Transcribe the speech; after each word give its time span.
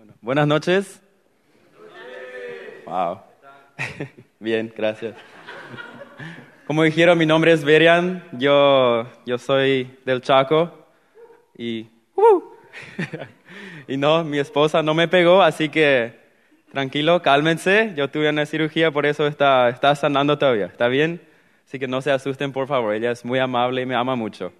Bueno, 0.00 0.14
buenas 0.22 0.46
noches. 0.46 1.02
Wow. 2.86 3.20
Bien, 4.40 4.72
gracias. 4.74 5.14
Como 6.66 6.84
dijeron, 6.84 7.18
mi 7.18 7.26
nombre 7.26 7.52
es 7.52 7.62
Berian, 7.62 8.24
yo, 8.32 9.06
yo 9.26 9.36
soy 9.36 9.94
del 10.06 10.22
Chaco 10.22 10.72
y, 11.54 11.86
uh, 12.14 12.42
y 13.88 13.98
no, 13.98 14.24
mi 14.24 14.38
esposa 14.38 14.82
no 14.82 14.94
me 14.94 15.06
pegó, 15.06 15.42
así 15.42 15.68
que 15.68 16.18
tranquilo, 16.72 17.20
cálmense, 17.20 17.92
yo 17.94 18.08
tuve 18.08 18.30
una 18.30 18.46
cirugía, 18.46 18.90
por 18.90 19.04
eso 19.04 19.26
está, 19.26 19.68
está 19.68 19.94
sanando 19.94 20.38
todavía, 20.38 20.64
¿está 20.64 20.88
bien? 20.88 21.20
Así 21.66 21.78
que 21.78 21.86
no 21.86 22.00
se 22.00 22.10
asusten, 22.10 22.52
por 22.52 22.66
favor, 22.66 22.94
ella 22.94 23.10
es 23.10 23.22
muy 23.22 23.38
amable 23.38 23.82
y 23.82 23.86
me 23.86 23.96
ama 23.96 24.16
mucho. 24.16 24.50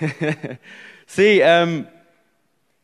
sí, 1.04 1.42
um, 1.42 1.84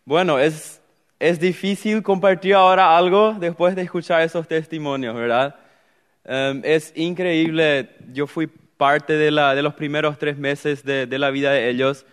bueno, 0.04 0.38
es, 0.38 0.79
es 1.20 1.38
difícil 1.38 2.02
compartir 2.02 2.54
ahora 2.54 2.96
algo 2.96 3.34
después 3.38 3.76
de 3.76 3.82
escuchar 3.82 4.22
esos 4.22 4.48
testimonios, 4.48 5.14
¿verdad? 5.14 5.54
Um, 6.24 6.62
es 6.64 6.92
increíble, 6.96 7.90
yo 8.12 8.26
fui 8.26 8.46
parte 8.46 9.12
de, 9.12 9.30
la, 9.30 9.54
de 9.54 9.62
los 9.62 9.74
primeros 9.74 10.18
tres 10.18 10.38
meses 10.38 10.82
de, 10.82 11.06
de, 11.06 11.18
la 11.18 11.30
vida 11.30 11.52
de 11.52 11.68
ellos 11.68 12.06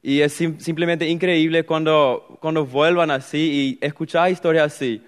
y 0.00 0.20
es 0.20 0.32
sim 0.32 0.58
simplemente 0.60 1.08
increíble 1.08 1.64
cuando, 1.64 2.38
cuando 2.40 2.64
vuelvan 2.64 3.10
así 3.10 3.78
y 3.80 3.84
escuchar 3.84 4.30
historias 4.30 4.72
así. 4.72 5.02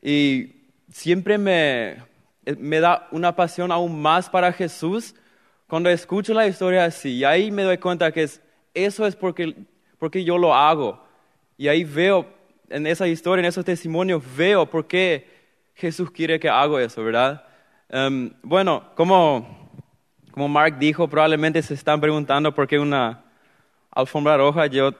Y 0.00 0.52
siempre 0.92 1.38
me, 1.38 1.96
me 2.58 2.78
da 2.80 3.08
una 3.10 3.34
pasión 3.34 3.72
aún 3.72 4.00
más 4.00 4.30
para 4.30 4.52
Jesús 4.52 5.14
cuando 5.66 5.90
escucho 5.90 6.32
la 6.34 6.46
historia 6.46 6.84
así. 6.84 7.16
Y 7.16 7.24
ahí 7.24 7.50
me 7.50 7.62
doy 7.62 7.78
cuenta 7.78 8.12
que 8.12 8.22
es, 8.22 8.40
eso 8.74 9.06
es 9.06 9.16
porque, 9.16 9.56
porque 9.98 10.22
yo 10.22 10.38
lo 10.38 10.54
hago. 10.54 11.02
Y 11.56 11.68
ahí 11.68 11.82
veo, 11.82 12.35
en 12.68 12.86
esa 12.86 13.06
historia, 13.06 13.40
en 13.40 13.46
esos 13.46 13.64
testimonios, 13.64 14.22
veo 14.36 14.66
por 14.66 14.86
qué 14.86 15.26
Jesús 15.74 16.10
quiere 16.10 16.40
que 16.40 16.48
haga 16.48 16.82
eso, 16.82 17.04
¿verdad? 17.04 17.44
Um, 17.92 18.30
bueno, 18.42 18.84
como, 18.94 19.70
como 20.30 20.48
Mark 20.48 20.78
dijo, 20.78 21.08
probablemente 21.08 21.62
se 21.62 21.74
están 21.74 22.00
preguntando 22.00 22.54
por 22.54 22.66
qué 22.66 22.78
una 22.78 23.24
alfombra 23.90 24.36
roja. 24.36 24.66
Yo, 24.66 24.92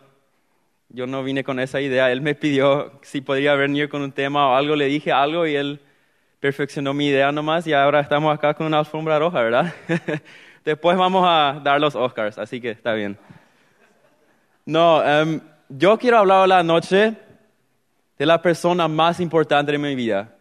yo 0.89 1.06
no 1.06 1.25
vine 1.25 1.42
con 1.42 1.58
esa 1.58 1.81
idea. 1.81 2.12
Él 2.12 2.20
me 2.20 2.34
pidió 2.34 2.92
si 3.03 3.20
podría 3.20 3.55
venir 3.55 3.89
con 3.89 4.03
un 4.03 4.12
tema 4.12 4.48
o 4.51 4.55
algo. 4.55 4.77
Le 4.77 4.86
dije 4.86 5.12
algo 5.12 5.47
y 5.47 5.56
él 5.56 5.80
perfeccionó 6.41 6.95
mi 6.95 7.08
idea 7.08 7.33
nomás 7.33 7.67
y 7.67 7.73
ahora 7.73 8.01
estamos 8.01 8.33
acá 8.33 8.55
con 8.55 8.67
una 8.67 8.78
alfombra 8.78 9.19
roja, 9.19 9.42
¿verdad? 9.42 9.75
Después 10.64 10.97
vamos 10.97 11.25
a 11.27 11.61
dar 11.62 11.80
los 11.80 11.95
Oscars, 11.95 12.39
así 12.39 12.61
que 12.61 12.70
está 12.70 12.92
bien. 12.92 13.17
No, 14.64 15.01
um, 15.01 15.41
yo 15.69 15.97
quiero 15.98 16.19
hablar 16.19 16.48
la 16.48 16.62
noche 16.62 17.14
de 18.19 18.27
la 18.27 18.41
persona 18.41 18.89
más 18.89 19.20
importante 19.20 19.72
de 19.72 19.78
mi 19.78 19.95
vida. 19.95 20.34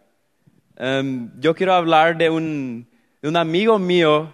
Um, 0.78 1.30
yo 1.40 1.54
quiero 1.54 1.74
hablar 1.74 2.16
de 2.16 2.30
un, 2.30 2.88
de 3.22 3.28
un 3.28 3.36
amigo 3.36 3.78
mío 3.78 4.32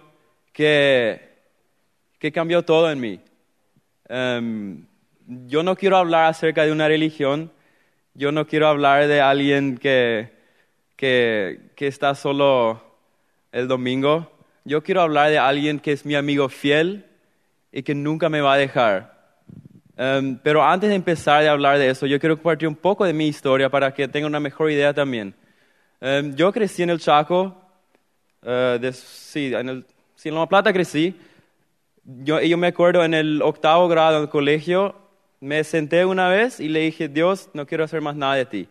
que, 0.51 1.21
que, 2.19 2.31
cambió 2.31 2.63
todo 2.63 2.91
en 2.91 2.99
mí. 2.99 3.19
Um, 4.09 4.85
yo 5.47 5.63
no 5.63 5.75
quiero 5.75 5.97
hablar 5.97 6.25
acerca 6.25 6.65
de 6.65 6.71
una 6.71 6.87
religión, 6.87 7.51
yo 8.13 8.31
no 8.31 8.45
quiero 8.45 8.67
hablar 8.67 9.07
de 9.07 9.21
alguien 9.21 9.77
que, 9.77 10.31
que, 10.95 11.71
que 11.75 11.87
está 11.87 12.13
solo 12.15 12.83
el 13.51 13.67
domingo. 13.67 14.31
Yo 14.65 14.83
quiero 14.83 15.01
hablar 15.01 15.29
de 15.29 15.39
alguien 15.39 15.79
que 15.79 15.93
es 15.93 16.05
mi 16.05 16.15
amigo 16.15 16.49
fiel 16.49 17.05
y 17.71 17.83
que 17.83 17.95
nunca 17.95 18.29
me 18.29 18.41
va 18.41 18.53
a 18.53 18.57
dejar. 18.57 19.12
Um, 19.95 20.37
pero 20.41 20.63
antes 20.63 20.89
de 20.89 20.95
empezar 20.95 21.45
a 21.45 21.51
hablar 21.51 21.77
de 21.77 21.89
eso, 21.89 22.07
yo 22.07 22.19
quiero 22.19 22.35
compartir 22.35 22.67
un 22.67 22.75
poco 22.75 23.05
de 23.05 23.13
mi 23.13 23.27
historia 23.27 23.69
para 23.69 23.93
que 23.93 24.07
tengan 24.07 24.31
una 24.31 24.39
mejor 24.39 24.71
idea 24.71 24.93
también. 24.93 25.35
Um, 26.01 26.33
yo 26.35 26.51
crecí 26.51 26.81
en 26.81 26.89
el 26.89 26.99
Chaco, 26.99 27.55
uh, 28.41 28.79
de, 28.79 28.91
sí, 28.91 29.53
en 29.53 29.69
el, 29.69 29.85
sí, 30.15 30.29
en 30.29 30.35
La 30.35 30.47
Plata 30.47 30.73
crecí. 30.73 31.15
Yo, 32.03 32.41
yo 32.41 32.57
me 32.57 32.67
acuerdo 32.67 33.03
en 33.03 33.13
el 33.13 33.41
octavo 33.41 33.87
grado 33.87 34.19
del 34.19 34.29
colegio, 34.29 34.95
me 35.39 35.63
senté 35.63 36.05
una 36.05 36.27
vez 36.27 36.59
y 36.59 36.69
le 36.69 36.79
dije, 36.79 37.07
Dios, 37.07 37.49
no 37.53 37.65
quiero 37.67 37.83
hacer 37.83 38.01
más 38.01 38.15
nada 38.15 38.35
de 38.35 38.45
ti. 38.45 38.67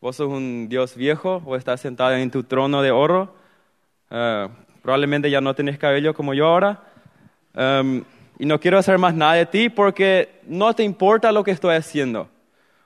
Vos 0.00 0.16
sos 0.16 0.28
un 0.28 0.68
Dios 0.68 0.94
viejo 0.94 1.42
o 1.46 1.56
estás 1.56 1.80
sentado 1.80 2.14
en 2.14 2.30
tu 2.30 2.42
trono 2.44 2.82
de 2.82 2.90
oro. 2.90 3.34
Uh, 4.10 4.48
probablemente 4.82 5.30
ya 5.30 5.40
no 5.40 5.54
tenés 5.54 5.78
cabello 5.78 6.14
como 6.14 6.34
yo 6.34 6.46
ahora. 6.46 6.82
Um, 7.54 8.04
y 8.40 8.46
no 8.46 8.58
quiero 8.58 8.78
hacer 8.78 8.96
más 8.96 9.14
nada 9.14 9.34
de 9.34 9.44
ti 9.44 9.68
porque 9.68 10.40
no 10.46 10.74
te 10.74 10.82
importa 10.82 11.30
lo 11.30 11.44
que 11.44 11.50
estoy 11.50 11.76
haciendo. 11.76 12.30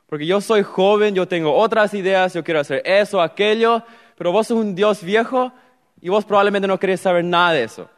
Porque 0.08 0.26
yo 0.26 0.40
soy 0.40 0.64
joven, 0.64 1.14
yo 1.14 1.28
tengo 1.28 1.54
otras 1.54 1.94
ideas, 1.94 2.34
yo 2.34 2.42
quiero 2.42 2.58
hacer 2.58 2.82
eso, 2.84 3.22
aquello, 3.22 3.84
pero 4.18 4.32
vos 4.32 4.48
sos 4.48 4.58
un 4.58 4.74
Dios 4.74 5.04
viejo 5.04 5.52
y 6.00 6.08
vos 6.08 6.24
probablemente 6.24 6.66
no 6.66 6.80
querés 6.80 7.02
saber 7.02 7.24
nada 7.24 7.52
de 7.52 7.62
eso. 7.62 7.88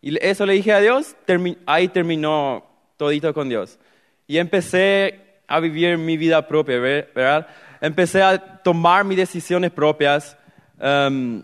Y 0.00 0.16
eso 0.24 0.46
le 0.46 0.54
dije 0.54 0.72
a 0.72 0.80
Dios, 0.80 1.14
termi 1.26 1.58
ahí 1.66 1.88
terminó 1.88 2.64
todito 2.96 3.34
con 3.34 3.50
Dios. 3.50 3.78
Y 4.26 4.38
empecé 4.38 5.42
a 5.46 5.60
vivir 5.60 5.98
mi 5.98 6.16
vida 6.16 6.48
propia, 6.48 6.78
¿verdad? 6.78 7.46
Empecé 7.82 8.22
a 8.22 8.38
tomar 8.38 9.04
mis 9.04 9.18
decisiones 9.18 9.70
propias. 9.70 10.34
Um, 10.80 11.42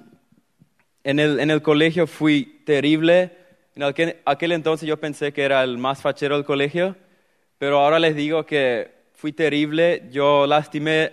en, 1.04 1.18
el, 1.18 1.38
en 1.40 1.50
el 1.50 1.60
colegio 1.60 2.06
fui 2.06 2.62
terrible, 2.64 3.36
en 3.78 3.84
aquel, 3.84 4.16
aquel, 4.24 4.50
entonces 4.50 4.88
yo 4.88 4.98
pensé 4.98 5.32
que 5.32 5.44
era 5.44 5.62
el 5.62 5.78
más 5.78 6.02
fachero 6.02 6.34
del 6.34 6.44
colegio, 6.44 6.96
pero 7.58 7.78
ahora 7.78 8.00
les 8.00 8.16
digo 8.16 8.44
que 8.44 8.90
fui 9.14 9.32
terrible. 9.32 10.08
Yo 10.10 10.48
lastimé 10.48 11.12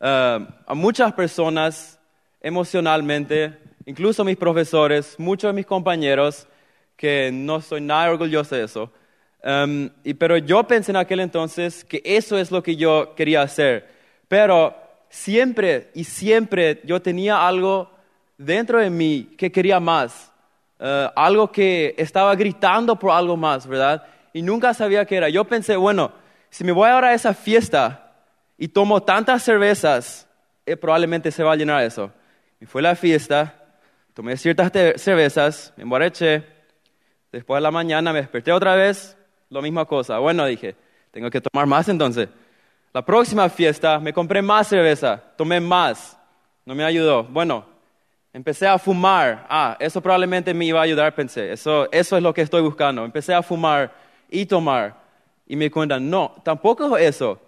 uh, 0.00 0.44
a 0.66 0.74
muchas 0.74 1.12
personas 1.12 2.00
emocionalmente, 2.40 3.56
incluso 3.86 4.24
mis 4.24 4.36
profesores, 4.36 5.14
muchos 5.20 5.50
de 5.50 5.52
mis 5.52 5.66
compañeros, 5.66 6.48
que 6.96 7.30
no 7.32 7.58
estoy 7.58 7.80
nada 7.80 8.10
orgulloso 8.10 8.56
de 8.56 8.64
eso. 8.64 8.92
Um, 9.44 9.88
y, 10.02 10.14
pero 10.14 10.36
yo 10.36 10.64
pensé 10.64 10.90
en 10.90 10.96
aquel 10.96 11.20
entonces 11.20 11.84
que 11.84 12.02
eso 12.04 12.36
es 12.36 12.50
lo 12.50 12.60
que 12.60 12.74
yo 12.74 13.14
quería 13.14 13.42
hacer. 13.42 13.86
Pero 14.26 14.76
siempre 15.10 15.92
y 15.94 16.02
siempre 16.02 16.80
yo 16.82 17.00
tenía 17.00 17.46
algo 17.46 17.88
dentro 18.36 18.80
de 18.80 18.90
mí 18.90 19.28
que 19.38 19.52
quería 19.52 19.78
más 19.78 20.29
uh, 20.80 21.10
algo 21.14 21.52
que 21.52 21.94
estaba 21.98 22.34
gritando 22.34 22.96
por 22.96 23.12
algo 23.12 23.36
más, 23.36 23.66
¿verdad? 23.66 24.04
Y 24.32 24.42
nunca 24.42 24.74
sabía 24.74 25.04
qué 25.04 25.16
era. 25.16 25.28
Yo 25.28 25.44
pensé, 25.44 25.76
bueno, 25.76 26.12
si 26.48 26.64
me 26.64 26.72
voy 26.72 26.88
ahora 26.88 27.08
a 27.08 27.14
esa 27.14 27.34
fiesta 27.34 28.12
y 28.58 28.68
tomo 28.68 29.02
tantas 29.02 29.42
cervezas, 29.42 30.26
eh, 30.66 30.76
probablemente 30.76 31.30
se 31.30 31.42
va 31.42 31.52
a 31.52 31.56
llenar 31.56 31.82
eso. 31.84 32.10
Y 32.60 32.66
fue 32.66 32.82
la 32.82 32.94
fiesta, 32.94 33.54
tomé 34.14 34.36
ciertas 34.36 34.72
cervezas, 35.00 35.72
me 35.76 35.84
emborraché, 35.84 36.44
después 37.32 37.58
de 37.58 37.62
la 37.62 37.70
mañana 37.70 38.12
me 38.12 38.20
desperté 38.20 38.52
otra 38.52 38.74
vez, 38.74 39.16
lo 39.48 39.62
misma 39.62 39.84
cosa. 39.84 40.18
Bueno, 40.18 40.44
dije, 40.46 40.76
tengo 41.10 41.30
que 41.30 41.40
tomar 41.40 41.66
más 41.66 41.88
entonces. 41.88 42.28
La 42.92 43.04
próxima 43.04 43.48
fiesta 43.48 43.98
me 43.98 44.12
compré 44.12 44.42
más 44.42 44.66
cerveza, 44.66 45.22
tomé 45.36 45.60
más, 45.60 46.18
no 46.64 46.74
me 46.74 46.84
ayudó. 46.84 47.24
Bueno, 47.24 47.64
Empecé 48.32 48.66
a 48.66 48.78
fumar. 48.78 49.46
Ah, 49.48 49.76
eso 49.80 50.00
probablemente 50.00 50.54
me 50.54 50.64
iba 50.64 50.80
a 50.80 50.84
ayudar, 50.84 51.14
pensé. 51.14 51.52
Eso, 51.52 51.90
eso 51.90 52.16
es 52.16 52.22
lo 52.22 52.32
que 52.32 52.42
estoy 52.42 52.62
buscando. 52.62 53.04
Empecé 53.04 53.34
a 53.34 53.42
fumar 53.42 53.92
y 54.30 54.46
tomar. 54.46 54.94
Y 55.46 55.56
me 55.56 55.70
cuentan, 55.70 56.08
no, 56.08 56.34
tampoco 56.44 56.96
es 56.96 57.08
eso. 57.08 57.40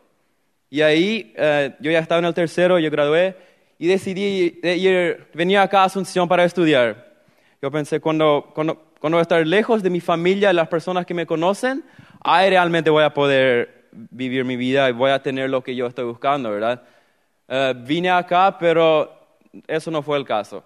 Y 0.68 0.80
ahí 0.80 1.32
eh, 1.36 1.74
yo 1.78 1.90
ya 1.90 2.00
estaba 2.00 2.18
en 2.18 2.24
el 2.24 2.34
tercero, 2.34 2.78
yo 2.78 2.90
gradué 2.90 3.36
y 3.78 3.86
decidí 3.86 4.58
ir, 4.62 5.26
venir 5.34 5.58
acá 5.58 5.82
a 5.82 5.84
Asunción 5.84 6.26
para 6.26 6.44
estudiar. 6.44 7.12
Yo 7.60 7.70
pensé, 7.70 8.00
cuando, 8.00 8.50
cuando, 8.54 8.92
cuando 8.98 9.16
voy 9.16 9.20
a 9.20 9.22
estar 9.22 9.46
lejos 9.46 9.82
de 9.82 9.90
mi 9.90 10.00
familia, 10.00 10.52
las 10.52 10.68
personas 10.68 11.06
que 11.06 11.14
me 11.14 11.26
conocen, 11.26 11.84
ahí 12.24 12.50
realmente 12.50 12.90
voy 12.90 13.04
a 13.04 13.14
poder 13.14 13.88
vivir 13.92 14.44
mi 14.44 14.56
vida 14.56 14.88
y 14.88 14.92
voy 14.92 15.10
a 15.10 15.22
tener 15.22 15.50
lo 15.50 15.62
que 15.62 15.76
yo 15.76 15.86
estoy 15.86 16.04
buscando, 16.06 16.50
¿verdad? 16.50 16.82
Uh, 17.48 17.74
vine 17.84 18.10
acá, 18.10 18.56
pero 18.58 19.12
eso 19.66 19.90
no 19.90 20.02
fue 20.02 20.18
el 20.18 20.24
caso. 20.24 20.64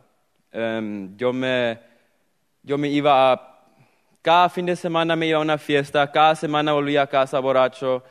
Um, 0.56 1.14
yo, 1.18 1.34
me, 1.34 1.78
yo 2.62 2.78
me 2.78 2.88
iba 2.88 3.30
a, 3.30 3.58
cada 4.22 4.48
fin 4.48 4.64
de 4.64 4.74
semana 4.74 5.14
me 5.14 5.26
iba 5.26 5.36
a 5.36 5.42
una 5.42 5.58
fiesta, 5.58 6.10
cada 6.10 6.34
semana 6.34 6.72
volvía 6.72 7.02
a 7.02 7.06
casa 7.06 7.38
borracho, 7.40 8.02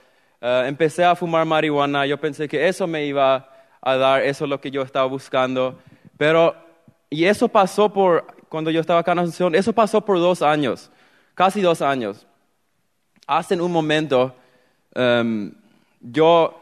uh, 0.44 0.64
empecé 0.68 1.04
a 1.04 1.16
fumar 1.16 1.44
marihuana, 1.44 2.06
yo 2.06 2.20
pensé 2.20 2.48
que 2.48 2.68
eso 2.68 2.86
me 2.86 3.04
iba 3.04 3.50
a 3.82 3.96
dar, 3.96 4.22
eso 4.22 4.44
es 4.44 4.50
lo 4.52 4.62
que 4.62 4.70
yo 4.70 4.84
estaba 4.84 5.08
buscando, 5.08 5.80
pero, 6.18 6.56
y 7.10 7.26
eso 7.26 7.48
pasó 7.48 7.92
por, 7.92 8.28
cuando 8.48 8.70
yo 8.70 8.80
estaba 8.80 9.00
acá 9.00 9.14
en 9.14 9.20
Asunción, 9.20 9.56
eso 9.56 9.74
pasó 9.74 10.02
por 10.02 10.20
dos 10.20 10.44
años, 10.44 10.92
casi 11.34 11.62
dos 11.62 11.82
años. 11.82 12.28
Hace 13.26 13.60
un 13.60 13.72
momento, 13.72 14.36
um, 14.96 15.52
yo 16.00 16.54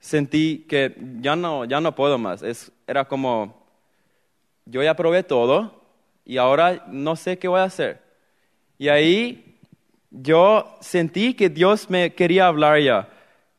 sentí 0.00 0.64
que 0.66 0.96
ya 1.20 1.36
no, 1.36 1.66
ya 1.66 1.78
no 1.78 1.94
puedo 1.94 2.16
más, 2.16 2.42
es, 2.42 2.72
era 2.86 3.04
como 3.04 3.63
yo 4.66 4.82
ya 4.82 4.94
probé 4.94 5.22
todo 5.22 5.82
y 6.24 6.38
ahora 6.38 6.84
no 6.88 7.16
sé 7.16 7.38
qué 7.38 7.48
voy 7.48 7.60
a 7.60 7.64
hacer. 7.64 8.00
Y 8.78 8.88
ahí 8.88 9.58
yo 10.10 10.76
sentí 10.80 11.34
que 11.34 11.48
Dios 11.48 11.90
me 11.90 12.14
quería 12.14 12.46
hablar 12.46 12.78
ya. 12.80 13.08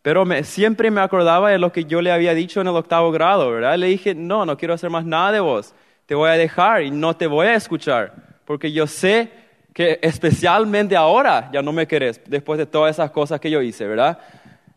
pero 0.01 0.25
siempre 0.43 0.91
me 0.91 1.01
acordaba 1.01 1.49
de 1.49 1.57
lo 1.57 1.71
que 1.71 1.85
yo 1.85 2.01
le 2.01 2.11
había 2.11 2.33
dicho 2.33 2.61
en 2.61 2.67
el 2.67 2.75
octavo 2.75 3.11
grado, 3.11 3.49
¿verdad? 3.49 3.75
Le 3.77 3.87
dije, 3.87 4.13
no, 4.13 4.45
no 4.45 4.55
quiero 4.55 4.75
hacer 4.75 4.89
más 4.89 5.03
nada 5.03 5.31
de 5.31 5.39
vos, 5.39 5.73
te 6.05 6.13
voy 6.13 6.29
a 6.29 6.33
dejar 6.33 6.83
y 6.83 6.91
no 6.91 7.15
te 7.15 7.25
voy 7.25 7.47
a 7.47 7.55
escuchar, 7.55 8.13
porque 8.45 8.71
yo 8.71 8.85
sé 8.85 9.31
que 9.73 9.99
especialmente 10.03 10.95
ahora 10.95 11.49
ya 11.51 11.61
no 11.61 11.73
me 11.73 11.87
querés, 11.87 12.21
después 12.27 12.59
de 12.59 12.67
todas 12.67 12.95
esas 12.95 13.09
cosas 13.09 13.39
que 13.39 13.49
yo 13.49 13.61
hice, 13.61 13.87
¿verdad? 13.87 14.19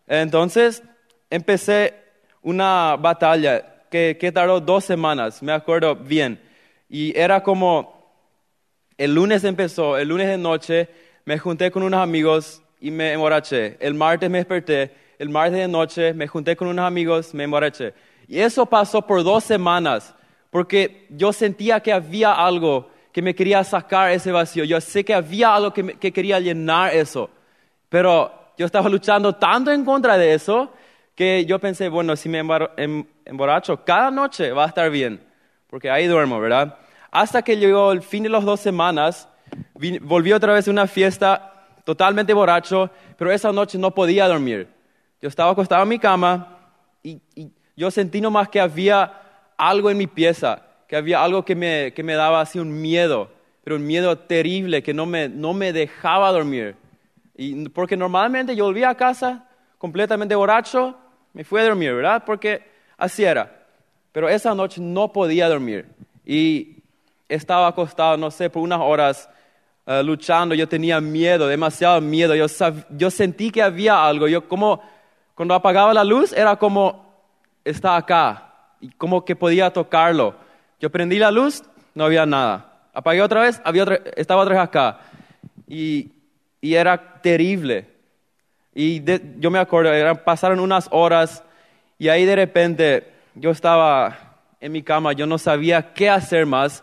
Entonces 0.06 0.82
empecé 1.28 1.94
una 2.40 2.96
batalla 2.98 3.77
que, 3.90 4.16
que 4.18 4.32
tardó 4.32 4.60
dos 4.60 4.84
semanas, 4.84 5.42
me 5.42 5.52
acuerdo 5.52 5.96
bien, 5.96 6.40
y 6.88 7.16
era 7.18 7.42
como, 7.42 8.12
el 8.96 9.14
lunes 9.14 9.44
empezó, 9.44 9.98
el 9.98 10.08
lunes 10.08 10.28
de 10.28 10.38
noche 10.38 10.88
me 11.24 11.38
junté 11.38 11.70
con 11.70 11.82
unos 11.82 12.00
amigos 12.00 12.62
y 12.80 12.90
me 12.90 13.12
emborraché, 13.12 13.76
el 13.80 13.94
martes 13.94 14.30
me 14.30 14.38
desperté, 14.38 14.92
el 15.18 15.28
martes 15.28 15.58
de 15.58 15.68
noche, 15.68 16.14
me 16.14 16.26
junté 16.26 16.56
con 16.56 16.68
unos 16.68 16.84
amigos, 16.84 17.34
me 17.34 17.44
emborraché. 17.44 17.92
Y 18.28 18.38
eso 18.38 18.66
pasó 18.66 19.02
por 19.02 19.24
dos 19.24 19.44
semanas, 19.44 20.14
porque 20.50 21.06
yo 21.10 21.32
sentía 21.32 21.80
que 21.80 21.92
había 21.92 22.32
algo 22.32 22.90
que 23.12 23.20
me 23.20 23.34
quería 23.34 23.64
sacar 23.64 24.12
ese 24.12 24.30
vacío. 24.30 24.64
Yo 24.64 24.80
sé 24.80 25.04
que 25.04 25.14
había 25.14 25.54
algo 25.54 25.72
que, 25.72 25.98
que 25.98 26.12
quería 26.12 26.38
llenar 26.38 26.94
eso, 26.94 27.30
pero 27.88 28.32
yo 28.56 28.66
estaba 28.66 28.88
luchando 28.88 29.34
tanto 29.34 29.72
en 29.72 29.84
contra 29.84 30.16
de 30.16 30.34
eso 30.34 30.72
que 31.18 31.44
yo 31.46 31.58
pensé, 31.58 31.88
bueno, 31.88 32.14
si 32.14 32.28
me 32.28 32.38
em, 32.76 33.04
emborracho 33.24 33.84
cada 33.84 34.08
noche 34.08 34.52
va 34.52 34.62
a 34.62 34.68
estar 34.68 34.88
bien, 34.88 35.20
porque 35.66 35.90
ahí 35.90 36.06
duermo, 36.06 36.38
¿verdad? 36.38 36.78
Hasta 37.10 37.42
que 37.42 37.56
llegó 37.56 37.90
el 37.90 38.02
fin 38.02 38.22
de 38.22 38.28
las 38.28 38.44
dos 38.44 38.60
semanas, 38.60 39.28
volví 40.02 40.32
otra 40.32 40.52
vez 40.52 40.68
a 40.68 40.70
una 40.70 40.86
fiesta 40.86 41.66
totalmente 41.82 42.32
borracho, 42.32 42.88
pero 43.16 43.32
esa 43.32 43.50
noche 43.50 43.78
no 43.78 43.92
podía 43.92 44.28
dormir. 44.28 44.68
Yo 45.20 45.28
estaba 45.28 45.50
acostado 45.50 45.82
en 45.82 45.88
mi 45.88 45.98
cama 45.98 46.56
y, 47.02 47.20
yo 47.76 47.90
sentí 47.90 48.20
nomás 48.20 48.48
que 48.48 48.60
había 48.60 49.12
algo 49.56 49.90
en 49.90 49.98
mi 49.98 50.06
pieza, 50.06 50.62
que 50.86 50.94
había 50.94 51.24
algo 51.24 51.44
que 51.44 51.56
me, 51.56 51.92
que 51.94 52.04
me 52.04 52.14
daba 52.14 52.40
así 52.40 52.60
un 52.60 52.80
miedo, 52.80 53.28
pero 53.64 53.74
un 53.74 53.84
miedo 53.84 54.16
terrible 54.18 54.84
que 54.84 54.94
no 54.94 55.04
me, 55.04 55.28
no 55.28 55.52
me 55.52 55.72
dejaba 55.72 56.30
dormir. 56.30 56.76
Y, 57.36 57.68
porque 57.70 57.96
normalmente 57.96 58.54
yo 58.54 58.66
volvía 58.66 58.90
a 58.90 58.96
casa 58.96 59.48
completamente 59.78 60.36
borracho, 60.36 60.96
me 61.38 61.44
fui 61.44 61.60
a 61.60 61.66
dormir, 61.66 61.94
¿verdad? 61.94 62.24
Porque 62.26 62.64
así 62.96 63.22
era. 63.22 63.48
Pero 64.10 64.28
esa 64.28 64.56
noche 64.56 64.80
no 64.80 65.12
podía 65.12 65.48
dormir 65.48 65.86
y 66.26 66.78
estaba 67.28 67.68
acostado, 67.68 68.16
no 68.16 68.28
sé, 68.32 68.50
por 68.50 68.60
unas 68.60 68.80
horas 68.80 69.30
eh, 69.86 70.02
luchando, 70.02 70.56
yo 70.56 70.68
tenía 70.68 71.00
miedo, 71.00 71.46
demasiado 71.46 72.00
miedo, 72.00 72.34
yo, 72.34 72.46
yo 72.90 73.10
sentí 73.12 73.52
que 73.52 73.62
había 73.62 74.04
algo, 74.04 74.26
yo 74.26 74.48
como 74.48 74.82
cuando 75.36 75.54
apagaba 75.54 75.94
la 75.94 76.02
luz 76.02 76.32
era 76.32 76.56
como, 76.56 77.06
está 77.64 77.94
acá, 77.94 78.72
y 78.80 78.88
como 78.88 79.24
que 79.24 79.36
podía 79.36 79.72
tocarlo. 79.72 80.34
Yo 80.80 80.90
prendí 80.90 81.20
la 81.20 81.30
luz, 81.30 81.62
no 81.94 82.04
había 82.04 82.26
nada. 82.26 82.80
Apagué 82.92 83.22
otra 83.22 83.42
vez, 83.42 83.62
había 83.62 83.84
estaba 84.16 84.42
otra 84.42 84.56
vez 84.56 84.64
acá. 84.64 84.98
Y, 85.68 86.10
y 86.60 86.74
era 86.74 87.20
terrible. 87.22 87.97
Y 88.74 89.02
yo 89.38 89.50
me 89.50 89.58
acuerdo, 89.58 89.90
pasaron 90.24 90.60
unas 90.60 90.88
horas 90.90 91.42
y 91.98 92.08
ahí 92.08 92.24
de 92.24 92.36
repente 92.36 93.12
yo 93.34 93.50
estaba 93.50 94.16
en 94.60 94.72
mi 94.72 94.82
cama, 94.82 95.12
yo 95.12 95.26
no 95.26 95.38
sabía 95.38 95.92
qué 95.92 96.08
hacer 96.08 96.46
más. 96.46 96.82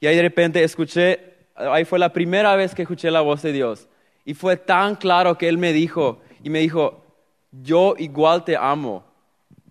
Y 0.00 0.06
ahí 0.06 0.16
de 0.16 0.22
repente 0.22 0.62
escuché, 0.62 1.34
ahí 1.54 1.84
fue 1.84 1.98
la 1.98 2.12
primera 2.12 2.56
vez 2.56 2.74
que 2.74 2.82
escuché 2.82 3.10
la 3.10 3.20
voz 3.20 3.42
de 3.42 3.52
Dios. 3.52 3.88
Y 4.24 4.34
fue 4.34 4.56
tan 4.56 4.96
claro 4.96 5.38
que 5.38 5.48
Él 5.48 5.58
me 5.58 5.72
dijo, 5.72 6.20
y 6.42 6.50
me 6.50 6.60
dijo, 6.60 7.04
yo 7.50 7.94
igual 7.98 8.44
te 8.44 8.56
amo 8.56 9.04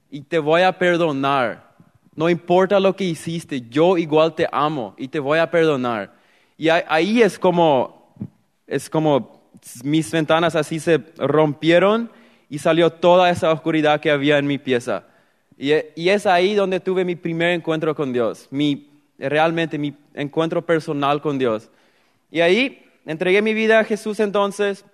y 0.10 0.21
te 0.21 0.39
voy 0.39 0.62
a 0.62 0.77
perdonar. 0.77 1.68
No 2.15 2.30
importa 2.30 2.80
lo 2.80 2.95
que 2.95 3.03
hiciste, 3.03 3.62
yo 3.69 3.98
igual 3.98 4.33
te 4.33 4.48
amo 4.51 4.95
y 4.98 5.07
te 5.07 5.19
voy 5.19 5.39
a 5.39 5.50
perdonar. 5.51 6.13
Y 6.57 6.69
ahí 6.69 7.21
es 7.21 7.38
como, 7.38 8.15
es 8.65 8.89
como 8.89 9.37
mis 9.83 10.12
ventanas 10.12 10.56
así 10.56 10.80
se 10.80 11.00
rompieron 11.18 12.12
y 12.50 12.59
salió 12.59 12.92
toda 12.92 13.30
esa 13.30 13.51
oscuridad 13.51 14.00
que 14.00 14.12
había 14.12 14.38
en 14.38 14.48
mi 14.48 14.57
pieza. 14.57 15.04
Y, 15.57 15.71
es 15.71 16.25
ahí 16.25 16.54
donde 16.54 16.80
tuve 16.80 17.04
mi 17.04 17.15
primer 17.15 17.51
encuentro 17.51 17.95
con 17.95 18.13
Dios, 18.13 18.48
mi, 18.51 18.89
realmente 19.18 19.77
mi 19.77 19.95
encuentro 20.13 20.65
personal 20.65 21.21
con 21.21 21.39
Dios. 21.39 21.69
Y 22.30 22.42
ahí 22.42 22.86
entregué 23.06 23.42
mi 23.42 23.54
vida 23.54 23.80
a 23.80 23.83
Jesús 23.83 24.19
entonces 24.19 24.86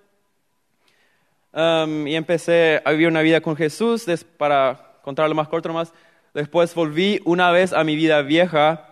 Um, 1.56 2.08
y 2.08 2.16
empecé 2.16 2.82
a 2.84 2.90
vivir 2.92 3.08
una 3.08 3.22
vida 3.22 3.40
con 3.40 3.56
Jesús, 3.56 4.08
para 4.38 4.98
contarlo 5.04 5.36
más 5.36 5.48
corto 5.48 5.72
más. 5.72 5.94
Después 6.34 6.74
volví 6.74 7.22
una 7.26 7.52
vez 7.52 7.74
a 7.74 7.84
mi 7.84 7.96
vida 7.96 8.24
vieja 8.24 8.90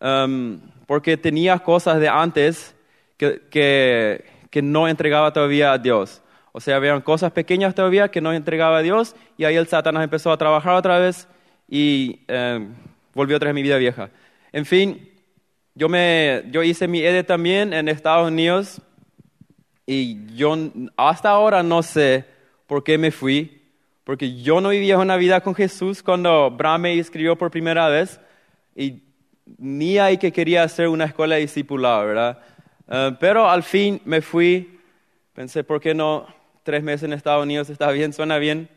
um, 0.00 0.58
porque 0.86 1.16
tenía 1.16 1.60
cosas 1.60 2.00
de 2.00 2.08
antes 2.08 2.74
que, 3.16 3.42
que, 3.48 4.24
que, 4.52 4.62
no 4.62 4.86
entregaba 4.86 5.32
todavía 5.32 5.72
a 5.72 5.78
Dios. 5.78 6.22
O 6.52 6.60
sea, 6.60 6.76
había 6.76 7.00
cosas 7.00 7.32
pequeñas 7.32 7.74
todavía 7.74 8.08
que 8.08 8.20
no 8.20 8.32
entregaba 8.32 8.78
a 8.78 8.82
Dios 8.82 9.16
y 9.36 9.44
ahí 9.44 9.56
el 9.56 9.66
Satanás 9.66 10.04
empezó 10.04 10.30
a 10.30 10.36
trabajar 10.36 10.74
otra 10.74 10.98
vez 10.98 11.26
y 11.68 12.20
um, 12.30 12.74
volvió 13.14 13.36
otra 13.36 13.48
vez 13.48 13.54
mi 13.54 13.62
vida 13.62 13.78
vieja. 13.78 14.10
En 14.52 14.66
fin, 14.66 15.08
yo, 15.74 15.88
me, 15.88 16.44
yo 16.50 16.62
hice 16.62 16.86
mi 16.86 17.00
EDE 17.00 17.24
también 17.24 17.72
en 17.72 17.88
Estados 17.88 18.28
Unidos 18.28 18.80
y 19.86 20.34
yo 20.36 20.54
hasta 20.96 21.30
ahora 21.30 21.62
no 21.62 21.82
sé 21.82 22.26
por 22.66 22.84
qué 22.84 22.98
me 22.98 23.10
fui, 23.10 23.62
porque 24.04 24.42
yo 24.42 24.60
no 24.60 24.68
vivía 24.68 24.98
una 24.98 25.16
vida 25.16 25.40
con 25.40 25.54
Jesús 25.54 26.02
cuando 26.02 26.50
Bram 26.50 26.82
me 26.82 26.98
escribió 26.98 27.36
por 27.36 27.50
primera 27.50 27.88
vez 27.88 28.20
y 28.76 29.02
ni 29.58 29.98
ahí 29.98 30.18
que 30.18 30.32
quería 30.32 30.62
hacer 30.62 30.88
una 30.88 31.04
escuela 31.06 31.36
de 31.36 31.42
discipulado, 31.42 32.06
¿verdad? 32.06 32.38
Eh, 32.88 33.16
pero 33.18 33.48
al 33.48 33.62
fin 33.62 34.00
me 34.04 34.20
fui, 34.20 34.80
pensé, 35.34 35.64
¿por 35.64 35.80
qué 35.80 35.94
no? 35.94 36.26
Tres 36.62 36.82
meses 36.82 37.04
en 37.04 37.12
Estados 37.12 37.42
Unidos 37.42 37.70
está 37.70 37.90
bien, 37.90 38.12
suena 38.12 38.38
bien. 38.38 38.68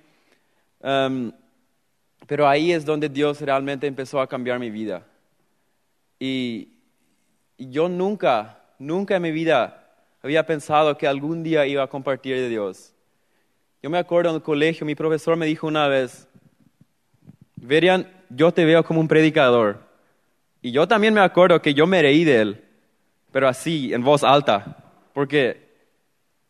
Em, 0.82 1.32
pero 2.28 2.48
ahí 2.48 2.72
es 2.72 2.86
donde 2.86 3.10
Dios 3.10 3.42
realmente 3.42 3.88
empezó 3.88 4.20
a 4.20 4.28
cambiar 4.28 4.60
mi 4.60 4.70
vida. 4.70 5.06
y 6.20 6.70
yo 7.58 7.88
nunca, 7.88 8.60
nunca 8.80 9.16
en 9.16 9.22
mi 9.22 9.32
vida 9.32 9.86
había 10.22 10.46
pensado 10.46 10.98
que 10.98 11.08
algún 11.08 11.44
día 11.44 11.66
iba 11.68 11.84
a 11.84 11.88
compartir 11.88 12.36
de 12.36 12.50
Dios. 12.50 12.94
Yo 13.82 13.90
me 13.90 14.00
acuerdo 14.00 14.32
en 14.32 14.38
el 14.38 14.42
colegio, 14.42 14.86
mi 14.86 14.96
profesor 14.96 15.38
me 15.38 15.46
dijo 15.46 15.68
una 15.68 15.88
vez, 15.88 16.28
Verian, 17.56 18.12
yo 18.30 18.52
te 18.52 18.66
veo 18.66 18.84
como 18.84 19.00
un 19.00 19.08
predicador. 19.08 19.80
Y 20.62 20.72
yo 20.72 20.88
también 20.88 21.14
me 21.14 21.22
acuerdo 21.22 21.62
que 21.62 21.74
yo 21.74 21.86
me 21.86 22.02
reí 22.02 22.24
de 22.24 22.42
él, 22.42 22.65
pero 23.36 23.50
así, 23.50 23.94
en 23.94 24.02
voz 24.02 24.24
alta, 24.24 24.78
porque 25.12 25.68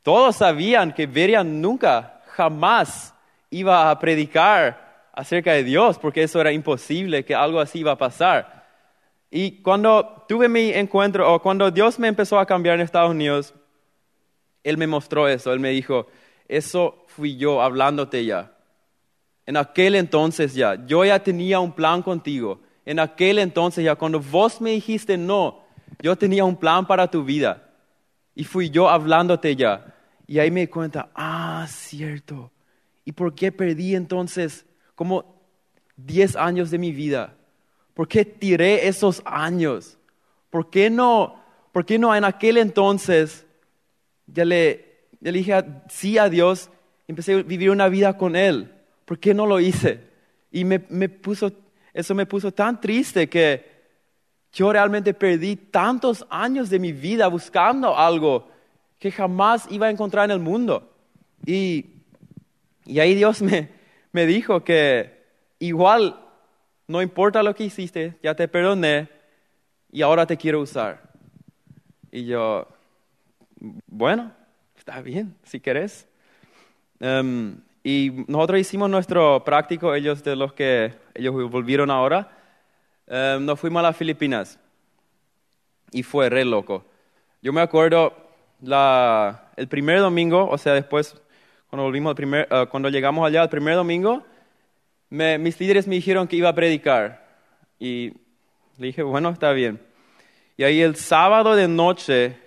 todos 0.03 0.35
sabían 0.35 0.93
que 0.93 1.07
Verian 1.07 1.59
nunca, 1.59 2.21
jamás 2.27 3.11
iba 3.49 3.89
a 3.89 3.97
predicar 3.97 5.09
acerca 5.11 5.53
de 5.53 5.63
Dios, 5.63 5.97
porque 5.97 6.21
eso 6.21 6.39
era 6.39 6.51
imposible, 6.51 7.25
que 7.25 7.33
algo 7.33 7.59
así 7.59 7.79
iba 7.79 7.93
a 7.93 7.97
pasar. 7.97 8.67
Y 9.31 9.63
cuando 9.63 10.27
tuve 10.27 10.47
mi 10.47 10.69
encuentro, 10.73 11.33
o 11.33 11.41
cuando 11.41 11.71
Dios 11.71 11.97
me 11.97 12.07
empezó 12.07 12.37
a 12.37 12.45
cambiar 12.45 12.75
en 12.75 12.81
Estados 12.81 13.09
Unidos, 13.09 13.55
él 14.63 14.77
me 14.77 14.85
mostró 14.85 15.27
eso, 15.27 15.51
Él 15.53 15.59
me 15.59 15.71
dijo, 15.71 16.05
eso 16.47 17.03
fui 17.07 17.35
yo 17.35 17.63
hablándote 17.63 18.25
ya. 18.25 18.51
En 19.47 19.57
aquel 19.57 19.95
entonces 19.95 20.53
ya, 20.53 20.85
yo 20.85 21.03
ya 21.03 21.17
tenía 21.17 21.59
un 21.59 21.71
plan 21.71 22.03
contigo. 22.03 22.59
En 22.85 22.99
aquel 22.99 23.39
entonces 23.39 23.83
ya, 23.83 23.95
cuando 23.95 24.19
vos 24.19 24.61
me 24.61 24.69
dijiste 24.69 25.17
no, 25.17 25.64
yo 26.01 26.15
tenía 26.15 26.45
un 26.45 26.55
plan 26.55 26.85
para 26.85 27.09
tu 27.09 27.23
vida. 27.23 27.69
Y 28.33 28.43
fui 28.43 28.69
yo 28.69 28.89
hablándote 28.89 29.55
ya. 29.55 29.95
Y 30.27 30.39
ahí 30.39 30.51
me 30.51 30.61
di 30.61 30.67
cuenta, 30.67 31.09
ah, 31.15 31.65
cierto. 31.69 32.51
¿Y 33.05 33.11
por 33.11 33.33
qué 33.35 33.51
perdí 33.51 33.95
entonces 33.95 34.65
como 34.95 35.41
10 35.97 36.35
años 36.35 36.71
de 36.71 36.77
mi 36.77 36.91
vida? 36.91 37.35
¿Por 37.93 38.07
qué 38.07 38.25
tiré 38.25 38.87
esos 38.87 39.21
años? 39.25 39.97
¿Por 40.49 40.69
qué 40.69 40.89
no, 40.89 41.39
por 41.71 41.85
qué 41.85 41.99
no 41.99 42.15
en 42.15 42.25
aquel 42.25 42.57
entonces 42.57 43.45
ya 44.27 44.45
le, 44.45 45.07
dije 45.19 45.63
sí 45.89 46.17
a 46.17 46.29
Dios, 46.29 46.69
empecé 47.07 47.33
a 47.33 47.43
vivir 47.43 47.69
una 47.69 47.89
vida 47.89 48.17
con 48.17 48.35
Él. 48.35 48.71
¿Por 49.05 49.19
qué 49.19 49.33
no 49.33 49.45
lo 49.45 49.59
hice? 49.59 49.99
Y 50.51 50.63
me, 50.65 50.79
puso, 50.79 51.51
eso 51.93 52.15
me 52.15 52.25
puso 52.25 52.51
tan 52.51 52.79
triste 52.81 53.29
que 53.29 53.75
yo 54.55 54.71
realmente 54.71 55.13
perdí 55.13 55.57
tantos 55.57 56.25
años 56.29 56.69
de 56.69 56.79
mi 56.79 56.93
vida 56.93 57.27
buscando 57.27 57.97
algo 57.97 58.47
que 58.97 59.12
jamás 59.12 59.67
iba 59.69 59.88
a 59.88 59.89
encontrar 59.89 60.25
en 60.25 60.31
el 60.31 60.39
mundo. 60.39 60.89
Y, 61.45 61.88
y 62.85 63.00
ahí 63.00 63.15
Dios 63.15 63.41
me, 63.41 63.69
me 64.13 64.25
dijo 64.25 64.63
que 64.63 65.25
igual 65.59 66.17
no 66.88 67.01
importa 67.01 67.43
lo 67.43 67.53
que 67.53 67.65
hiciste, 67.65 68.17
ya 68.24 68.33
te 68.33 68.47
perdoné 68.47 69.09
y 69.91 70.01
ahora 70.01 70.25
te 70.25 70.38
quiero 70.38 70.62
usar. 70.62 71.01
Y 72.09 72.24
yo, 72.24 72.65
bueno, 73.88 74.31
está 74.77 75.01
bien, 75.01 75.35
si 75.43 75.59
querés. 75.59 76.07
Em, 77.01 77.57
y 77.83 78.24
nosotros 78.27 78.62
hicimos 78.62 78.89
nuestro 78.89 79.43
práctico, 79.43 79.93
ellos 79.93 80.24
de 80.24 80.38
los 80.38 80.53
que 80.53 80.93
ellos 81.13 81.33
volvieron 81.51 81.91
ahora, 81.91 82.31
eh, 83.07 83.38
nos 83.39 83.59
fuimos 83.59 83.79
a 83.81 83.83
las 83.83 83.97
Filipinas 83.97 84.59
y 85.91 86.03
fue 86.03 86.29
re 86.29 86.45
loco. 86.45 86.85
Yo 87.41 87.53
me 87.53 87.62
acuerdo 87.62 88.13
el 88.62 89.67
primer 89.67 90.00
domingo, 90.00 90.47
o 90.50 90.57
sea, 90.57 90.74
después 90.74 91.15
cuando 91.69 91.83
volvimos 91.83 92.15
eh, 92.19 92.67
cuando 92.69 92.89
llegamos 92.89 93.27
allá 93.27 93.43
el 93.43 93.50
primer 93.50 93.75
domingo, 93.75 94.24
mis 95.09 95.59
líderes 95.59 95.88
me 95.88 95.95
dijeron 95.95 96.27
que 96.27 96.35
iba 96.35 96.50
a 96.50 96.55
predicar 96.55 97.25
y 97.79 98.13
le 98.77 98.88
dije, 98.88 99.03
bueno, 99.03 99.29
está 99.29 99.51
bien. 99.51 99.79
Y 100.57 100.63
ahí 100.63 100.81
el 100.81 100.95
sábado 100.95 101.55
de 101.55 101.67
noche 101.67 102.38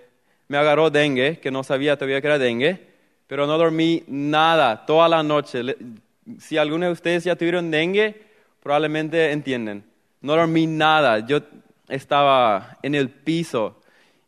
me 0.47 0.57
agarró 0.57 0.89
dengue, 0.89 1.39
que 1.39 1.51
no 1.51 1.63
sabía 1.63 1.95
todavía 1.95 2.21
que 2.21 2.27
era 2.27 2.39
dengue, 2.39 2.87
pero 3.27 3.45
no 3.45 3.57
dormí 3.57 4.03
nada 4.07 4.85
toda 4.85 5.07
la 5.07 5.21
noche. 5.23 5.61
Si 6.39 6.57
algunos 6.57 6.87
de 6.87 6.93
ustedes 6.93 7.23
ya 7.23 7.35
tuvieron 7.35 7.71
dengue, 7.71 8.23
probablemente 8.61 9.31
entienden. 9.31 9.88
No 10.21 10.35
dormí 10.35 10.67
nada, 10.67 11.19
yo 11.19 11.39
estaba 11.87 12.77
en 12.81 12.95
el 12.95 13.09
piso. 13.09 13.79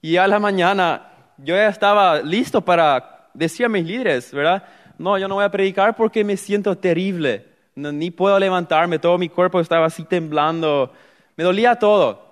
Y 0.01 0.17
a 0.17 0.27
la 0.27 0.39
mañana 0.39 1.11
yo 1.37 1.55
ya 1.55 1.67
estaba 1.67 2.21
listo 2.21 2.61
para 2.61 3.29
decir 3.33 3.65
a 3.65 3.69
mis 3.69 3.85
líderes, 3.85 4.33
¿verdad? 4.33 4.63
No, 4.97 5.17
yo 5.17 5.27
no 5.27 5.35
voy 5.35 5.43
a 5.43 5.51
predicar 5.51 5.95
porque 5.95 6.23
me 6.23 6.37
siento 6.37 6.77
terrible. 6.77 7.45
ni 7.75 8.11
puedo 8.11 8.37
levantarme, 8.39 8.99
todo 8.99 9.17
mi 9.17 9.29
cuerpo 9.29 9.59
estaba 9.59 9.85
así 9.85 10.03
temblando. 10.03 10.91
Me 11.35 11.43
dolía 11.43 11.75
todo. 11.75 12.31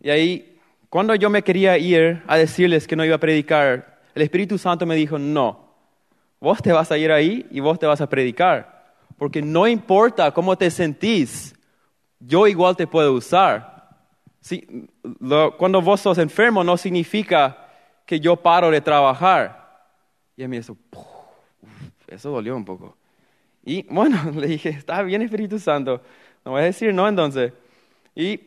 Y 0.00 0.10
ahí, 0.10 0.58
cuando 0.88 1.14
yo 1.14 1.30
me 1.30 1.42
quería 1.42 1.78
ir 1.78 2.22
a 2.26 2.36
decirles 2.36 2.86
que 2.86 2.96
no 2.96 3.04
iba 3.04 3.16
a 3.16 3.20
predicar, 3.20 4.00
el 4.14 4.22
Espíritu 4.22 4.58
Santo 4.58 4.86
me 4.86 4.96
dijo, 4.96 5.18
no, 5.18 5.70
vos 6.40 6.60
te 6.62 6.72
vas 6.72 6.90
a 6.90 6.98
ir 6.98 7.12
ahí 7.12 7.46
y 7.50 7.60
vos 7.60 7.78
te 7.78 7.86
vas 7.86 8.00
a 8.00 8.08
predicar. 8.08 8.94
Porque 9.16 9.42
no 9.42 9.68
importa 9.68 10.32
cómo 10.32 10.56
te 10.56 10.70
sentís, 10.70 11.54
yo 12.20 12.46
igual 12.46 12.76
te 12.76 12.86
puedo 12.86 13.14
usar. 13.14 13.88
cuando 15.58 15.82
vos 15.82 16.00
sos 16.00 16.18
enfermo 16.18 16.62
no 16.62 16.76
significa 16.76 17.66
que 18.06 18.20
yo 18.20 18.36
paro 18.36 18.70
de 18.70 18.80
trabajar. 18.80 19.60
Y 20.36 20.44
a 20.44 20.48
mí 20.48 20.58
eso, 20.58 20.76
eso 22.06 22.30
dolió 22.30 22.56
un 22.56 22.64
poco. 22.64 22.96
Y 23.64 23.82
bueno, 23.88 24.30
le 24.34 24.46
dije, 24.46 24.68
está 24.68 25.02
bien 25.02 25.22
Espíritu 25.22 25.58
Santo, 25.58 26.02
no 26.44 26.52
voy 26.52 26.62
a 26.62 26.64
decir 26.64 26.94
no 26.94 27.08
entonces. 27.08 27.52
Y 28.14 28.40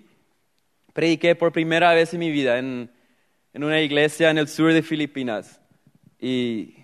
prediqué 0.93 1.35
por 1.35 1.51
primera 1.51 1.93
vez 1.93 2.13
en 2.13 2.19
mi 2.19 2.31
vida 2.31 2.59
en, 2.59 2.91
en 3.53 3.63
una 3.63 3.81
iglesia 3.81 4.29
en 4.29 4.37
el 4.37 4.47
sur 4.47 4.71
de 4.73 4.81
Filipinas. 4.81 5.59
Y 6.19 6.75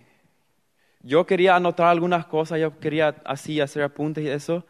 yo 1.02 1.26
quería 1.26 1.56
anotar 1.56 1.88
algunas 1.88 2.26
cosas, 2.26 2.60
yo 2.60 2.80
quería 2.80 3.16
así 3.26 3.62
hacer 3.62 3.84
apuntes 3.84 4.24
y 4.24 4.30
eso, 4.30 4.66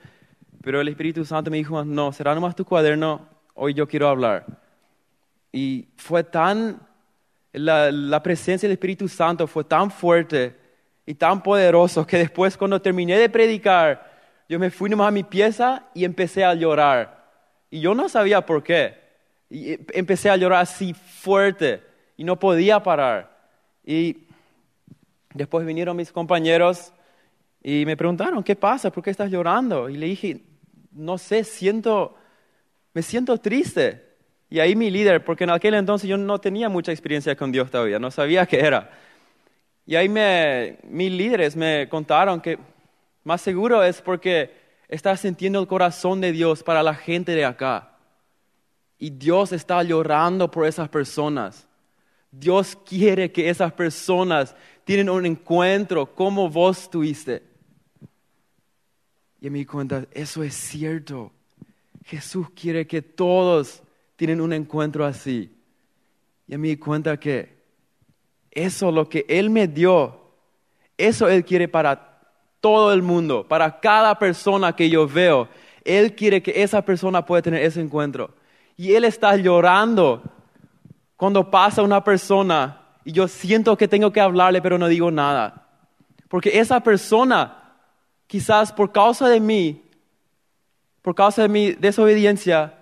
pero 0.62 0.82
el 0.82 0.88
Espíritu 0.88 1.26
Santo 1.26 1.50
me 1.50 1.58
dijo, 1.58 1.84
no, 1.84 2.12
será 2.12 2.36
nomás 2.36 2.56
tu 2.56 2.66
cuaderno, 2.66 3.28
hoy 3.54 3.74
yo 3.74 3.88
quiero 3.88 4.08
hablar. 4.08 4.46
Y 5.52 5.88
fue 5.98 6.24
tan, 6.24 6.80
la, 7.54 7.92
la 7.92 8.22
presencia 8.22 8.68
del 8.68 8.74
Espíritu 8.74 9.08
Santo 9.08 9.48
fue 9.48 9.64
tan 9.64 9.90
fuerte 9.92 10.56
y 11.06 11.16
tan 11.16 11.42
poderoso 11.42 12.06
que 12.06 12.18
después 12.18 12.58
cuando 12.58 12.82
terminé 12.82 13.18
de 13.18 13.30
predicar, 13.30 14.10
yo 14.48 14.60
me 14.60 14.70
fui 14.70 14.90
nomás 14.90 15.08
a 15.08 15.12
mi 15.12 15.24
pieza 15.24 15.86
y 15.94 16.06
empecé 16.06 16.44
a 16.44 16.54
llorar. 16.54 17.28
Y 17.70 17.80
yo 17.80 17.94
no 17.94 18.10
sabía 18.10 18.46
por 18.46 18.64
qué. 18.64 18.98
Y 19.50 19.78
empecé 19.98 20.30
a 20.30 20.38
llorar 20.38 20.62
así 20.62 20.94
fuerte 20.94 21.84
y 22.18 22.24
no 22.24 22.40
podía 22.40 22.82
parar. 22.82 23.38
Y 23.84 24.30
Después 25.34 25.66
vinieron 25.66 25.96
mis 25.96 26.12
compañeros 26.12 26.92
y 27.62 27.86
me 27.86 27.96
preguntaron, 27.96 28.44
¿qué 28.44 28.56
pasa? 28.56 28.92
¿Por 28.92 29.04
qué 29.04 29.12
estás 29.12 29.30
llorando? 29.30 29.90
Y 29.90 29.98
le 29.98 30.08
dije, 30.08 30.42
no 30.92 31.18
sé, 31.18 31.44
siento, 31.44 32.16
me 32.94 33.02
siento 33.02 33.38
triste. 33.38 34.06
Y 34.50 34.60
ahí 34.60 34.76
mi 34.76 34.90
líder, 34.90 35.24
porque 35.24 35.44
en 35.44 35.52
aquel 35.52 35.76
entonces 35.76 36.10
yo 36.10 36.18
no 36.18 36.40
tenía 36.40 36.70
mucha 36.70 36.92
experiencia 36.92 37.36
con 37.36 37.52
Dios 37.52 37.70
todavía, 37.70 38.00
no 38.00 38.10
sabía 38.10 38.46
qué 38.46 38.60
era. 38.60 38.90
Y 39.86 39.96
ahí 39.96 40.10
me, 40.10 40.78
mis 40.84 41.12
líderes 41.12 41.56
me 41.56 41.88
contaron 41.90 42.42
que 42.42 42.58
más 43.24 43.42
seguro 43.42 43.84
es 43.84 44.02
porque 44.02 44.52
estás 44.88 45.22
sintiendo 45.22 45.60
el 45.60 45.68
corazón 45.68 46.22
de 46.22 46.32
Dios 46.32 46.64
para 46.64 46.84
la 46.84 46.96
gente 46.96 47.34
de 47.34 47.46
acá. 47.46 47.92
Y 48.98 49.12
Dios 49.12 49.52
está 49.52 49.82
llorando 49.84 50.50
por 50.52 50.68
esas 50.68 50.90
personas. 50.90 51.68
Dios 52.32 52.78
quiere 52.86 53.32
que 53.32 53.50
esas 53.50 53.72
personas 53.74 54.56
tienen 54.84 55.10
un 55.10 55.26
encuentro 55.26 56.14
como 56.14 56.50
vos 56.50 56.90
tuviste. 56.90 57.49
Y 59.42 59.50
me 59.50 59.60
di 59.60 59.66
cuenta, 59.66 60.06
eso 60.12 60.44
es 60.44 60.54
cierto. 60.54 61.32
Jesús 62.06 62.48
quiere 62.52 62.88
que 62.88 63.02
todos 63.02 63.82
tienen 64.16 64.42
un 64.42 64.54
encuentro 64.54 65.06
así. 65.06 65.52
Y 66.48 66.58
me 66.58 66.70
di 66.70 66.78
cuenta 66.78 67.18
que 67.18 67.58
eso 68.52 68.92
lo 68.92 69.08
que 69.08 69.26
Él 69.30 69.50
me 69.50 69.68
dio, 69.68 70.20
eso 70.98 71.28
Él 71.28 71.46
quiere 71.46 71.68
para 71.68 72.20
todo 72.60 72.92
el 72.92 73.02
mundo, 73.02 73.48
para 73.48 73.80
cada 73.80 74.18
persona 74.18 74.76
que 74.76 74.90
yo 74.90 75.08
veo. 75.08 75.48
Él 75.86 76.16
quiere 76.16 76.42
que 76.42 76.62
esa 76.62 76.82
persona 76.82 77.26
pueda 77.26 77.42
tener 77.42 77.64
ese 77.64 77.82
encuentro. 77.82 78.34
Y 78.76 78.94
Él 78.94 79.06
está 79.06 79.36
llorando 79.36 80.24
cuando 81.16 81.50
pasa 81.50 81.82
una 81.82 82.04
persona 82.04 82.82
y 83.06 83.12
yo 83.12 83.28
siento 83.28 83.78
que 83.78 83.88
tengo 83.88 84.12
que 84.12 84.22
hablarle, 84.22 84.62
pero 84.62 84.78
no 84.78 84.88
digo 84.88 85.12
nada. 85.12 85.68
Porque 86.28 86.60
esa 86.60 86.80
persona, 86.82 87.59
quizás 88.30 88.72
por 88.72 88.92
causa 88.92 89.28
de 89.28 89.40
mí, 89.40 89.82
por 91.02 91.16
causa 91.16 91.42
de 91.42 91.50
mi 91.50 91.72
desobediencia, 91.72 92.78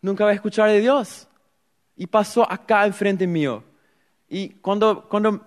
nunca 0.00 0.24
va 0.24 0.30
a 0.30 0.34
escuchar 0.34 0.70
de 0.70 0.80
Dios. 0.80 1.26
Y 1.96 2.06
pasó 2.06 2.50
acá 2.50 2.86
enfrente 2.86 3.26
mío. 3.26 3.64
Y 4.28 4.50
cuando, 4.60 5.08
cuando 5.08 5.44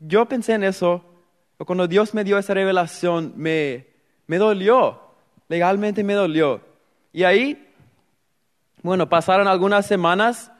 yo 0.00 0.26
pensé 0.26 0.54
en 0.54 0.64
eso, 0.64 1.04
o 1.58 1.64
cuando 1.64 1.86
Dios 1.86 2.12
me 2.12 2.24
dio 2.24 2.38
esa 2.38 2.54
revelación, 2.54 3.34
me, 3.36 3.86
me 4.26 4.36
dolió, 4.36 5.00
legalmente 5.46 6.02
me 6.02 6.14
dolió. 6.14 6.60
Y 7.12 7.22
ahí, 7.22 7.72
bueno, 8.82 9.08
pasaron 9.08 9.46
algunas 9.46 9.86
semanas 9.86 10.50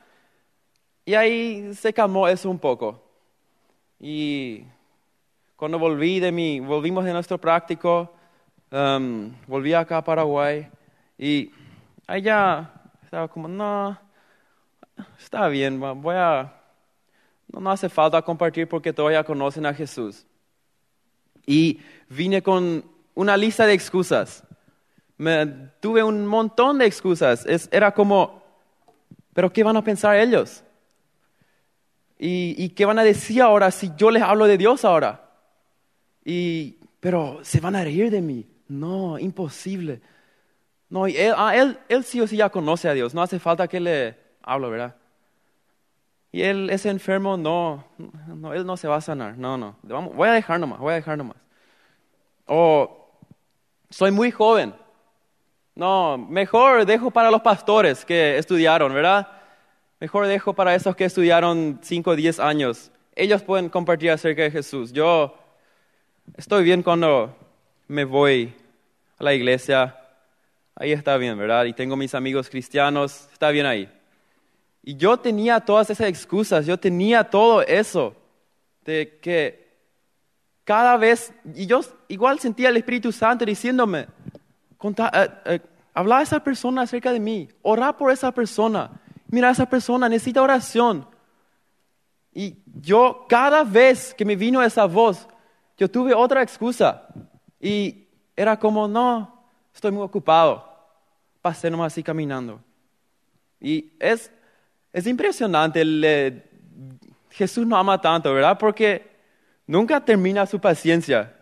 y 1.04 1.14
ahí 1.14 1.74
se 1.74 1.92
calmó 1.92 2.28
eso 2.28 2.48
un 2.48 2.60
poco. 2.60 3.02
Y 3.98 4.62
cuando 5.56 5.76
volví 5.80 6.20
de 6.20 6.30
mi, 6.30 6.60
volvimos 6.60 7.04
de 7.04 7.12
nuestro 7.12 7.38
práctico, 7.38 8.14
um, 8.70 9.32
volví 9.46 9.72
acá 9.72 9.98
a 9.98 10.04
Paraguay 10.04 10.68
y 11.18 11.50
allá 12.06 12.70
estaba 13.02 13.28
como, 13.28 13.48
no, 13.48 13.98
está 15.18 15.48
bien, 15.48 15.80
voy 15.80 16.14
a, 16.14 16.52
no, 17.52 17.70
hace 17.70 17.88
falta 17.88 18.22
compartir 18.22 18.68
porque 18.68 18.92
todos 18.92 19.12
ya 19.12 19.24
conocen 19.24 19.66
a 19.66 19.74
Jesús. 19.74 20.26
Y 21.46 21.80
vine 22.08 22.42
con 22.42 22.84
una 23.14 23.36
lista 23.36 23.66
de 23.66 23.72
excusas. 23.72 24.44
Me, 25.16 25.46
tuve 25.80 26.02
un 26.02 26.26
montón 26.26 26.78
de 26.78 26.86
excusas. 26.86 27.46
era 27.70 27.92
como, 27.92 28.42
pero 29.32 29.52
¿qué 29.52 29.64
van 29.64 29.76
a 29.76 29.82
pensar 29.82 30.16
ellos? 30.16 30.62
¿Y, 32.18 32.70
qué 32.70 32.84
van 32.84 32.98
a 32.98 33.04
decir 33.04 33.40
ahora 33.40 33.70
si 33.70 33.92
yo 33.96 34.10
les 34.10 34.22
hablo 34.22 34.46
de 34.46 34.58
Dios 34.58 34.84
ahora? 34.84 35.30
Y, 36.24 36.76
pero 37.00 37.38
se 37.42 37.60
van 37.60 37.76
a 37.76 37.84
reír 37.84 38.10
de 38.10 38.20
mí. 38.20 38.46
No, 38.68 39.18
imposible. 39.18 40.00
No, 40.90 41.06
él, 41.06 41.34
ah, 41.36 41.54
él, 41.56 42.04
sí 42.04 42.20
o 42.20 42.26
sí 42.26 42.36
ya 42.36 42.50
conoce 42.50 42.88
a 42.88 42.94
Dios. 42.94 43.14
No 43.14 43.22
hace 43.22 43.38
falta 43.38 43.68
que 43.68 43.80
le 43.80 44.16
hable, 44.42 44.70
¿verdad? 44.70 44.96
Y 46.32 46.42
él, 46.42 46.70
ese 46.70 46.90
enfermo, 46.90 47.36
no, 47.36 47.84
no, 48.26 48.52
él 48.52 48.64
no 48.66 48.76
se 48.76 48.88
va 48.88 48.96
a 48.96 49.00
sanar. 49.00 49.36
No, 49.36 49.56
no. 49.56 49.76
voy 49.82 50.28
a 50.28 50.32
dejar 50.32 50.60
nomás, 50.60 50.78
voy 50.78 50.92
a 50.92 50.96
dejar 50.96 51.16
nomás. 51.16 51.36
O 52.46 53.10
soy 53.90 54.10
muy 54.10 54.30
joven. 54.30 54.74
No, 55.74 56.18
mejor 56.18 56.84
dejo 56.84 57.10
para 57.10 57.30
los 57.30 57.40
pastores 57.40 58.04
que 58.04 58.36
estudiaron, 58.36 58.92
¿verdad? 58.92 59.28
Mejor 60.00 60.26
dejo 60.26 60.52
para 60.52 60.74
esos 60.74 60.96
que 60.96 61.04
estudiaron 61.04 61.80
5 61.82 62.10
o 62.10 62.16
10 62.16 62.40
años. 62.40 62.90
Ellos 63.14 63.42
pueden 63.42 63.68
compartir 63.68 64.10
acerca 64.10 64.42
de 64.42 64.50
Jesús. 64.50 64.92
Yo 64.92 65.34
estoy 66.36 66.64
bien 66.64 66.82
cuando 66.82 67.36
me 67.88 68.04
voy 68.04 68.54
a 69.18 69.24
la 69.24 69.34
iglesia. 69.34 69.96
Ahí 70.76 70.92
está 70.92 71.16
bien, 71.16 71.36
¿verdad? 71.36 71.64
Y 71.64 71.72
tengo 71.72 71.96
mis 71.96 72.14
amigos 72.14 72.48
cristianos. 72.48 73.28
Está 73.32 73.50
bien 73.50 73.66
ahí. 73.66 73.90
Y 74.84 74.96
yo 74.96 75.16
tenía 75.16 75.60
todas 75.60 75.90
esas 75.90 76.08
excusas. 76.08 76.64
Yo 76.66 76.78
tenía 76.78 77.24
todo 77.24 77.62
eso. 77.62 78.14
De 78.84 79.18
que 79.20 79.66
cada 80.64 80.96
vez, 80.96 81.32
y 81.54 81.66
yo 81.66 81.80
igual 82.06 82.38
sentía 82.38 82.68
el 82.68 82.76
Espíritu 82.76 83.10
Santo 83.10 83.44
diciéndome, 83.44 84.00
eh, 84.00 85.28
eh, 85.46 85.60
habla 85.94 86.18
a 86.18 86.22
esa 86.22 86.44
persona 86.44 86.82
acerca 86.82 87.12
de 87.12 87.18
mí, 87.18 87.48
orar 87.62 87.96
por 87.96 88.12
esa 88.12 88.30
persona 88.30 89.00
mira, 89.28 89.50
esa 89.50 89.66
persona 89.66 90.08
necesita 90.08 90.42
oración. 90.42 91.06
Y 92.32 92.58
yo 92.80 93.26
cada 93.28 93.64
vez 93.64 94.14
que 94.14 94.24
me 94.24 94.36
vino 94.36 94.62
esa 94.62 94.86
voz, 94.86 95.28
yo 95.76 95.90
tuve 95.90 96.14
otra 96.14 96.42
excusa. 96.42 97.06
Y 97.60 98.06
era 98.36 98.58
como, 98.58 98.86
no, 98.86 99.42
estoy 99.74 99.90
muy 99.90 100.02
ocupado. 100.02 100.64
Pasé 101.42 101.70
nomás 101.70 101.92
así 101.92 102.02
caminando. 102.02 102.60
Y 103.60 103.92
es, 103.98 104.30
es 104.92 105.06
impresionante, 105.06 105.80
el, 105.80 106.42
Jesús 107.30 107.66
no 107.66 107.76
ama 107.76 108.00
tanto, 108.00 108.32
¿verdad? 108.32 108.58
Porque 108.58 109.10
nunca 109.66 110.04
termina 110.04 110.46
su 110.46 110.60
paciencia. 110.60 111.34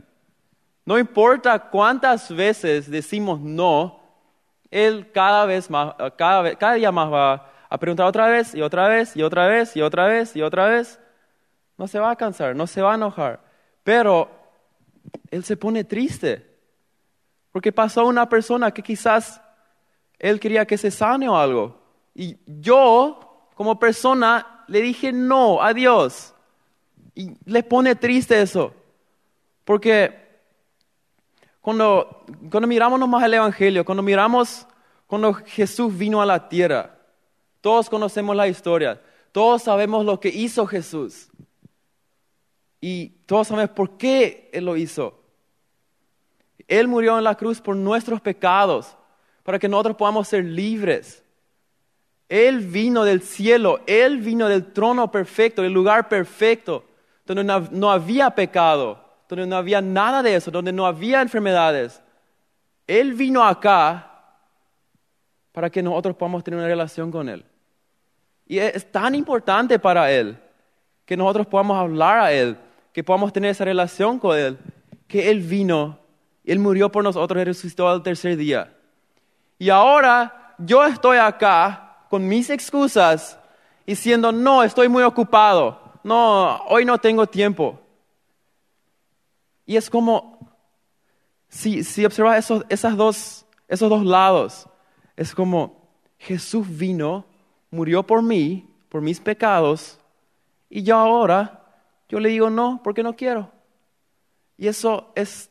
No 0.85 0.99
importa 0.99 1.59
cuántas 1.59 2.35
veces 2.35 2.91
decimos 2.91 3.41
no, 3.41 4.01
Él 4.71 5.11
cada 5.13 5.47
vez 5.47 5.69
más, 5.69 5.95
cada, 6.17 6.55
cada 6.57 6.75
día 6.75 6.93
más 6.93 7.13
va 7.13 7.51
a 7.69 7.79
preguntar 7.79 8.07
otra 8.07 8.29
vez 8.29 8.55
y 8.55 8.63
otra 8.63 8.89
vez 8.89 9.17
y 9.17 9.23
otra 9.23 9.47
vez 9.47 9.77
y 9.77 9.83
otra 9.83 10.07
vez 10.07 10.37
y 10.37 10.43
otra 10.43 10.69
vez. 10.69 11.01
No 11.79 11.87
se 11.89 11.99
va 11.99 12.11
a 12.11 12.17
cansar, 12.17 12.55
no 12.55 12.67
se 12.67 12.83
va 12.83 12.93
a 12.93 12.97
enojar. 12.97 13.41
Pero 13.83 14.31
Él 15.31 15.45
se 15.45 15.57
pone 15.57 15.85
triste. 15.85 16.47
Porque 17.53 17.73
pasó 17.73 18.07
una 18.07 18.29
persona 18.29 18.71
que 18.71 18.83
quizás 18.83 19.41
Él 20.19 20.39
quería 20.41 20.67
que 20.67 20.79
se 20.79 20.91
sane 20.91 21.29
o 21.29 21.37
algo. 21.37 21.81
Y 22.15 22.37
yo, 22.47 23.49
como 23.55 23.79
persona, 23.79 24.65
le 24.69 24.83
dije 24.83 25.13
no 25.13 25.63
a 25.63 25.73
Dios. 25.73 26.35
Y 27.15 27.33
le 27.45 27.63
pone 27.63 27.95
triste 27.95 28.41
eso. 28.41 28.73
Porque 29.65 30.27
cuando, 31.61 32.25
cuando 32.51 32.69
miramos 32.69 33.01
nomás 33.01 33.25
el 33.25 33.35
Evangelio, 33.35 33.85
cuando 33.85 34.03
miramos 34.03 34.67
cuando 35.07 35.35
Jesús 35.35 35.97
vino 35.97 36.21
a 36.21 36.27
la 36.27 36.49
tierra, 36.49 36.97
todos 37.61 37.89
conocemos 37.89 38.35
la 38.37 38.49
historia, 38.49 39.01
todos 39.33 39.63
sabemos 39.63 40.05
lo 40.05 40.19
que 40.19 40.29
hizo 40.29 40.67
Jesús. 40.67 41.29
Y 42.81 43.09
todos 43.27 43.49
sabemos 43.49 43.71
por 43.71 43.97
qué 43.97 44.51
Él 44.53 44.65
lo 44.65 44.77
hizo. 44.77 45.23
Él 46.69 46.89
murió 46.89 47.19
en 47.19 47.25
la 47.25 47.35
cruz 47.35 47.61
por 47.61 47.77
nuestros 47.77 48.21
pecados, 48.21 48.97
para 49.43 49.59
que 49.59 49.69
nosotros 49.69 49.97
podamos 49.97 50.29
ser 50.29 50.45
libres. 50.45 51.23
Él 52.29 52.59
vino 52.61 53.05
del 53.05 53.23
cielo, 53.23 53.81
Él 53.87 54.19
vino 54.19 54.49
del 54.49 54.73
trono 54.73 55.11
perfecto, 55.11 55.63
del 55.63 55.73
lugar 55.73 56.09
perfecto, 56.09 56.85
donde 57.25 57.45
no 57.71 57.91
había 57.91 58.31
pecado 58.31 59.07
donde 59.29 59.47
no 59.47 59.57
había 59.57 59.81
nada 59.81 60.23
de 60.23 60.37
eso, 60.37 60.51
donde 60.51 60.73
no 60.73 60.87
había 60.87 61.21
enfermedades. 61.21 62.03
Él 62.87 63.15
vino 63.15 63.43
acá 63.43 64.13
para 65.53 65.71
que 65.71 65.83
nosotros 65.83 66.17
podamos 66.17 66.45
tener 66.45 66.59
una 66.59 66.69
relación 66.69 67.11
con 67.11 67.29
Él. 67.29 67.45
Y 68.47 68.59
es 68.59 68.91
tan 68.93 69.15
importante 69.15 69.79
para 69.79 70.11
Él 70.11 70.39
que 71.05 71.17
nosotros 71.17 71.47
podamos 71.47 71.77
hablar 71.79 72.19
a 72.19 72.33
Él, 72.33 72.57
que 72.97 73.05
podamos 73.05 73.31
tener 73.31 73.51
esa 73.51 73.67
relación 73.67 74.19
con 74.19 74.39
Él, 74.39 74.59
que 75.07 75.31
Él 75.31 75.41
vino, 75.41 75.99
Él 76.47 76.59
murió 76.59 76.91
por 76.91 77.05
nosotros 77.05 77.43
y 77.43 77.45
resucitó 77.45 77.91
al 77.91 78.03
tercer 78.03 78.39
día. 78.39 78.75
Y 79.59 79.69
ahora 79.69 80.55
yo 80.57 80.83
estoy 80.83 81.19
acá 81.19 81.99
con 82.09 82.27
mis 82.27 82.49
excusas 82.49 83.39
diciendo, 83.87 84.33
no, 84.33 84.63
estoy 84.63 84.89
muy 84.89 85.03
ocupado, 85.03 85.79
no, 86.05 86.57
hoy 86.69 86.87
no 86.87 86.97
tengo 86.97 87.27
tiempo. 87.27 87.79
Y 89.67 89.77
es 89.77 89.91
como, 89.91 90.57
si, 91.51 91.85
si 91.85 92.03
observas 92.03 92.39
esos, 92.39 92.65
esas 92.71 92.97
dos, 92.97 93.45
esos 93.69 93.91
dos 93.91 94.07
lados, 94.07 94.67
es 95.17 95.35
como 95.35 95.87
Jesús 96.17 96.67
vino, 96.67 97.27
murió 97.71 98.03
por 98.03 98.23
mí, 98.23 98.67
por 98.89 99.03
mis 99.03 99.21
pecados, 99.21 99.99
y 100.71 100.83
yo 100.83 100.97
ahora, 100.97 101.66
yo 102.09 102.21
le 102.21 102.29
digo 102.29 102.51
no, 102.51 102.81
porque 102.83 103.03
no 103.03 103.17
quiero. 103.17 103.51
Y 104.57 104.69
eso 104.69 105.13
es, 105.15 105.51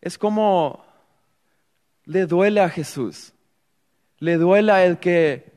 es 0.00 0.18
como, 0.18 0.84
le 2.04 2.26
duele 2.26 2.60
a 2.60 2.68
Jesús, 2.68 3.32
le 4.18 4.36
duele 4.36 4.72
a 4.72 4.84
Él 4.84 4.98
que, 4.98 5.52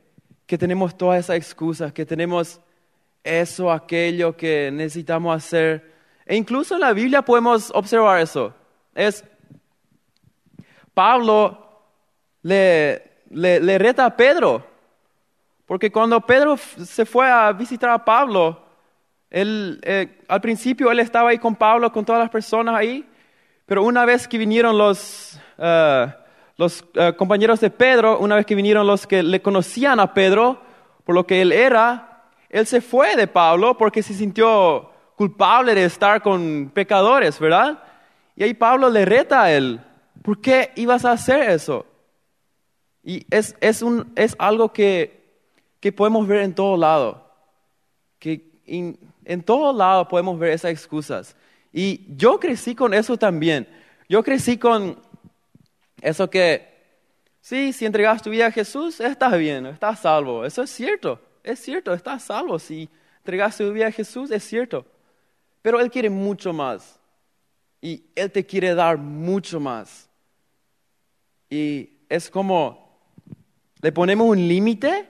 que 0.45 0.57
tenemos 0.57 0.97
todas 0.97 1.19
esas 1.19 1.37
excusas, 1.37 1.93
que 1.93 2.05
tenemos 2.05 2.59
eso, 3.23 3.71
aquello 3.71 4.35
que 4.35 4.69
necesitamos 4.71 5.35
hacer 5.35 5.93
e 6.25 6.35
incluso 6.35 6.75
en 6.75 6.81
la 6.81 6.93
Biblia 6.93 7.21
podemos 7.21 7.71
observar 7.73 8.21
eso. 8.21 8.53
Es 8.95 9.23
Pablo 10.93 11.81
le, 12.41 13.23
le, 13.29 13.77
reta 13.77 14.05
a 14.05 14.15
Pedro, 14.15 14.65
porque 15.65 15.91
cuando 15.91 16.21
Pedro 16.21 16.57
se 16.57 17.05
fue 17.05 17.29
a 17.29 17.51
visitar 17.51 17.89
a 17.89 18.03
Pablo, 18.03 18.61
él, 19.33 19.79
eh, 19.81 20.19
al 20.27 20.41
principio 20.41 20.91
él 20.91 20.99
estaba 20.99 21.31
ahí 21.31 21.39
con 21.39 21.55
Pablo, 21.55 21.91
con 21.91 22.05
todas 22.05 22.21
las 22.21 22.29
personas 22.29 22.75
ahí, 22.75 23.03
pero 23.65 23.83
una 23.83 24.05
vez 24.05 24.27
que 24.27 24.37
vinieron 24.37 24.77
los, 24.77 25.39
eh, 25.57 26.13
los 26.55 26.85
eh, 26.93 27.13
compañeros 27.17 27.59
de 27.59 27.71
Pedro, 27.71 28.19
una 28.19 28.35
vez 28.35 28.45
que 28.45 28.53
vinieron 28.53 28.85
los 28.85 29.07
que 29.07 29.23
le 29.23 29.41
conocían 29.41 29.99
a 29.99 30.13
Pedro 30.13 30.61
por 31.03 31.15
lo 31.15 31.25
que 31.25 31.41
él 31.41 31.51
era, 31.51 32.25
él 32.47 32.67
se 32.67 32.79
fue 32.79 33.15
de 33.15 33.25
Pablo 33.25 33.75
porque 33.75 34.03
se 34.03 34.13
sintió 34.13 34.91
culpable 35.15 35.73
de 35.73 35.85
estar 35.85 36.21
con 36.21 36.69
pecadores, 36.71 37.39
¿verdad? 37.39 37.81
Y 38.35 38.43
ahí 38.43 38.53
Pablo 38.53 38.87
le 38.91 39.03
reta 39.03 39.41
a 39.41 39.51
él, 39.51 39.81
¿por 40.21 40.41
qué 40.41 40.71
ibas 40.75 41.05
a 41.05 41.11
hacer 41.11 41.49
eso? 41.49 41.87
Y 43.03 43.25
es, 43.31 43.55
es, 43.61 43.81
un, 43.81 44.13
es 44.15 44.35
algo 44.37 44.71
que, 44.71 45.41
que, 45.79 45.91
podemos 45.91 46.27
ver 46.27 46.41
en 46.41 46.53
todo 46.53 46.77
lado, 46.77 47.27
que 48.19 48.61
en, 48.65 48.97
en 49.25 49.43
todo 49.43 49.73
lado 49.73 50.07
podemos 50.07 50.37
ver 50.37 50.51
esas 50.51 50.71
excusas. 50.71 51.35
Y 51.71 52.05
yo 52.15 52.39
crecí 52.39 52.75
con 52.75 52.93
eso 52.93 53.17
también. 53.17 53.67
Yo 54.07 54.23
crecí 54.23 54.57
con 54.57 54.99
eso 56.01 56.29
que, 56.29 56.67
sí, 57.41 57.73
si 57.73 57.85
entregas 57.85 58.21
tu 58.21 58.29
vida 58.29 58.47
a 58.47 58.51
Jesús, 58.51 58.99
estás 58.99 59.37
bien, 59.37 59.65
estás 59.65 60.01
salvo. 60.01 60.45
Eso 60.45 60.61
es 60.63 60.69
cierto, 60.69 61.19
es 61.43 61.59
cierto, 61.59 61.93
estás 61.93 62.23
salvo. 62.23 62.59
Si 62.59 62.89
entregas 63.17 63.57
tu 63.57 63.71
vida 63.71 63.87
a 63.87 63.91
Jesús, 63.91 64.29
es 64.31 64.43
cierto. 64.43 64.85
Pero 65.61 65.79
Él 65.79 65.89
quiere 65.89 66.09
mucho 66.09 66.53
más. 66.53 66.99
Y 67.81 68.03
Él 68.15 68.31
te 68.31 68.45
quiere 68.45 68.75
dar 68.75 68.97
mucho 68.97 69.59
más. 69.59 70.09
Y 71.49 71.89
es 72.09 72.29
como, 72.29 72.99
le 73.81 73.91
ponemos 73.91 74.27
un 74.27 74.47
límite 74.47 75.09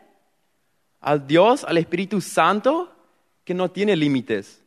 al 1.01 1.27
Dios, 1.27 1.63
al 1.63 1.77
Espíritu 1.77 2.21
Santo, 2.21 2.92
que 3.43 3.53
no 3.53 3.69
tiene 3.69 3.95
límites. 3.95 4.61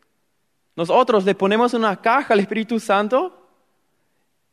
Nosotros 0.75 1.25
le 1.25 1.35
ponemos 1.35 1.75
una 1.75 2.01
caja 2.01 2.35
al 2.35 2.41
Espíritu 2.41 2.79
Santo 2.79 3.49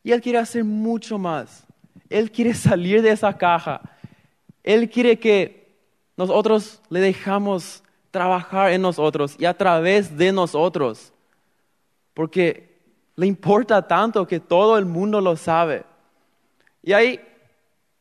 y 0.04 0.12
Él 0.12 0.22
quiere 0.22 0.40
hacer 0.40 0.64
mucho 0.64 1.18
más. 1.18 1.66
Él 2.10 2.32
quiere 2.32 2.54
salir 2.54 3.02
de 3.02 3.12
esa 3.12 3.38
caja. 3.38 3.82
Él 4.64 4.90
quiere 4.90 5.20
que 5.20 5.76
nosotros 6.16 6.82
le 6.90 7.00
dejamos 7.00 7.84
trabajar 8.12 8.72
en 8.72 8.82
nosotros 8.82 9.36
y 9.40 9.46
a 9.46 9.58
través 9.58 10.16
de 10.16 10.32
nosotros 10.32 11.14
porque 12.14 12.74
le 13.16 13.28
importa 13.28 13.88
tanto 13.88 14.28
que 14.28 14.40
todo 14.40 14.78
el 14.78 14.86
mundo 14.86 15.22
lo 15.22 15.36
sabe. 15.36 15.84
Y 16.82 16.94
ahí 16.94 17.20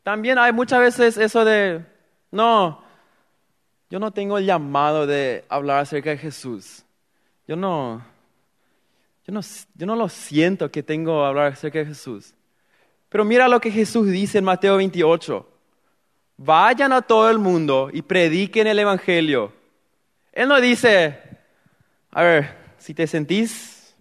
también 0.02 0.38
hay 0.38 0.52
muchas 0.52 0.80
veces 0.80 1.16
eso 1.16 1.44
de, 1.44 1.84
no, 2.30 2.81
yo 3.92 3.98
no 3.98 4.10
tengo 4.10 4.38
el 4.38 4.46
llamado 4.46 5.06
de 5.06 5.44
hablar 5.50 5.80
acerca 5.80 6.08
de 6.08 6.16
Jesús. 6.16 6.82
Yo 7.46 7.56
no, 7.56 8.02
yo 9.26 9.34
no, 9.34 9.40
yo 9.74 9.84
no 9.84 9.96
lo 9.96 10.08
siento 10.08 10.70
que 10.70 10.82
tengo 10.82 11.26
hablar 11.26 11.52
acerca 11.52 11.80
de 11.80 11.84
Jesús. 11.84 12.32
Pero 13.10 13.22
mira 13.26 13.48
lo 13.48 13.60
que 13.60 13.70
Jesús 13.70 14.08
dice 14.08 14.38
en 14.38 14.44
Mateo 14.44 14.78
28. 14.78 15.46
Vayan 16.38 16.94
a 16.94 17.02
todo 17.02 17.28
el 17.28 17.38
mundo 17.38 17.90
y 17.92 18.00
prediquen 18.00 18.66
el 18.66 18.78
Evangelio. 18.78 19.52
Él 20.32 20.48
no 20.48 20.58
dice, 20.58 21.18
a 22.12 22.22
ver, 22.22 22.56
si 22.78 22.94
te 22.94 23.06
sentís 23.06 23.94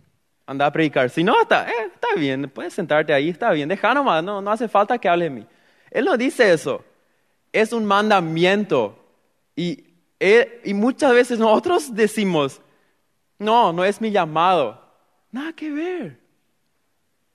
anda 0.46 0.68
a 0.68 0.72
predicar. 0.72 1.10
Si 1.10 1.22
no, 1.22 1.42
está, 1.42 1.70
eh, 1.70 1.92
está 1.94 2.16
bien, 2.16 2.50
puedes 2.50 2.74
sentarte 2.74 3.14
ahí, 3.14 3.28
está 3.28 3.52
bien, 3.52 3.68
deja 3.68 3.94
nomás, 3.94 4.24
no, 4.24 4.42
no 4.42 4.52
hace 4.52 4.70
falta 4.70 4.98
que 4.98 5.10
hable 5.10 5.26
de 5.26 5.32
mí. 5.32 5.46
Él 5.90 6.06
no 6.06 6.16
dice 6.16 6.54
eso, 6.54 6.82
es 7.52 7.74
un 7.74 7.84
mandamiento. 7.84 9.01
Y, 9.56 9.84
y 10.64 10.74
muchas 10.74 11.14
veces 11.14 11.40
nosotros 11.40 11.94
decimos, 11.94 12.62
no, 13.38 13.74
no 13.74 13.84
es 13.84 14.00
mi 14.00 14.12
llamado. 14.12 14.80
Nada 15.32 15.54
que 15.54 15.72
ver. 15.72 16.20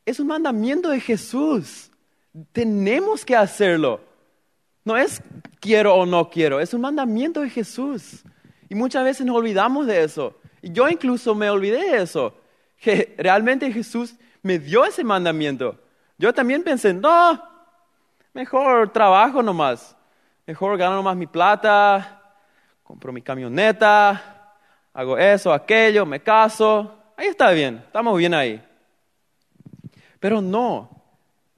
Es 0.04 0.20
un 0.20 0.28
mandamiento 0.28 0.90
de 0.90 1.00
Jesús. 1.00 1.90
Tenemos 2.52 3.24
que 3.24 3.34
hacerlo. 3.34 4.00
No 4.84 4.96
es 4.96 5.20
quiero 5.60 5.94
o 5.96 6.06
no 6.06 6.30
quiero, 6.30 6.60
es 6.60 6.72
un 6.72 6.82
mandamiento 6.82 7.40
de 7.40 7.50
Jesús. 7.50 8.22
Y 8.68 8.74
muchas 8.76 9.02
veces 9.02 9.26
nos 9.26 9.36
olvidamos 9.36 9.86
de 9.86 10.04
eso. 10.04 10.38
Y 10.62 10.72
yo 10.72 10.88
incluso 10.88 11.34
me 11.34 11.50
olvidé 11.50 11.90
de 11.90 12.02
eso 12.02 12.34
que 12.76 13.14
realmente 13.18 13.72
Jesús 13.72 14.14
me 14.42 14.58
dio 14.58 14.84
ese 14.84 15.02
mandamiento. 15.02 15.76
Yo 16.18 16.32
también 16.32 16.62
pensé, 16.62 16.94
no, 16.94 17.42
mejor 18.32 18.92
trabajo 18.92 19.42
nomás, 19.42 19.95
mejor 20.46 20.78
gano 20.78 20.96
nomás 20.96 21.16
mi 21.16 21.26
plata, 21.26 22.22
compro 22.82 23.12
mi 23.12 23.20
camioneta, 23.20 24.54
hago 24.94 25.18
eso, 25.18 25.52
aquello, 25.52 26.06
me 26.06 26.20
caso, 26.20 26.94
ahí 27.16 27.26
está 27.26 27.50
bien, 27.50 27.82
estamos 27.84 28.16
bien 28.16 28.32
ahí. 28.32 28.62
Pero 30.20 30.40
no, 30.40 30.90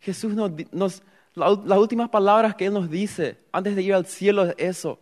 Jesús 0.00 0.34
nos, 0.34 1.02
las 1.34 1.78
últimas 1.78 2.08
palabras 2.08 2.54
que 2.54 2.66
Él 2.66 2.72
nos 2.72 2.90
dice 2.90 3.38
antes 3.52 3.76
de 3.76 3.82
ir 3.82 3.94
al 3.94 4.06
cielo 4.06 4.44
es 4.44 4.54
eso, 4.58 4.98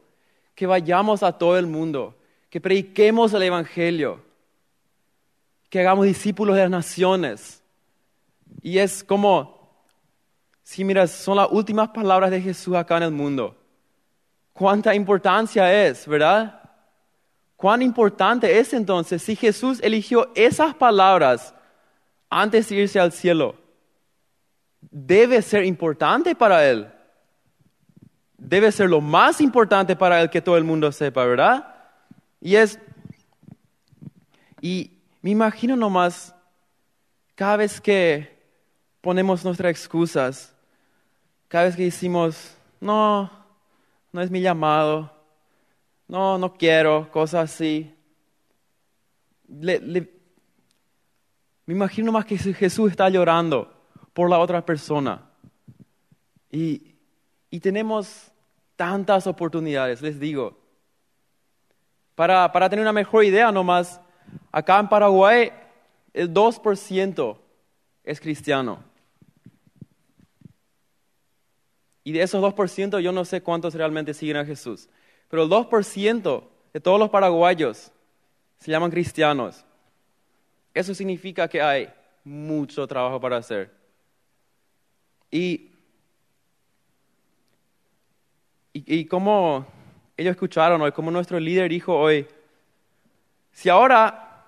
que 0.55 0.67
vayamos 0.67 1.23
a 1.23 1.33
todo 1.33 1.57
el 1.57 1.67
mundo, 1.67 2.17
que 2.51 2.61
prediquemos 2.61 3.33
el 3.33 3.43
Evangelio, 3.43 4.21
que 5.71 5.81
hagamos 5.81 6.07
discípulos 6.07 6.57
de 6.57 6.63
las 6.63 6.71
naciones. 6.71 7.63
Y 8.63 8.79
es 8.79 9.05
como, 9.05 9.71
si 10.63 10.85
miras, 10.85 11.13
son 11.13 11.37
las 11.37 11.49
últimas 11.51 11.89
palabras 11.89 12.31
de 12.31 12.41
Jesús 12.41 12.75
acá 12.75 12.97
en 12.97 13.05
el 13.05 13.13
mundo. 13.13 13.56
¿Cuánta 14.57 14.95
importancia 14.95 15.87
es, 15.87 16.09
verdad? 16.09 16.63
¿Cuán 17.57 17.83
importante 17.83 18.59
es 18.59 18.73
entonces 18.73 19.21
si 19.21 19.37
Jesús 19.37 19.81
eligió 19.83 20.33
esas 20.35 20.75
palabras 20.75 21.55
antes 22.31 22.71
de 22.71 22.77
irse 22.77 22.99
al 22.99 23.13
cielo? 23.13 23.55
Debe 24.81 25.43
ser 25.43 25.63
importante 25.67 26.35
para 26.35 26.67
Él. 26.67 26.91
Debe 28.39 28.73
ser 28.73 28.89
lo 28.89 29.03
más 29.03 29.43
importante 29.43 29.95
para 29.95 30.23
Él 30.23 30.31
que 30.31 30.41
todo 30.41 30.57
el 30.57 30.65
mundo 30.65 30.91
sepa, 30.91 31.27
¿verdad? 31.27 31.75
Y 32.41 32.57
es, 32.57 32.79
y 34.63 34.91
me 35.21 35.33
imagino 35.33 35.77
nomás, 35.77 36.35
cada 37.35 37.59
vez 37.59 37.79
que 37.79 38.43
ponemos 39.03 39.45
nuestras 39.45 39.71
excusas, 39.71 40.55
cada 41.47 41.65
vez 41.65 41.77
que 41.77 41.83
decimos, 41.83 42.57
no, 42.81 43.36
no 44.13 44.23
es 44.23 44.31
mi 44.31 44.41
llamado, 44.41 45.13
no, 46.09 46.39
no 46.39 46.55
quiero, 46.55 47.11
cosas 47.11 47.53
así. 47.53 47.93
Me 49.49 50.09
imagino 51.67 52.13
más 52.13 52.25
que 52.25 52.39
Jesús 52.39 52.91
está 52.91 53.09
llorando 53.09 53.73
por 54.13 54.31
la 54.31 54.39
otra 54.39 54.65
persona. 54.65 55.23
Y, 56.51 56.95
y 57.51 57.61
tenemos 57.61 58.31
tantas 58.77 59.27
oportunidades, 59.27 60.01
les 60.01 60.21
digo. 60.21 60.57
Para, 62.15 62.51
para 62.53 62.71
tener 62.71 62.83
una 62.83 62.93
mejor 62.93 63.25
idea 63.25 63.53
nomás, 63.53 64.01
acá 64.51 64.79
en 64.79 64.89
Paraguay 64.89 65.53
el 66.15 66.33
2% 66.33 67.37
es 68.05 68.21
cristiano. 68.21 68.83
Y 72.07 72.13
de 72.13 72.23
esos 72.23 72.41
2% 72.41 73.01
yo 73.01 73.11
no 73.11 73.25
sé 73.25 73.43
cuántos 73.43 73.75
realmente 73.75 74.15
siguen 74.15 74.37
a 74.37 74.45
Jesús. 74.45 74.89
Pero 75.29 75.43
el 75.43 75.51
2% 75.51 76.45
de 76.73 76.81
todos 76.81 77.01
los 77.01 77.11
paraguayos 77.11 77.91
se 78.61 78.71
llaman 78.71 78.93
cristianos. 78.93 79.65
Eso 80.73 80.95
significa 80.95 81.49
que 81.49 81.61
hay 81.61 81.93
mucho 82.23 82.87
trabajo 82.87 83.19
para 83.19 83.39
hacer. 83.39 83.73
Y, 85.33 85.73
y, 88.73 89.05
como 89.07 89.67
ellos 90.17 90.31
escucharon 90.31 90.81
hoy, 90.81 90.93
como 90.93 91.11
nuestro 91.11 91.41
líder 91.41 91.69
dijo 91.69 91.93
hoy, 91.93 92.25
si 93.51 93.69
ahora 93.69 94.47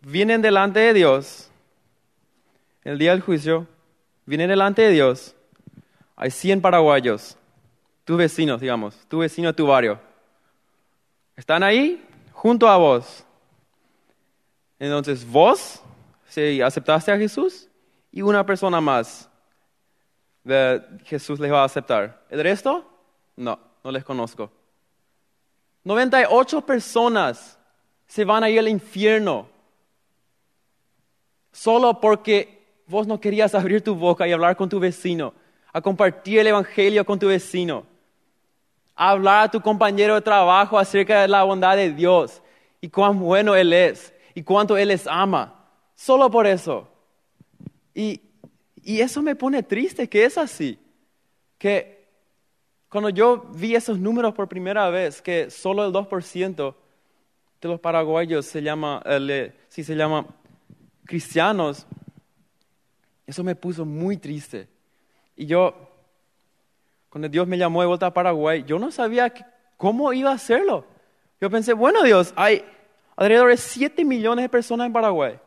vienen 0.00 0.40
delante 0.40 0.80
de 0.80 0.94
Dios, 0.94 1.50
el 2.84 2.96
día 2.96 3.10
del 3.10 3.20
juicio, 3.20 3.66
vienen 4.24 4.48
delante 4.48 4.80
de 4.80 4.90
Dios, 4.90 5.33
hay 6.16 6.30
100 6.30 6.60
paraguayos, 6.60 7.36
tus 8.04 8.16
vecinos, 8.16 8.60
digamos, 8.60 8.96
tu 9.08 9.18
vecino 9.18 9.48
de 9.48 9.54
tu 9.54 9.66
barrio. 9.66 9.98
Están 11.36 11.62
ahí 11.62 12.06
junto 12.32 12.68
a 12.68 12.76
vos. 12.76 13.24
Entonces 14.78 15.26
vos, 15.26 15.82
si 16.28 16.60
aceptaste 16.60 17.10
a 17.10 17.18
Jesús, 17.18 17.68
y 18.12 18.22
una 18.22 18.46
persona 18.46 18.80
más, 18.80 19.28
de 20.44 20.82
Jesús 21.04 21.40
les 21.40 21.50
va 21.50 21.62
a 21.62 21.64
aceptar. 21.64 22.22
¿El 22.28 22.42
resto? 22.42 22.84
No, 23.34 23.58
no 23.82 23.90
les 23.90 24.04
conozco. 24.04 24.52
98 25.82 26.60
personas 26.60 27.58
se 28.06 28.24
van 28.24 28.44
a 28.44 28.50
ir 28.50 28.58
al 28.58 28.68
infierno 28.68 29.48
solo 31.50 32.00
porque 32.00 32.62
vos 32.86 33.06
no 33.06 33.20
querías 33.20 33.54
abrir 33.54 33.82
tu 33.82 33.94
boca 33.94 34.28
y 34.28 34.32
hablar 34.32 34.56
con 34.56 34.68
tu 34.68 34.78
vecino, 34.78 35.34
a 35.74 35.80
compartir 35.82 36.38
el 36.38 36.46
Evangelio 36.46 37.04
con 37.04 37.18
tu 37.18 37.26
vecino, 37.26 37.84
a 38.94 39.10
hablar 39.10 39.44
a 39.44 39.50
tu 39.50 39.60
compañero 39.60 40.14
de 40.14 40.20
trabajo 40.20 40.78
acerca 40.78 41.20
de 41.20 41.28
la 41.28 41.42
bondad 41.42 41.76
de 41.76 41.92
Dios 41.92 42.40
y 42.80 42.88
cuán 42.88 43.18
bueno 43.18 43.56
Él 43.56 43.72
es 43.72 44.14
y 44.36 44.44
cuánto 44.44 44.76
Él 44.76 44.88
les 44.88 45.04
ama. 45.08 45.66
Solo 45.96 46.30
por 46.30 46.46
eso. 46.46 46.88
Y, 47.92 48.20
y 48.84 49.00
eso 49.00 49.20
me 49.20 49.34
pone 49.34 49.64
triste 49.64 50.08
que 50.08 50.24
es 50.24 50.38
así. 50.38 50.78
Que 51.58 52.06
cuando 52.88 53.10
yo 53.10 53.50
vi 53.56 53.74
esos 53.74 53.98
números 53.98 54.32
por 54.32 54.48
primera 54.48 54.88
vez, 54.90 55.20
que 55.20 55.50
solo 55.50 55.84
el 55.84 55.92
2% 55.92 56.74
de 57.60 57.68
los 57.68 57.80
paraguayos 57.80 58.46
se 58.46 58.62
llama, 58.62 59.02
eh, 59.04 59.52
se 59.68 59.96
llama 59.96 60.24
cristianos, 61.04 61.84
eso 63.26 63.42
me 63.42 63.56
puso 63.56 63.84
muy 63.84 64.16
triste. 64.16 64.68
Y 65.36 65.46
yo, 65.46 65.74
cuando 67.08 67.28
Dios 67.28 67.46
me 67.46 67.58
llamó 67.58 67.80
de 67.80 67.88
vuelta 67.88 68.06
a 68.06 68.14
Paraguay, 68.14 68.64
yo 68.66 68.78
no 68.78 68.90
sabía 68.90 69.32
cómo 69.76 70.12
iba 70.12 70.30
a 70.30 70.34
hacerlo. 70.34 70.84
Yo 71.40 71.50
pensé, 71.50 71.72
bueno 71.72 72.02
Dios, 72.02 72.32
hay 72.36 72.64
alrededor 73.16 73.50
de 73.50 73.56
7 73.56 74.04
millones 74.04 74.44
de 74.44 74.48
personas 74.48 74.86
en 74.86 74.92
Paraguay. 74.92 75.38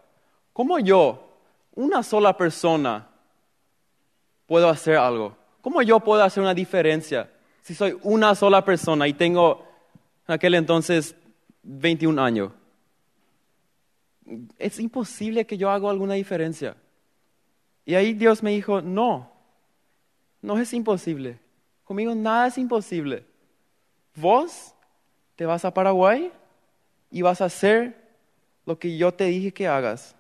¿Cómo 0.54 0.80
yo, 0.80 1.30
una 1.76 2.04
sola 2.04 2.36
persona, 2.36 3.08
puedo 4.46 4.70
hacer 4.70 4.98
algo? 4.98 5.36
¿Cómo 5.62 5.82
yo 5.82 6.00
puedo 6.00 6.24
hacer 6.24 6.42
una 6.42 6.54
diferencia 6.54 7.30
si 7.62 7.76
soy 7.76 7.98
una 8.04 8.34
sola 8.36 8.64
persona 8.64 9.08
y 9.08 9.14
tengo 9.14 9.66
en 10.28 10.36
aquel 10.36 10.56
entonces 10.56 11.16
21 11.64 12.22
años? 12.22 12.52
Es 14.58 14.80
imposible 14.80 15.46
que 15.46 15.58
yo 15.58 15.70
haga 15.70 15.90
alguna 15.90 16.16
diferencia. 16.16 16.76
Y 17.86 17.96
ahí 17.96 18.14
Dios 18.14 18.44
me 18.44 18.52
dijo, 18.52 18.82
no, 18.82 19.32
no 20.42 20.58
es 20.60 20.74
imposible. 20.74 21.40
Conmigo 21.84 22.14
nada 22.14 22.48
es 22.48 22.58
imposible. 22.58 23.26
Vos 24.16 24.74
te 25.36 25.46
vas 25.46 25.64
a 25.66 25.74
Paraguay 25.74 26.32
y 27.12 27.22
vas 27.22 27.42
a 27.42 27.46
hacer 27.46 27.96
lo 28.66 28.78
que 28.78 28.98
yo 28.98 29.14
te 29.14 29.26
dije 29.26 29.54
que 29.54 29.68
hagas. 29.68 30.16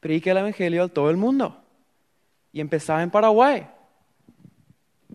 Predique 0.00 0.30
el 0.30 0.38
Evangelio 0.38 0.84
a 0.84 0.88
todo 0.88 1.10
el 1.10 1.16
mundo. 1.16 1.60
Y 2.52 2.60
empezaba 2.60 3.02
en 3.02 3.10
Paraguay. 3.10 3.68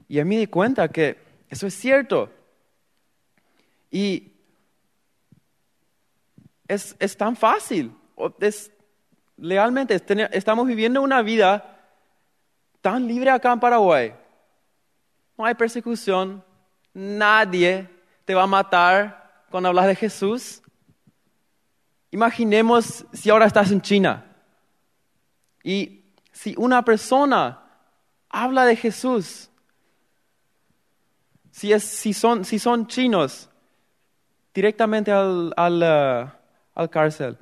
Y 0.07 0.19
a 0.19 0.25
mí 0.25 0.35
me 0.35 0.39
di 0.41 0.47
cuenta 0.47 0.87
que 0.87 1.17
eso 1.49 1.65
es 1.65 1.73
cierto. 1.73 2.29
Y 3.89 4.31
es, 6.67 6.95
es 6.99 7.17
tan 7.17 7.35
fácil. 7.35 7.91
Es, 8.39 8.71
realmente 9.37 9.99
estamos 10.31 10.67
viviendo 10.67 11.01
una 11.01 11.21
vida 11.21 11.72
tan 12.83 13.07
libre 13.07 13.31
acá 13.31 13.53
en 13.53 13.61
Paraguay. 13.61 14.13
No 15.37 15.45
hay 15.45 15.55
persecución. 15.55 16.43
Nadie 16.93 17.89
te 18.25 18.35
va 18.35 18.43
a 18.43 18.47
matar 18.47 19.45
cuando 19.49 19.69
hablas 19.69 19.87
de 19.87 19.95
Jesús. 19.95 20.61
Imaginemos 22.11 23.05
si 23.13 23.29
ahora 23.29 23.45
estás 23.45 23.71
en 23.71 23.81
China 23.81 24.25
y 25.63 26.03
si 26.33 26.53
una 26.57 26.83
persona 26.83 27.63
habla 28.29 28.65
de 28.65 28.75
Jesús, 28.75 29.49
si, 31.51 32.13
son, 32.13 32.87
chinos, 32.87 33.49
directamente 34.53 35.09
al, 35.09 35.53
eh, 35.57 36.27
al 36.75 36.89
cárcel. 36.89 37.37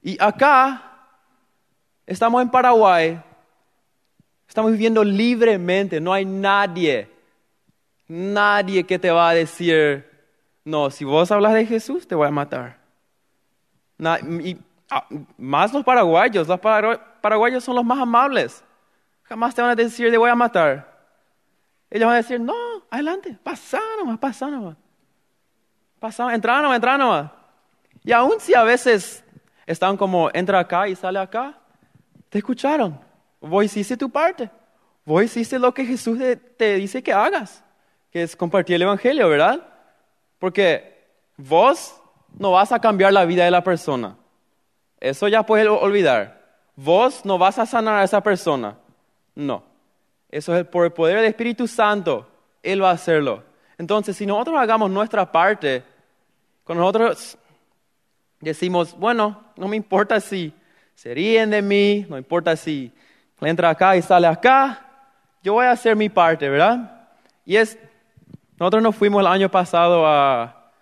Y 0.00 0.16
acá 0.18 1.10
estamos 2.06 2.40
en 2.40 2.50
Paraguay, 2.50 3.22
estamos 4.48 4.72
viviendo 4.72 5.04
libremente, 5.04 6.00
no 6.00 6.12
hay 6.12 6.24
nadie, 6.24 7.08
nadie 8.08 8.84
que 8.84 8.98
te 8.98 9.10
va 9.10 9.28
a 9.28 9.34
decir, 9.34 10.08
no, 10.64 10.90
si 10.90 11.04
vos 11.04 11.30
hablas 11.30 11.54
de 11.54 11.66
Jesús, 11.66 12.08
te 12.08 12.14
voy 12.14 12.26
a 12.26 12.30
matar. 12.30 12.78
Y, 14.42 14.56
ah, 14.90 15.06
más 15.36 15.72
los 15.72 15.84
paraguayos, 15.84 16.48
los 16.48 16.60
para- 16.60 17.20
paraguayos 17.20 17.62
son 17.62 17.76
los 17.76 17.84
más 17.84 17.98
amables. 17.98 18.64
Jamás 19.24 19.54
te 19.54 19.60
van 19.60 19.72
a 19.72 19.74
decir, 19.74 20.10
te 20.10 20.16
voy 20.18 20.30
a 20.30 20.34
matar. 20.34 20.98
Ellos 21.90 22.06
van 22.06 22.14
a 22.14 22.18
decir, 22.18 22.40
no, 22.40 22.54
adelante, 22.90 23.36
pasa 23.42 23.80
nomás, 23.98 24.18
pasa 24.18 24.48
nomás. 24.48 24.76
Pasa, 25.98 26.34
entra 26.34 26.62
nomás, 26.62 26.76
entra 26.76 26.96
nomás. 26.96 27.30
Y 28.04 28.12
aun 28.12 28.40
si 28.40 28.54
a 28.54 28.62
veces 28.62 29.24
están 29.66 29.96
como, 29.96 30.30
entra 30.32 30.60
acá 30.60 30.88
y 30.88 30.94
sale 30.94 31.18
acá, 31.18 31.58
te 32.30 32.38
escucharon. 32.38 33.07
Vos 33.40 33.64
hiciste 33.64 33.96
tu 33.96 34.10
parte. 34.10 34.50
Vos 35.04 35.22
hiciste 35.22 35.58
lo 35.58 35.72
que 35.72 35.86
Jesús 35.86 36.18
te, 36.56 36.74
dice 36.74 37.02
que 37.02 37.12
hagas, 37.12 37.64
que 38.10 38.22
es 38.22 38.36
compartir 38.36 38.76
el 38.76 38.82
Evangelio, 38.82 39.28
¿verdad? 39.28 39.66
Porque 40.38 41.06
vos 41.36 41.98
no 42.38 42.52
vas 42.52 42.72
a 42.72 42.80
cambiar 42.80 43.12
la 43.12 43.24
vida 43.24 43.44
de 43.44 43.50
la 43.50 43.64
persona. 43.64 44.16
Eso 45.00 45.28
ya 45.28 45.44
puedes 45.44 45.66
olvidar. 45.68 46.38
Vos 46.76 47.24
no 47.24 47.38
vas 47.38 47.58
a 47.58 47.66
sanar 47.66 48.00
a 48.00 48.04
esa 48.04 48.22
persona. 48.22 48.76
No. 49.34 49.62
Eso 50.30 50.54
es 50.54 50.66
por 50.66 50.84
el 50.84 50.92
poder 50.92 51.16
del 51.16 51.24
Espíritu 51.24 51.66
Santo. 51.66 52.28
Él 52.62 52.82
va 52.82 52.90
a 52.90 52.94
hacerlo. 52.94 53.44
Entonces, 53.78 54.16
si 54.16 54.26
nosotros 54.26 54.58
hagamos 54.58 54.90
nuestra 54.90 55.30
parte, 55.32 55.82
cuando 56.64 56.82
nosotros 56.82 57.38
decimos, 58.40 58.94
bueno, 58.98 59.42
no 59.56 59.68
me 59.68 59.76
importa 59.76 60.20
si 60.20 60.52
se 60.94 61.14
ríen 61.14 61.50
de 61.50 61.62
mí, 61.62 62.06
no 62.08 62.18
importa 62.18 62.56
si 62.56 62.92
entra 63.40 63.70
acá 63.70 63.96
y 63.96 64.02
sale 64.02 64.26
acá, 64.26 64.84
yo 65.42 65.54
voy 65.54 65.66
a 65.66 65.70
hacer 65.70 65.96
mi 65.96 66.08
parte, 66.08 66.48
¿verdad? 66.48 67.08
Y 67.44 67.56
es, 67.56 67.78
nosotros 68.58 68.82
nos 68.82 68.96
fuimos 68.96 69.20
el 69.20 69.28
año 69.28 69.50
pasado 69.50 70.06
a, 70.06 70.72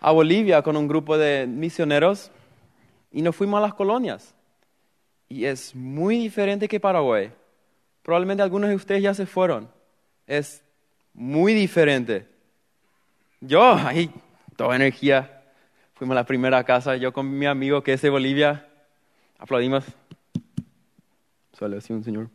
a 0.00 0.10
Bolivia 0.10 0.62
con 0.62 0.76
un 0.76 0.86
grupo 0.86 1.16
de 1.16 1.46
misioneros 1.46 2.30
y 3.10 3.22
nos 3.22 3.34
fuimos 3.34 3.58
a 3.58 3.62
las 3.62 3.74
colonias. 3.74 4.34
Y 5.28 5.44
es 5.46 5.74
muy 5.74 6.18
diferente 6.18 6.68
que 6.68 6.80
Paraguay. 6.80 7.32
Probablemente 8.02 8.42
algunos 8.42 8.68
de 8.68 8.76
ustedes 8.76 9.02
ya 9.02 9.14
se 9.14 9.26
fueron. 9.26 9.70
Es 10.26 10.62
muy 11.14 11.54
diferente. 11.54 12.28
Yo, 13.40 13.74
ahí, 13.74 14.10
toda 14.56 14.76
energía. 14.76 15.42
Fuimos 15.94 16.14
a 16.14 16.20
la 16.20 16.26
primera 16.26 16.62
casa, 16.64 16.96
yo 16.96 17.12
con 17.12 17.38
mi 17.38 17.46
amigo 17.46 17.82
que 17.82 17.92
es 17.92 18.02
de 18.02 18.10
Bolivia. 18.10 18.68
Aplaudimos. 19.38 19.84
Un 21.62 22.04
señor. 22.04 22.28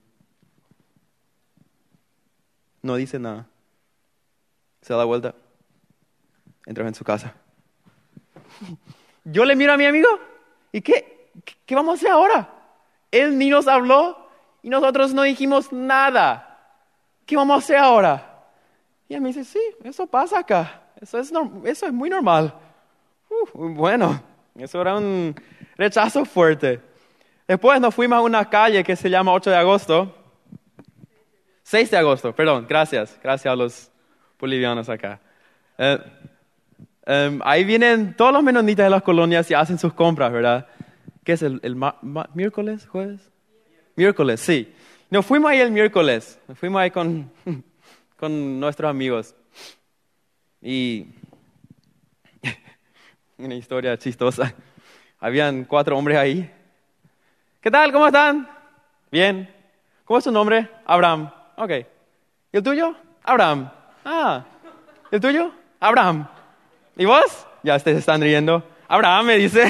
No 2.81 2.95
dice 2.95 3.19
nada. 3.19 3.47
Se 4.81 4.93
da 4.93 5.03
vuelta. 5.03 5.35
Entra 6.65 6.87
en 6.87 6.95
su 6.95 7.03
casa. 7.03 7.33
Yo 9.25 9.43
le 9.45 9.55
miro 9.55 9.73
a 9.73 9.77
mi 9.77 9.85
amigo. 9.85 10.07
¿Y 10.71 10.81
qué, 10.81 11.31
qué 11.65 11.75
vamos 11.75 11.93
a 11.93 11.95
hacer 11.95 12.11
ahora? 12.11 12.53
Él 13.11 13.37
ni 13.37 13.49
nos 13.49 13.67
habló 13.67 14.29
y 14.61 14.69
nosotros 14.69 15.13
no 15.13 15.23
dijimos 15.23 15.71
nada. 15.71 16.59
¿Qué 17.25 17.35
vamos 17.35 17.55
a 17.55 17.59
hacer 17.59 17.77
ahora? 17.77 18.45
Y 19.09 19.13
él 19.13 19.21
me 19.21 19.29
dice, 19.29 19.43
sí, 19.43 19.59
eso 19.83 20.07
pasa 20.07 20.39
acá. 20.39 20.83
Eso 20.99 21.19
es, 21.19 21.31
eso 21.65 21.85
es 21.85 21.93
muy 21.93 22.09
normal. 22.09 22.53
bueno, 23.53 24.21
eso 24.55 24.81
era 24.81 24.95
un 24.95 25.35
rechazo 25.75 26.25
fuerte. 26.25 26.81
Después 27.47 27.79
nos 27.79 27.95
fuimos 27.95 28.17
a 28.17 28.21
una 28.21 28.49
calle 28.49 28.83
que 28.83 28.97
se 28.97 29.09
llama 29.09 29.31
8 29.31 29.49
de 29.49 29.55
agosto. 29.55 30.13
6 31.63 31.91
de 31.91 31.97
agosto, 31.97 32.35
perdón, 32.35 32.65
gracias. 32.67 33.17
Gracias 33.23 33.51
a 33.51 33.55
los 33.55 33.89
bolivianos 34.37 34.89
acá. 34.89 35.21
Eh, 35.77 35.97
em, 37.05 37.39
ahí 37.45 37.63
vienen 37.63 38.15
todos 38.15 38.33
los 38.33 38.43
menonitas 38.43 38.85
de 38.85 38.89
las 38.89 39.01
colonias 39.01 39.49
y 39.49 39.53
hacen 39.53 39.79
sus 39.79 39.93
compras, 39.93 40.33
¿verdad? 40.33 40.67
¿Qué 41.23 41.33
es 41.33 41.41
el, 41.41 41.61
miércoles, 42.33 42.85
jueves? 42.85 43.31
Miércoles, 43.95 44.41
sí. 44.41 44.73
Nos 45.09 45.25
fuimos 45.25 45.49
ahí 45.49 45.59
el 45.59 45.71
miércoles. 45.71 46.39
Fuimos 46.55 46.81
ahí 46.81 46.91
con, 46.91 47.31
con 48.19 48.59
nuestros 48.59 48.89
amigos. 48.89 49.35
Y 50.61 51.07
una 53.37 53.55
historia 53.55 53.97
chistosa. 53.97 54.53
Habían 55.19 55.63
cuatro 55.63 55.97
hombres 55.97 56.17
ahí. 56.17 56.51
¿Qué 57.67 57.71
tal? 57.71 57.91
¿Cómo 57.91 58.07
están? 58.07 58.47
Bien. 59.11 59.53
¿Cómo 60.05 60.19
es 60.19 60.23
su 60.23 60.31
nombre? 60.31 60.69
Abraham. 60.85 61.29
Ok. 61.57 61.71
¿Y 62.53 62.55
el 62.55 62.63
tuyo? 62.63 62.95
Abraham. 63.21 63.69
Ah. 64.05 64.45
¿Y 65.11 65.15
el 65.15 65.21
tuyo? 65.21 65.51
Abraham. 65.77 66.29
¿Y 66.95 67.03
vos? 67.03 67.45
Ya 67.63 67.75
ustedes 67.75 67.97
están 67.97 68.21
riendo. 68.21 68.63
Abraham 68.87 69.25
me 69.25 69.35
dice. 69.35 69.69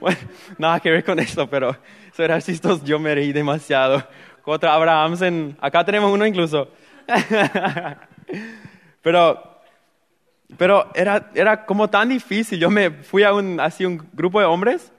bueno, 0.00 0.18
nada 0.58 0.78
que 0.78 0.92
ver 0.92 1.02
con 1.02 1.18
esto, 1.18 1.50
pero 1.50 1.76
eso 2.12 2.22
era 2.22 2.40
chistoso. 2.40 2.84
Yo 2.84 3.00
me 3.00 3.12
reí 3.12 3.32
demasiado. 3.32 4.00
Cuatro 4.44 4.70
Abrahams 4.70 5.22
en... 5.22 5.56
Acá 5.60 5.84
tenemos 5.84 6.12
uno 6.12 6.24
incluso. 6.24 6.68
pero 9.02 9.60
pero 10.56 10.88
era, 10.94 11.30
era 11.34 11.66
como 11.66 11.90
tan 11.90 12.10
difícil. 12.10 12.60
Yo 12.60 12.70
me 12.70 12.92
fui 12.92 13.24
a 13.24 13.34
un, 13.34 13.58
así 13.58 13.84
un 13.84 14.08
grupo 14.12 14.38
de 14.38 14.46
hombres 14.46 14.92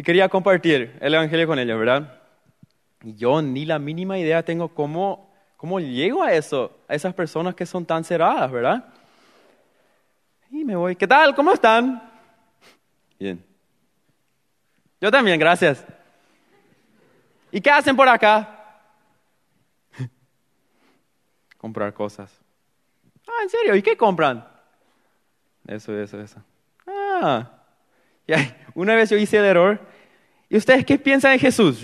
y 0.00 0.02
quería 0.02 0.30
compartir 0.30 0.96
el 0.98 1.12
Evangelio 1.12 1.46
con 1.46 1.58
ellos, 1.58 1.78
¿verdad? 1.78 2.22
Y 3.02 3.16
yo 3.16 3.42
ni 3.42 3.66
la 3.66 3.78
mínima 3.78 4.18
idea 4.18 4.42
tengo 4.42 4.68
cómo, 4.68 5.30
cómo 5.58 5.78
llego 5.78 6.22
a 6.22 6.32
eso, 6.32 6.74
a 6.88 6.94
esas 6.94 7.12
personas 7.12 7.54
que 7.54 7.66
son 7.66 7.84
tan 7.84 8.02
cerradas, 8.02 8.50
¿verdad? 8.50 8.82
Y 10.50 10.64
me 10.64 10.74
voy, 10.74 10.96
¿qué 10.96 11.06
tal? 11.06 11.34
¿Cómo 11.34 11.52
están? 11.52 12.02
Bien. 13.18 13.44
Yo 15.02 15.10
también, 15.10 15.38
gracias. 15.38 15.84
¿Y 17.52 17.60
qué 17.60 17.70
hacen 17.70 17.94
por 17.94 18.08
acá? 18.08 18.80
Comprar 21.58 21.92
cosas. 21.92 22.32
Ah, 23.28 23.42
¿en 23.42 23.50
serio? 23.50 23.76
¿Y 23.76 23.82
qué 23.82 23.98
compran? 23.98 24.48
Eso, 25.66 25.94
eso, 25.94 26.18
eso. 26.18 26.42
Ah, 26.86 27.50
ya. 28.26 28.56
una 28.74 28.94
vez 28.94 29.10
yo 29.10 29.18
hice 29.18 29.36
el 29.36 29.44
error. 29.44 29.89
¿Y 30.50 30.58
ustedes 30.58 30.84
qué 30.84 30.98
piensan 30.98 31.32
de 31.32 31.38
Jesús? 31.38 31.80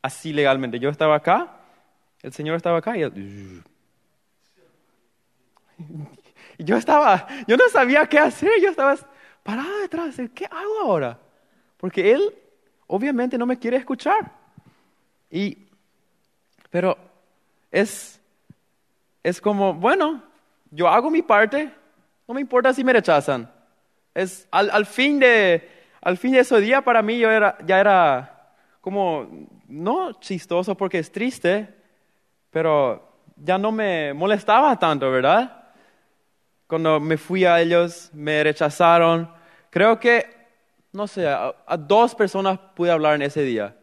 Así 0.00 0.32
legalmente. 0.32 0.78
Yo 0.78 0.90
estaba 0.90 1.16
acá, 1.16 1.50
el 2.22 2.32
Señor 2.32 2.54
estaba 2.56 2.78
acá 2.78 2.96
y 2.96 3.62
Y 6.58 6.64
yo 6.64 6.76
estaba, 6.76 7.26
yo 7.48 7.56
no 7.56 7.68
sabía 7.70 8.06
qué 8.06 8.18
hacer, 8.18 8.52
yo 8.62 8.70
estaba 8.70 8.96
parada 9.42 9.80
detrás, 9.80 10.16
¿qué 10.34 10.44
hago 10.44 10.80
ahora? 10.82 11.18
Porque 11.78 12.12
Él 12.12 12.34
obviamente 12.86 13.38
no 13.38 13.46
me 13.46 13.58
quiere 13.58 13.78
escuchar. 13.78 14.30
Y, 15.30 15.66
pero 16.70 16.96
es, 17.70 18.20
es 19.22 19.40
como, 19.40 19.72
bueno, 19.72 20.22
yo 20.70 20.88
hago 20.88 21.10
mi 21.10 21.22
parte, 21.22 21.72
no 22.28 22.34
me 22.34 22.40
importa 22.40 22.72
si 22.74 22.84
me 22.84 22.92
rechazan. 22.92 23.50
Es, 24.14 24.46
al, 24.50 24.84
fin 24.84 25.18
de, 25.18 25.81
al 26.02 26.18
fin 26.18 26.32
de 26.32 26.40
ese 26.40 26.60
día 26.60 26.82
para 26.82 27.00
mí 27.02 27.18
ya 27.18 27.80
era 27.80 28.52
como, 28.80 29.48
no 29.68 30.20
chistoso 30.20 30.76
porque 30.76 30.98
es 30.98 31.10
triste, 31.10 31.68
pero 32.50 33.08
ya 33.36 33.56
no 33.56 33.72
me 33.72 34.12
molestaba 34.12 34.78
tanto, 34.78 35.10
¿verdad? 35.10 35.70
Cuando 36.66 37.00
me 37.00 37.16
fui 37.16 37.44
a 37.44 37.60
ellos, 37.60 38.10
me 38.12 38.42
rechazaron. 38.42 39.30
Creo 39.70 39.98
que, 39.98 40.26
no 40.92 41.06
sé, 41.06 41.28
a, 41.28 41.54
dos 41.78 42.14
personas 42.14 42.58
pude 42.74 42.90
hablar 42.90 43.14
en 43.14 43.22
ese 43.22 43.42
día. 43.42 43.76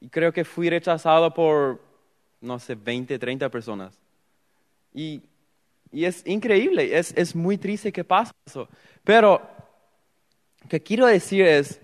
Y 0.00 0.08
creo 0.08 0.32
que 0.32 0.44
fui 0.44 0.70
rechazado 0.70 1.34
por, 1.34 1.82
no 2.40 2.58
sé, 2.58 2.74
20, 2.74 3.18
30 3.18 3.48
personas. 3.50 3.98
Y 4.94 5.22
y 5.92 6.04
es 6.04 6.24
increíble, 6.26 6.96
es, 6.96 7.12
es 7.16 7.34
muy 7.34 7.58
triste 7.58 7.92
que 7.92 8.04
pase 8.04 8.32
eso. 8.46 8.68
Pero 9.02 9.42
que 10.70 10.80
quiero 10.80 11.06
decir 11.06 11.44
es, 11.44 11.80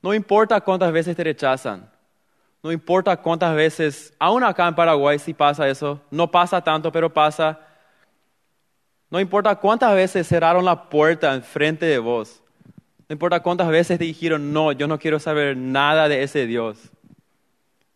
no 0.00 0.14
importa 0.14 0.62
cuántas 0.62 0.90
veces 0.92 1.14
te 1.14 1.22
rechazan, 1.22 1.90
no 2.62 2.72
importa 2.72 3.18
cuántas 3.18 3.54
veces, 3.54 4.14
aún 4.18 4.42
acá 4.42 4.66
en 4.66 4.74
Paraguay 4.74 5.18
sí 5.18 5.34
pasa 5.34 5.68
eso, 5.68 6.00
no 6.10 6.30
pasa 6.30 6.64
tanto, 6.64 6.90
pero 6.90 7.12
pasa. 7.12 7.60
No 9.10 9.20
importa 9.20 9.56
cuántas 9.56 9.94
veces 9.94 10.26
cerraron 10.26 10.64
la 10.64 10.88
puerta 10.88 11.34
enfrente 11.34 11.84
de 11.84 11.98
vos, 11.98 12.42
no 13.08 13.12
importa 13.12 13.40
cuántas 13.40 13.68
veces 13.68 13.98
te 13.98 14.04
dijeron, 14.04 14.54
no, 14.54 14.72
yo 14.72 14.88
no 14.88 14.98
quiero 14.98 15.18
saber 15.18 15.54
nada 15.54 16.08
de 16.08 16.22
ese 16.22 16.46
Dios. 16.46 16.78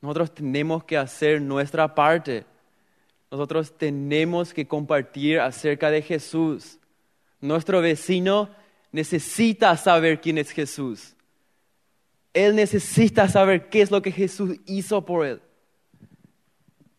Nosotros 0.02 0.34
tenemos 0.34 0.84
que 0.84 0.98
hacer 0.98 1.40
nuestra 1.40 1.94
parte. 1.94 2.44
Nosotros 3.30 3.78
tenemos 3.78 4.52
que 4.52 4.66
compartir 4.66 5.40
acerca 5.40 5.90
de 5.90 6.02
Jesús. 6.02 6.78
Nuestro 7.40 7.80
vecino 7.80 8.50
necesita 8.94 9.76
saber 9.76 10.20
quién 10.20 10.38
es 10.38 10.52
Jesús. 10.52 11.16
Él 12.32 12.54
necesita 12.54 13.28
saber 13.28 13.68
qué 13.68 13.82
es 13.82 13.90
lo 13.90 14.00
que 14.00 14.12
Jesús 14.12 14.56
hizo 14.66 15.04
por 15.04 15.26
él. 15.26 15.42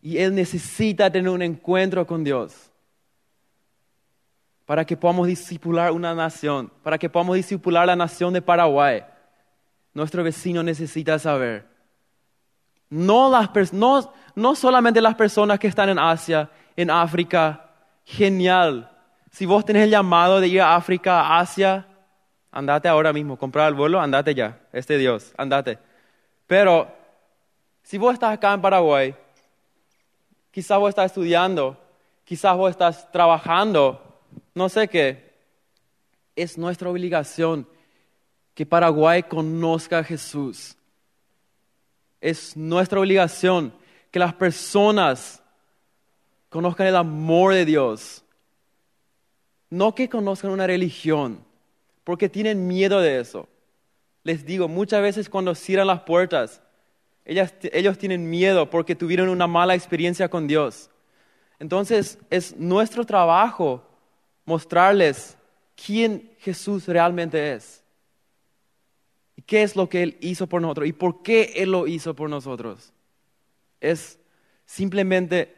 Y 0.02 0.18
él 0.18 0.36
necesita 0.36 1.10
tener 1.10 1.30
un 1.30 1.42
encuentro 1.42 2.06
con 2.06 2.22
Dios 2.22 2.70
para 4.66 4.84
que 4.84 4.98
podamos 4.98 5.28
discipular 5.28 5.94
una 5.94 6.14
nación, 6.14 6.70
para 6.84 6.98
que 6.98 7.10
podamos 7.10 7.38
discipular 7.38 7.88
la 7.88 7.96
nación 7.96 8.34
de 8.34 8.42
Paraguay. 8.42 9.02
Nuestro 9.94 10.22
vecino 10.22 10.62
necesita 10.64 11.18
saber. 11.18 11.66
No, 12.90 13.32
las, 13.32 13.72
no, 13.72 14.14
no 14.36 14.54
solamente 14.54 15.00
las 15.00 15.16
personas 15.16 15.60
que 15.60 15.68
están 15.68 15.88
en 15.88 16.00
Asia, 16.00 16.50
en 16.76 16.92
África, 16.92 17.70
genial. 18.04 18.92
Si 19.36 19.46
vos 19.46 19.66
tenés 19.66 19.84
el 19.84 19.90
llamado 19.90 20.40
de 20.40 20.48
ir 20.48 20.62
a 20.62 20.76
África, 20.76 21.38
Asia, 21.38 21.86
andate 22.52 22.88
ahora 22.88 23.12
mismo, 23.12 23.38
comprar 23.38 23.68
el 23.68 23.74
vuelo, 23.74 24.00
andate 24.00 24.34
ya, 24.34 24.58
este 24.72 24.98
Dios, 24.98 25.34
andate. 25.38 25.78
Pero 26.48 26.88
si 27.84 27.98
vos 27.98 28.14
estás 28.14 28.34
acá 28.34 28.54
en 28.54 28.62
Paraguay, 28.62 29.14
quizás 30.52 30.80
vos 30.80 30.88
estás 30.88 31.08
estudiando, 31.08 31.78
quizás 32.24 32.56
vos 32.56 32.72
estás 32.72 33.12
trabajando, 33.12 34.02
no 34.54 34.70
sé 34.70 34.88
qué, 34.88 35.34
es 36.36 36.58
nuestra 36.58 36.90
obligación 36.90 37.68
que 38.54 38.66
Paraguay 38.66 39.24
conozca 39.24 40.00
a 40.00 40.04
Jesús 40.04 40.78
es 42.26 42.58
nuestra 42.58 43.00
obligación 43.00 43.72
que 44.10 44.18
las 44.18 44.34
personas 44.34 45.44
conozcan 46.50 46.88
el 46.88 46.96
amor 46.96 47.54
de 47.54 47.66
Dios. 47.66 48.25
No 49.76 49.94
que 49.94 50.08
conozcan 50.08 50.52
una 50.52 50.68
religión, 50.68 51.44
porque 52.06 52.30
tienen 52.30 52.66
miedo 52.66 53.02
de 53.02 53.20
eso. 53.20 53.50
Les 54.24 54.46
digo, 54.46 54.70
muchas 54.70 55.02
veces 55.02 55.28
cuando 55.28 55.54
cierran 55.54 55.88
las 55.88 56.04
puertas, 56.04 56.62
ellos 57.26 57.98
tienen 57.98 58.30
miedo 58.30 58.70
porque 58.70 58.96
tuvieron 58.96 59.28
una 59.28 59.48
mala 59.48 59.76
experiencia 59.76 60.30
con 60.30 60.48
Dios. 60.48 60.90
Entonces 61.60 62.18
es 62.30 62.56
nuestro 62.56 63.04
trabajo 63.04 63.84
mostrarles 64.46 65.36
quién 65.76 66.32
Jesús 66.40 66.88
realmente 66.88 67.52
es. 67.52 67.84
Y 69.36 69.42
qué 69.42 69.62
es 69.62 69.76
lo 69.76 69.90
que 69.90 70.04
Él 70.04 70.18
hizo 70.22 70.48
por 70.48 70.62
nosotros 70.62 70.88
y 70.88 70.94
por 70.94 71.22
qué 71.22 71.52
Él 71.58 71.72
lo 71.72 71.86
hizo 71.86 72.16
por 72.16 72.30
nosotros. 72.30 72.94
Es 73.82 74.20
simplemente 74.66 75.55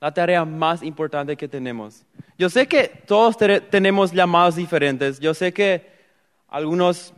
la 0.00 0.12
tarea 0.12 0.44
más 0.44 0.82
importante 0.82 1.36
que 1.36 1.48
tenemos. 1.48 2.04
Yo 2.38 2.48
sé 2.48 2.68
que 2.68 2.88
todos 3.06 3.36
tenemos 3.36 4.12
llamados 4.12 4.56
diferentes. 4.56 5.18
Yo 5.18 5.34
sé 5.34 5.52
que 5.52 5.86
algunos, 6.46 7.12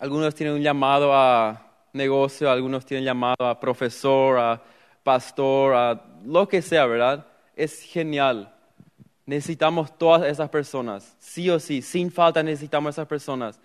algunos 0.00 0.34
tienen 0.34 0.56
un 0.56 0.62
llamado 0.62 1.14
a 1.14 1.62
negocio, 1.92 2.50
algunos 2.50 2.84
tienen 2.84 3.04
llamado 3.04 3.46
a 3.46 3.58
profesor, 3.58 4.38
a 4.38 4.62
pastor, 5.02 5.74
a 5.74 6.02
lo 6.24 6.48
que 6.48 6.60
sea, 6.60 6.86
¿verdad? 6.86 7.26
Es 7.54 7.80
genial. 7.82 8.52
Necesitamos 9.24 9.96
todas 9.96 10.24
esas 10.24 10.48
personas, 10.50 11.16
sí 11.18 11.48
o 11.50 11.58
sí, 11.58 11.82
sin 11.82 12.12
falta 12.12 12.42
necesitamos 12.42 12.94
esas 12.94 13.08
personas. 13.08 13.60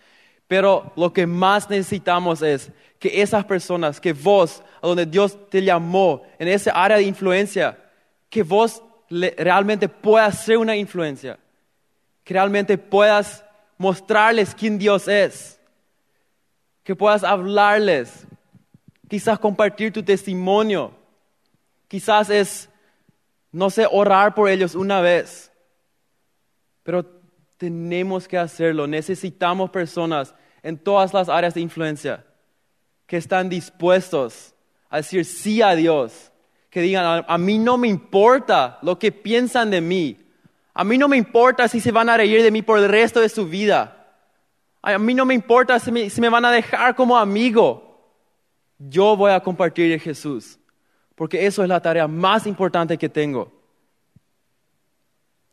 Pero 0.47 0.91
lo 0.95 1.13
que 1.13 1.25
más 1.25 1.69
necesitamos 1.69 2.41
es 2.41 2.71
que 2.99 3.21
esas 3.21 3.45
personas, 3.45 3.99
que 3.99 4.13
vos, 4.13 4.63
a 4.81 4.87
donde 4.87 5.05
Dios 5.05 5.37
te 5.49 5.63
llamó, 5.63 6.23
en 6.39 6.47
esa 6.47 6.71
área 6.71 6.97
de 6.97 7.03
influencia, 7.03 7.77
que 8.31 8.43
vos 8.43 8.81
realmente 9.09 9.89
puedas 9.89 10.43
ser 10.43 10.57
una 10.57 10.75
influencia, 10.75 11.37
que 12.23 12.33
realmente 12.33 12.77
puedas 12.77 13.43
mostrarles 13.77 14.55
quién 14.55 14.79
Dios 14.79 15.07
es, 15.09 15.59
que 16.81 16.95
puedas 16.95 17.25
hablarles, 17.25 18.25
quizás 19.09 19.37
compartir 19.37 19.91
tu 19.91 20.01
testimonio, 20.01 20.93
quizás 21.89 22.29
es, 22.29 22.69
no 23.51 23.69
sé, 23.69 23.85
orar 23.91 24.33
por 24.33 24.49
ellos 24.49 24.75
una 24.75 25.01
vez, 25.01 25.51
pero 26.83 27.05
tenemos 27.57 28.29
que 28.29 28.37
hacerlo, 28.37 28.87
necesitamos 28.87 29.71
personas 29.71 30.33
en 30.63 30.77
todas 30.77 31.13
las 31.13 31.27
áreas 31.27 31.53
de 31.53 31.59
influencia 31.59 32.25
que 33.05 33.17
están 33.17 33.49
dispuestos 33.49 34.55
a 34.89 34.97
decir 34.97 35.25
sí 35.25 35.61
a 35.61 35.75
Dios 35.75 36.30
que 36.71 36.81
digan, 36.81 37.25
a, 37.27 37.37
mí 37.37 37.59
no 37.59 37.77
me 37.77 37.89
importa 37.89 38.79
lo 38.81 38.97
que 38.97 39.11
piensan 39.11 39.69
de 39.69 39.81
mí. 39.81 40.17
A 40.73 40.85
mí 40.85 40.97
no 40.97 41.09
me 41.09 41.17
importa 41.17 41.67
si 41.67 41.81
se 41.81 41.91
van 41.91 42.07
a 42.07 42.15
reír 42.15 42.41
de 42.41 42.49
mí 42.49 42.61
por 42.61 42.79
el 42.79 42.87
resto 42.87 43.19
de 43.19 43.27
su 43.27 43.45
vida. 43.45 44.07
A 44.81 44.97
mí 44.97 45.13
no 45.13 45.25
me 45.25 45.33
importa 45.33 45.77
si 45.79 45.91
me, 45.91 46.09
si 46.09 46.21
me 46.21 46.29
van 46.29 46.45
a 46.45 46.51
dejar 46.51 46.95
como 46.95 47.17
amigo. 47.17 48.09
Yo 48.79 49.17
voy 49.17 49.33
a 49.33 49.41
compartir 49.41 49.91
de 49.91 49.99
Jesús, 49.99 50.57
porque 51.13 51.45
eso 51.45 51.61
es 51.61 51.67
la 51.67 51.81
tarea 51.81 52.07
más 52.07 52.47
importante 52.47 52.97
que 52.97 53.09
tengo. 53.09 53.51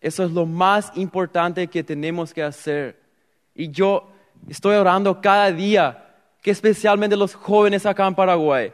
Eso 0.01 0.23
es 0.23 0.31
lo 0.31 0.47
más 0.47 0.93
importante 0.95 1.67
que 1.67 1.83
tenemos 1.83 2.33
que 2.33 2.45
hacer. 2.45 3.03
Y 3.57 3.73
yo 3.73 4.09
estoy 4.49 4.77
orando 4.77 5.21
cada 5.21 5.51
día 5.51 6.15
que 6.41 6.53
especialmente 6.53 7.17
los 7.17 7.35
jóvenes 7.35 7.85
acá 7.87 8.07
en 8.07 8.15
Paraguay, 8.15 8.73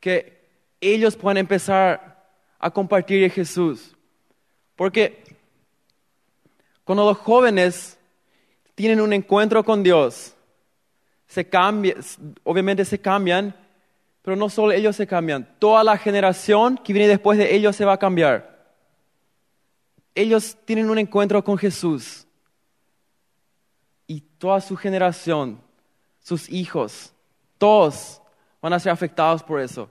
que 0.00 0.41
ellos 0.82 1.16
puedan 1.16 1.38
empezar 1.38 2.26
a 2.58 2.70
compartir 2.70 3.22
de 3.22 3.30
Jesús. 3.30 3.94
Porque 4.76 5.22
cuando 6.84 7.04
los 7.04 7.16
jóvenes 7.18 7.98
tienen 8.74 9.00
un 9.00 9.12
encuentro 9.12 9.64
con 9.64 9.82
Dios, 9.82 10.34
obviamente 12.44 12.84
se 12.84 13.00
cambian, 13.00 13.54
pero 14.22 14.36
no 14.36 14.48
solo 14.48 14.72
ellos 14.72 14.96
se 14.96 15.06
cambian, 15.06 15.48
toda 15.58 15.84
la 15.84 15.96
generación 15.96 16.76
que 16.76 16.92
viene 16.92 17.08
después 17.08 17.38
de 17.38 17.54
ellos 17.54 17.76
se 17.76 17.84
va 17.84 17.94
a 17.94 17.98
cambiar. 17.98 18.52
Ellos 20.14 20.56
tienen 20.64 20.90
un 20.90 20.98
encuentro 20.98 21.42
con 21.42 21.56
Jesús 21.56 22.26
y 24.06 24.20
toda 24.20 24.60
su 24.60 24.76
generación, 24.76 25.60
sus 26.20 26.50
hijos, 26.50 27.12
todos 27.56 28.20
van 28.60 28.72
a 28.72 28.80
ser 28.80 28.92
afectados 28.92 29.42
por 29.42 29.60
eso. 29.60 29.88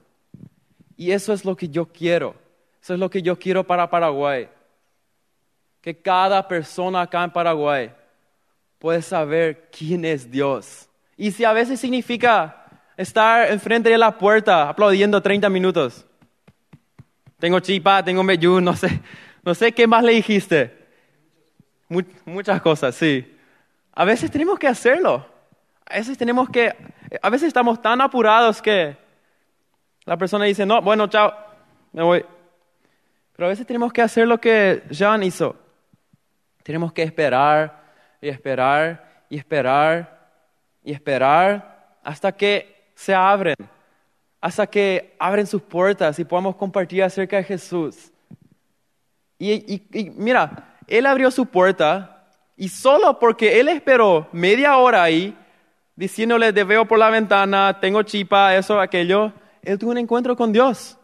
Y 1.01 1.11
eso 1.11 1.33
es 1.33 1.43
lo 1.43 1.55
que 1.55 1.67
yo 1.67 1.87
quiero. 1.87 2.35
Eso 2.79 2.93
es 2.93 2.99
lo 2.99 3.09
que 3.09 3.23
yo 3.23 3.39
quiero 3.39 3.65
para 3.65 3.89
Paraguay. 3.89 4.47
Que 5.81 5.99
cada 5.99 6.47
persona 6.47 7.01
acá 7.01 7.23
en 7.23 7.31
Paraguay 7.31 7.91
pueda 8.77 9.01
saber 9.01 9.67
quién 9.75 10.05
es 10.05 10.29
Dios. 10.29 10.87
Y 11.17 11.31
si 11.31 11.43
a 11.43 11.53
veces 11.53 11.79
significa 11.79 12.65
estar 12.95 13.49
enfrente 13.49 13.89
de 13.89 13.97
la 13.97 14.15
puerta 14.15 14.69
aplaudiendo 14.69 15.19
30 15.19 15.49
minutos. 15.49 16.05
Tengo 17.39 17.59
chipa, 17.59 18.05
tengo 18.05 18.21
meyú, 18.21 18.61
no 18.61 18.75
sé, 18.75 19.01
no 19.43 19.55
sé 19.55 19.71
qué 19.71 19.87
más 19.87 20.03
le 20.03 20.13
dijiste. 20.13 20.85
Muchas 22.25 22.61
cosas, 22.61 22.93
sí. 22.93 23.39
A 23.91 24.05
veces 24.05 24.29
tenemos 24.29 24.59
que 24.59 24.67
hacerlo. 24.67 25.25
A 25.83 25.95
veces 25.95 26.15
tenemos 26.15 26.47
que, 26.47 26.75
a 27.19 27.29
veces 27.31 27.47
estamos 27.47 27.81
tan 27.81 28.01
apurados 28.01 28.61
que 28.61 29.01
la 30.05 30.17
persona 30.17 30.45
dice, 30.45 30.65
no, 30.65 30.81
bueno, 30.81 31.07
chao, 31.07 31.33
me 31.93 32.03
voy. 32.03 32.25
Pero 33.35 33.45
a 33.45 33.49
veces 33.49 33.65
tenemos 33.65 33.93
que 33.93 34.01
hacer 34.01 34.27
lo 34.27 34.39
que 34.39 34.83
Jean 34.89 35.23
hizo. 35.23 35.55
Tenemos 36.63 36.93
que 36.93 37.03
esperar 37.03 37.81
y 38.21 38.29
esperar 38.29 39.25
y 39.29 39.37
esperar 39.37 40.19
y 40.83 40.91
esperar 40.91 41.97
hasta 42.03 42.31
que 42.31 42.91
se 42.95 43.13
abren, 43.13 43.55
hasta 44.39 44.67
que 44.67 45.15
abren 45.19 45.47
sus 45.47 45.61
puertas 45.61 46.19
y 46.19 46.25
podamos 46.25 46.55
compartir 46.55 47.03
acerca 47.03 47.37
de 47.37 47.43
Jesús. 47.43 48.11
Y, 49.39 49.81
y 49.91 50.09
mira, 50.11 50.75
Él 50.87 51.05
abrió 51.05 51.31
su 51.31 51.45
puerta 51.47 52.27
y 52.55 52.69
solo 52.69 53.17
porque 53.17 53.59
Él 53.59 53.69
esperó 53.69 54.27
media 54.31 54.77
hora 54.77 55.01
ahí, 55.01 55.35
diciéndole, 55.95 56.53
te 56.53 56.63
veo 56.63 56.85
por 56.85 56.99
la 56.99 57.09
ventana, 57.09 57.79
tengo 57.79 58.03
chipa, 58.03 58.55
eso, 58.55 58.79
aquello, 58.79 59.33
él 59.63 59.77
tuvo 59.77 59.91
un 59.91 59.97
encuentro 59.97 60.35
con 60.35 60.51
Dios. 60.51 60.97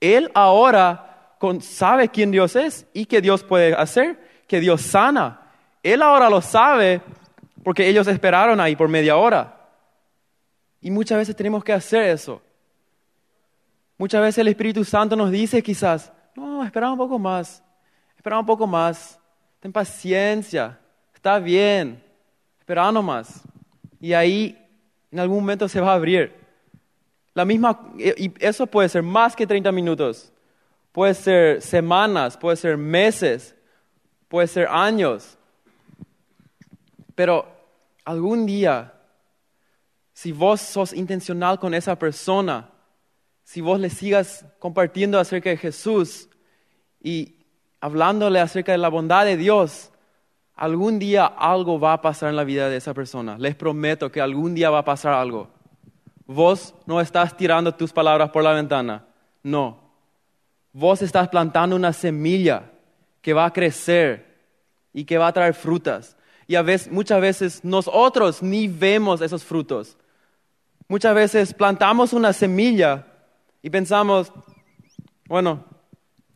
Él 0.00 0.30
ahora 0.34 1.36
sabe 1.60 2.08
quién 2.08 2.30
Dios 2.30 2.56
es 2.56 2.86
y 2.92 3.06
qué 3.06 3.20
Dios 3.20 3.42
puede 3.42 3.74
hacer, 3.74 4.18
que 4.46 4.60
Dios 4.60 4.82
sana. 4.82 5.40
Él 5.82 6.02
ahora 6.02 6.28
lo 6.28 6.40
sabe 6.40 7.00
porque 7.62 7.88
ellos 7.88 8.06
esperaron 8.06 8.60
ahí 8.60 8.76
por 8.76 8.88
media 8.88 9.16
hora. 9.16 9.56
Y 10.80 10.90
muchas 10.90 11.18
veces 11.18 11.36
tenemos 11.36 11.62
que 11.64 11.72
hacer 11.72 12.04
eso. 12.04 12.40
Muchas 13.98 14.22
veces 14.22 14.38
el 14.38 14.48
Espíritu 14.48 14.84
Santo 14.84 15.14
nos 15.14 15.30
dice 15.30 15.62
quizás, 15.62 16.10
no, 16.34 16.64
espera 16.64 16.90
un 16.90 16.96
poco 16.96 17.18
más, 17.18 17.62
espera 18.16 18.38
un 18.38 18.46
poco 18.46 18.66
más, 18.66 19.18
ten 19.60 19.72
paciencia, 19.72 20.78
está 21.14 21.38
bien, 21.38 22.02
espera 22.58 22.90
nomás. 22.90 23.42
Y 24.00 24.14
ahí 24.14 24.56
en 25.10 25.20
algún 25.20 25.40
momento 25.40 25.68
se 25.68 25.80
va 25.80 25.92
a 25.92 25.96
abrir. 25.96 26.39
La 27.40 27.46
misma, 27.46 27.80
y 27.96 28.30
eso 28.38 28.66
puede 28.66 28.90
ser 28.90 29.02
más 29.02 29.34
que 29.34 29.46
30 29.46 29.72
minutos, 29.72 30.30
puede 30.92 31.14
ser 31.14 31.62
semanas, 31.62 32.36
puede 32.36 32.54
ser 32.54 32.76
meses, 32.76 33.56
puede 34.28 34.46
ser 34.46 34.68
años. 34.68 35.38
Pero 37.14 37.46
algún 38.04 38.44
día, 38.44 38.92
si 40.12 40.32
vos 40.32 40.60
sos 40.60 40.92
intencional 40.92 41.58
con 41.58 41.72
esa 41.72 41.98
persona, 41.98 42.68
si 43.42 43.62
vos 43.62 43.80
le 43.80 43.88
sigas 43.88 44.44
compartiendo 44.58 45.18
acerca 45.18 45.48
de 45.48 45.56
Jesús 45.56 46.28
y 47.02 47.36
hablándole 47.80 48.38
acerca 48.38 48.72
de 48.72 48.76
la 48.76 48.90
bondad 48.90 49.24
de 49.24 49.38
Dios, 49.38 49.92
algún 50.56 50.98
día 50.98 51.24
algo 51.24 51.80
va 51.80 51.94
a 51.94 52.02
pasar 52.02 52.28
en 52.28 52.36
la 52.36 52.44
vida 52.44 52.68
de 52.68 52.76
esa 52.76 52.92
persona. 52.92 53.38
Les 53.38 53.54
prometo 53.54 54.12
que 54.12 54.20
algún 54.20 54.54
día 54.54 54.68
va 54.68 54.80
a 54.80 54.84
pasar 54.84 55.14
algo. 55.14 55.58
Vos 56.32 56.76
no 56.86 57.00
estás 57.00 57.36
tirando 57.36 57.74
tus 57.74 57.92
palabras 57.92 58.30
por 58.30 58.44
la 58.44 58.52
ventana, 58.52 59.04
no. 59.42 59.80
Vos 60.72 61.02
estás 61.02 61.28
plantando 61.28 61.74
una 61.74 61.92
semilla 61.92 62.70
que 63.20 63.32
va 63.32 63.46
a 63.46 63.52
crecer 63.52 64.38
y 64.92 65.04
que 65.04 65.18
va 65.18 65.26
a 65.26 65.32
traer 65.32 65.54
frutas. 65.54 66.16
Y 66.46 66.54
a 66.54 66.62
veces, 66.62 66.92
muchas 66.92 67.20
veces 67.20 67.64
nosotros 67.64 68.44
ni 68.44 68.68
vemos 68.68 69.20
esos 69.22 69.42
frutos. 69.42 69.96
Muchas 70.86 71.16
veces 71.16 71.52
plantamos 71.52 72.12
una 72.12 72.32
semilla 72.32 73.08
y 73.60 73.68
pensamos, 73.68 74.32
bueno, 75.26 75.64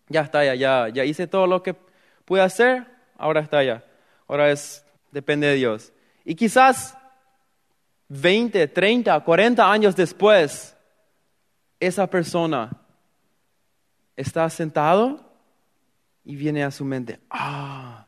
ya 0.08 0.22
está, 0.22 0.44
ya, 0.44 0.56
ya, 0.56 0.88
ya 0.88 1.04
hice 1.04 1.28
todo 1.28 1.46
lo 1.46 1.62
que 1.62 1.76
pude 2.24 2.40
hacer, 2.40 2.84
ahora 3.16 3.42
está 3.42 3.62
ya. 3.62 3.84
Ahora 4.26 4.50
es, 4.50 4.84
depende 5.12 5.46
de 5.46 5.54
Dios. 5.54 5.92
Y 6.24 6.34
quizás 6.34 6.98
20, 8.08 8.68
30, 8.68 9.20
40 9.20 9.70
años 9.70 9.96
después, 9.96 10.76
esa 11.80 12.06
persona 12.06 12.70
está 14.16 14.48
sentado 14.50 15.20
y 16.24 16.36
viene 16.36 16.64
a 16.64 16.70
su 16.70 16.84
mente, 16.84 17.20
ah, 17.30 18.06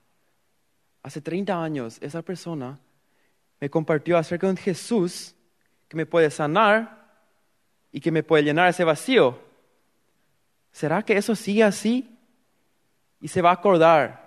hace 1.02 1.20
30 1.20 1.62
años 1.62 1.98
esa 2.00 2.22
persona 2.22 2.78
me 3.60 3.70
compartió 3.70 4.18
acerca 4.18 4.46
de 4.46 4.52
un 4.52 4.56
Jesús 4.56 5.34
que 5.88 5.96
me 5.96 6.06
puede 6.06 6.30
sanar 6.30 7.06
y 7.92 8.00
que 8.00 8.10
me 8.10 8.22
puede 8.22 8.42
llenar 8.42 8.68
ese 8.68 8.84
vacío. 8.84 9.38
¿Será 10.72 11.02
que 11.02 11.16
eso 11.16 11.34
sigue 11.34 11.62
así? 11.62 12.18
Y 13.20 13.28
se 13.28 13.40
va 13.40 13.50
a 13.50 13.54
acordar. 13.54 14.26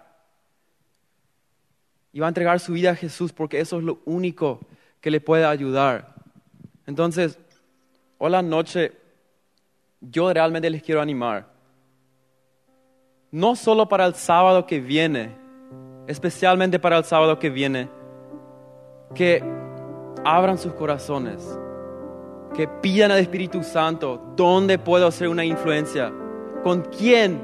Y 2.11 2.19
va 2.19 2.27
a 2.27 2.29
entregar 2.29 2.59
su 2.59 2.73
vida 2.73 2.91
a 2.91 2.95
Jesús 2.95 3.31
porque 3.31 3.59
eso 3.59 3.77
es 3.77 3.83
lo 3.83 4.01
único 4.05 4.59
que 5.01 5.11
le 5.11 5.21
puede 5.21 5.45
ayudar. 5.45 6.13
Entonces, 6.85 7.39
hola 8.17 8.41
noche, 8.41 8.93
yo 10.01 10.31
realmente 10.33 10.69
les 10.69 10.81
quiero 10.81 11.01
animar. 11.01 11.47
No 13.31 13.55
solo 13.55 13.87
para 13.87 14.05
el 14.05 14.15
sábado 14.15 14.65
que 14.65 14.79
viene, 14.79 15.35
especialmente 16.07 16.79
para 16.79 16.97
el 16.97 17.03
sábado 17.03 17.37
que 17.37 17.49
viene, 17.49 17.89
que 19.13 19.43
abran 20.25 20.57
sus 20.57 20.73
corazones, 20.73 21.57
que 22.55 22.67
pidan 22.67 23.11
al 23.11 23.19
Espíritu 23.19 23.63
Santo 23.63 24.33
dónde 24.35 24.79
puedo 24.79 25.07
hacer 25.07 25.27
una 25.27 25.45
influencia, 25.45 26.11
con 26.63 26.81
quién 26.81 27.39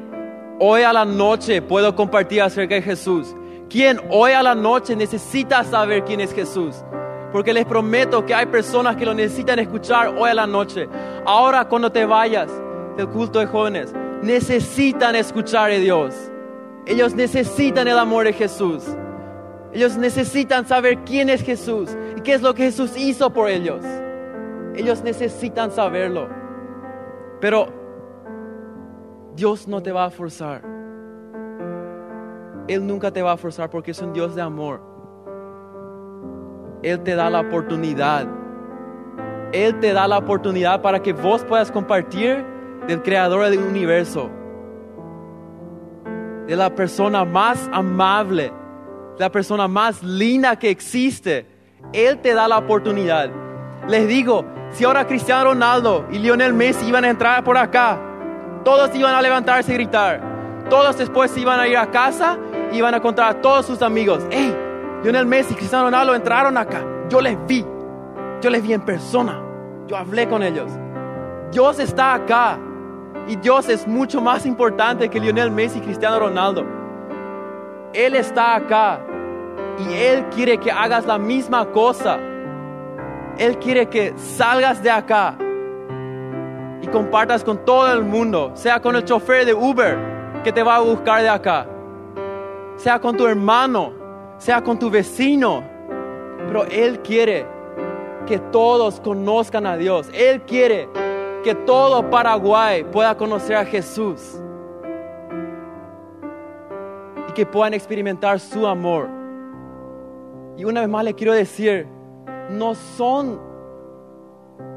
hoy 0.60 0.82
a 0.82 0.92
la 0.92 1.06
noche 1.06 1.62
puedo 1.62 1.96
compartir 1.96 2.42
acerca 2.42 2.76
de 2.76 2.82
Jesús, 2.82 3.36
quién 3.70 4.00
hoy 4.10 4.32
a 4.32 4.42
la 4.42 4.56
noche 4.56 4.96
necesita 4.96 5.64
saber 5.64 6.04
quién 6.04 6.22
es 6.22 6.34
Jesús. 6.34 6.84
Porque 7.32 7.54
les 7.54 7.66
prometo 7.66 8.26
que 8.26 8.34
hay 8.34 8.46
personas 8.46 8.96
que 8.96 9.06
lo 9.06 9.14
necesitan 9.14 9.60
escuchar 9.60 10.16
hoy 10.18 10.30
a 10.30 10.34
la 10.34 10.48
noche. 10.48 10.88
Ahora 11.26 11.66
cuando 11.66 11.92
te 11.92 12.06
vayas 12.06 12.52
del 12.98 13.08
culto 13.10 13.40
de 13.40 13.48
jóvenes, 13.48 13.94
necesitan 14.22 15.16
escuchar 15.16 15.72
a 15.72 15.76
Dios. 15.76 16.16
Ellos 16.86 17.16
necesitan 17.16 17.88
el 17.88 17.98
amor 17.98 18.26
de 18.26 18.34
Jesús. 18.34 18.84
Ellos 19.74 19.98
necesitan 19.98 20.66
saber 20.66 21.00
quién 21.00 21.30
es 21.30 21.44
Jesús 21.44 21.98
y 22.16 22.22
qué 22.22 22.34
es 22.36 22.42
lo 22.42 22.54
que 22.54 22.64
Jesús 22.64 22.96
hizo 22.96 23.32
por 23.32 23.50
ellos. 23.50 23.84
Ellos 24.76 25.04
necesitan 25.04 25.72
saberlo. 25.72 26.30
Pero 27.42 27.68
Dios 29.36 29.68
no 29.68 29.82
te 29.82 29.92
va 29.92 30.06
a 30.06 30.10
forzar. 30.10 30.62
Él 32.68 32.86
nunca 32.88 33.12
te 33.12 33.22
va 33.22 33.34
a 33.34 33.38
forzar 33.38 33.70
porque 33.70 33.92
es 33.92 34.02
un 34.02 34.14
Dios 34.14 34.34
de 34.36 34.42
amor. 34.42 34.95
Él 36.86 37.02
te 37.02 37.16
da 37.16 37.30
la 37.30 37.42
oportunidad. 37.42 38.28
Él 39.52 39.80
te 39.80 39.92
da 39.92 40.08
la 40.08 40.20
oportunidad 40.20 40.82
para 40.82 41.02
que 41.02 41.12
vos 41.12 41.44
puedas 41.44 41.72
compartir 41.72 42.46
del 42.88 43.02
creador 43.02 43.50
del 43.50 43.60
universo. 43.60 44.30
De 46.48 46.56
la 46.56 46.74
persona 46.74 47.26
más 47.26 47.70
amable 47.74 48.54
la 49.18 49.32
persona 49.32 49.68
más 49.68 50.04
linda 50.04 50.58
que 50.58 50.70
existe, 50.70 51.46
Él 51.94 52.20
te 52.20 52.34
da 52.34 52.48
la 52.48 52.58
oportunidad. 52.58 53.30
Les 53.88 54.08
digo, 54.08 54.46
si 54.72 54.84
ahora 54.84 55.08
Cristiano 55.08 55.46
Ronaldo 55.46 56.06
y 56.12 56.20
Lionel 56.20 56.54
Messi 56.54 56.88
iban 56.88 57.06
a 57.06 57.10
entrar 57.10 57.44
por 57.44 57.58
acá, 57.58 58.00
todos 58.64 58.94
iban 58.96 59.14
a 59.16 59.22
levantarse 59.22 59.72
y 59.72 59.76
gritar. 59.76 60.22
Todos 60.70 60.98
después 60.98 61.36
iban 61.38 61.60
a 61.60 61.68
ir 61.68 61.78
a 61.78 61.92
casa 61.92 62.38
y 62.72 62.78
iban 62.78 62.94
a 62.94 63.00
contar 63.00 63.30
a 63.30 63.42
todos 63.42 63.66
sus 63.66 63.82
amigos, 63.82 64.24
hey, 64.32 64.54
Lionel 65.04 65.26
Messi 65.26 65.54
Cristiano 65.56 65.86
Ronaldo 65.86 66.16
entraron 66.16 66.58
acá. 66.58 66.84
Yo 67.10 67.22
les 67.22 67.38
vi, 67.46 67.66
yo 68.42 68.50
les 68.50 68.64
vi 68.64 68.74
en 68.74 68.82
persona, 68.82 69.42
yo 69.88 69.96
hablé 69.98 70.28
con 70.28 70.42
ellos. 70.42 70.72
Dios 71.52 71.80
está 71.80 72.16
acá 72.16 72.58
y 73.28 73.36
Dios 73.36 73.70
es 73.70 73.88
mucho 73.88 74.22
más 74.22 74.46
importante 74.46 75.10
que 75.10 75.20
Lionel 75.20 75.52
Messi 75.52 75.80
y 75.80 75.82
Cristiano 75.82 76.20
Ronaldo. 76.20 76.66
Él 77.94 78.16
está 78.16 78.56
acá 78.56 79.00
y 79.80 79.94
Él 79.94 80.26
quiere 80.34 80.58
que 80.58 80.72
hagas 80.72 81.06
la 81.06 81.18
misma 81.18 81.66
cosa. 81.72 82.18
Él 83.38 83.58
quiere 83.60 83.88
que 83.88 84.14
salgas 84.18 84.82
de 84.82 84.90
acá 84.90 85.38
y 86.82 86.88
compartas 86.88 87.44
con 87.44 87.64
todo 87.66 87.92
el 87.92 88.04
mundo, 88.04 88.52
sea 88.54 88.82
con 88.82 88.96
el 88.96 89.04
chofer 89.04 89.46
de 89.46 89.54
Uber 89.54 89.98
que 90.44 90.52
te 90.52 90.62
va 90.62 90.76
a 90.76 90.80
buscar 90.80 91.22
de 91.22 91.30
acá, 91.30 91.66
sea 92.76 93.00
con 93.00 93.18
tu 93.18 93.26
hermano, 93.26 93.94
sea 94.46 94.64
con 94.64 94.78
tu 94.78 94.92
vecino, 94.92 95.64
pero 96.46 96.66
Él 96.66 97.00
quiere 97.00 97.48
que 98.28 98.38
todos 98.38 99.00
conozcan 99.00 99.66
a 99.66 99.76
Dios. 99.76 100.08
Él 100.14 100.44
quiere 100.44 100.88
que 101.44 101.56
todo 101.56 102.08
Paraguay 102.12 102.84
pueda 102.84 103.18
conocer 103.18 103.56
a 103.56 103.66
Jesús 103.66 104.40
que 107.34 107.46
puedan 107.46 107.74
experimentar 107.74 108.40
su 108.40 108.66
amor. 108.66 109.10
Y 110.58 110.64
una 110.64 110.82
vez 110.82 110.90
más 110.90 111.04
le 111.04 111.16
quiero 111.16 111.34
decir, 111.34 111.88
no 112.50 112.76
son 112.76 113.42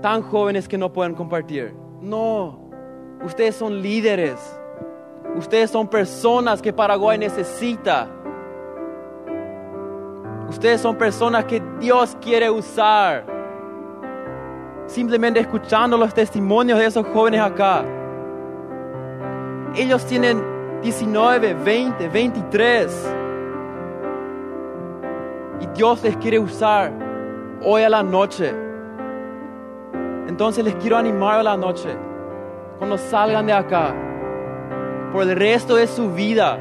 tan 0.03 0.23
jóvenes 0.23 0.67
que 0.67 0.79
no 0.79 0.91
pueden 0.93 1.15
compartir. 1.15 1.75
No, 2.01 2.59
ustedes 3.23 3.55
son 3.55 3.81
líderes. 3.81 4.59
Ustedes 5.37 5.71
son 5.71 5.89
personas 5.89 6.61
que 6.61 6.73
Paraguay 6.73 7.19
necesita. 7.19 8.11
Ustedes 10.49 10.81
son 10.81 10.97
personas 10.97 11.45
que 11.45 11.63
Dios 11.79 12.17
quiere 12.21 12.49
usar. 12.49 13.25
Simplemente 14.87 15.41
escuchando 15.41 15.99
los 15.99 16.15
testimonios 16.15 16.79
de 16.79 16.87
esos 16.87 17.07
jóvenes 17.09 17.41
acá. 17.41 17.85
Ellos 19.75 20.07
tienen 20.07 20.43
19, 20.83 21.55
20, 21.55 22.09
23. 22.09 23.15
Y 25.61 25.67
Dios 25.77 26.03
les 26.03 26.17
quiere 26.17 26.39
usar 26.39 26.93
hoy 27.63 27.83
a 27.83 27.91
la 27.91 28.03
noche. 28.03 28.55
Entonces 30.29 30.65
les 30.65 30.75
quiero 30.77 30.97
animar 30.97 31.41
a 31.41 31.43
la 31.43 31.57
noche, 31.57 31.89
cuando 32.79 32.97
salgan 32.97 33.47
de 33.47 33.53
acá, 33.53 33.95
por 35.13 35.23
el 35.23 35.37
resto 35.37 35.75
de 35.75 35.87
su 35.87 36.13
vida, 36.13 36.59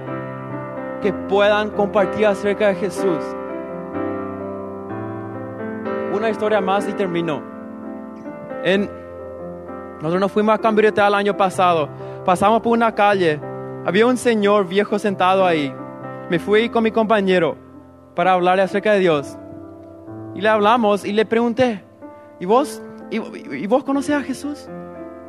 que 1.02 1.14
puedan 1.14 1.70
compartir 1.70 2.26
acerca 2.26 2.70
de 2.70 2.76
Jesús. 2.76 3.24
Una 6.18 6.32
historia 6.32 6.59
más 6.61 6.88
y 6.89 6.93
termino. 6.93 7.41
Nosotros 9.97 10.20
nos 10.20 10.32
fuimos 10.32 10.55
a 10.55 10.57
Cambridge 10.57 10.97
el 10.97 11.13
año 11.13 11.38
pasado. 11.38 11.88
Pasamos 12.26 12.61
por 12.61 12.74
una 12.74 12.93
calle 12.93 13.39
había 13.88 14.05
un 14.05 14.18
señor 14.18 14.68
viejo 14.68 14.99
sentado 14.99 15.45
ahí. 15.45 15.74
Me 16.30 16.39
fui 16.39 16.68
con 16.68 16.84
mi 16.84 16.91
compañero 16.91 17.55
para 18.15 18.34
hablarle 18.34 18.63
acerca 18.63 18.91
de 18.91 18.99
Dios. 18.99 19.38
Y 20.36 20.41
le 20.41 20.49
hablamos 20.49 21.05
y 21.05 21.13
le 21.13 21.26
pregunté, 21.26 21.86
¿y 22.38 22.45
vos, 22.45 22.82
y, 23.09 23.65
vos 23.68 23.86
conoces 23.86 24.13
a 24.13 24.22
Jesús? 24.22 24.68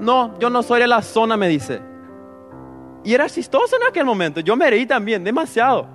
No, 0.01 0.37
yo 0.41 0.51
no 0.51 0.65
soy 0.65 0.81
de 0.81 0.89
la 0.89 1.03
zona, 1.03 1.37
me 1.37 1.47
dice. 1.47 1.81
Y 3.05 3.15
era 3.15 3.29
chistoso 3.29 3.77
en 3.77 3.87
aquel 3.89 4.05
momento. 4.05 4.41
Yo 4.41 4.57
me 4.57 4.69
reí 4.69 4.87
también, 4.87 5.23
demasiado. 5.23 5.87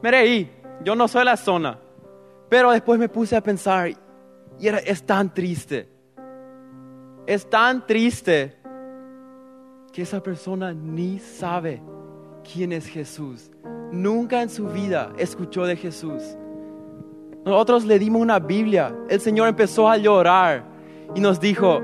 Me 0.00 0.10
reí. 0.10 0.50
Yo 0.82 0.94
no 0.94 1.08
soy 1.08 1.20
de 1.20 1.24
la 1.26 1.36
zona. 1.36 1.78
Pero 2.48 2.70
después 2.70 2.98
me 2.98 3.10
puse 3.10 3.36
a 3.36 3.42
pensar 3.42 3.90
y 4.58 4.68
era, 4.68 4.78
es 4.78 5.02
tan 5.02 5.32
triste. 5.32 5.88
Es 7.26 7.48
tan 7.48 7.86
triste 7.86 8.56
que 9.92 10.02
esa 10.02 10.22
persona 10.22 10.72
ni 10.72 11.18
sabe 11.18 11.82
quién 12.50 12.72
es 12.72 12.86
Jesús. 12.86 13.50
Nunca 13.92 14.42
en 14.42 14.50
su 14.50 14.66
vida 14.68 15.12
escuchó 15.18 15.64
de 15.64 15.76
Jesús. 15.76 16.22
Nosotros 17.44 17.84
le 17.84 17.98
dimos 17.98 18.20
una 18.20 18.38
Biblia. 18.38 18.94
El 19.08 19.20
Señor 19.20 19.48
empezó 19.48 19.88
a 19.88 19.96
llorar 19.96 20.64
y 21.14 21.20
nos 21.20 21.40
dijo, 21.40 21.80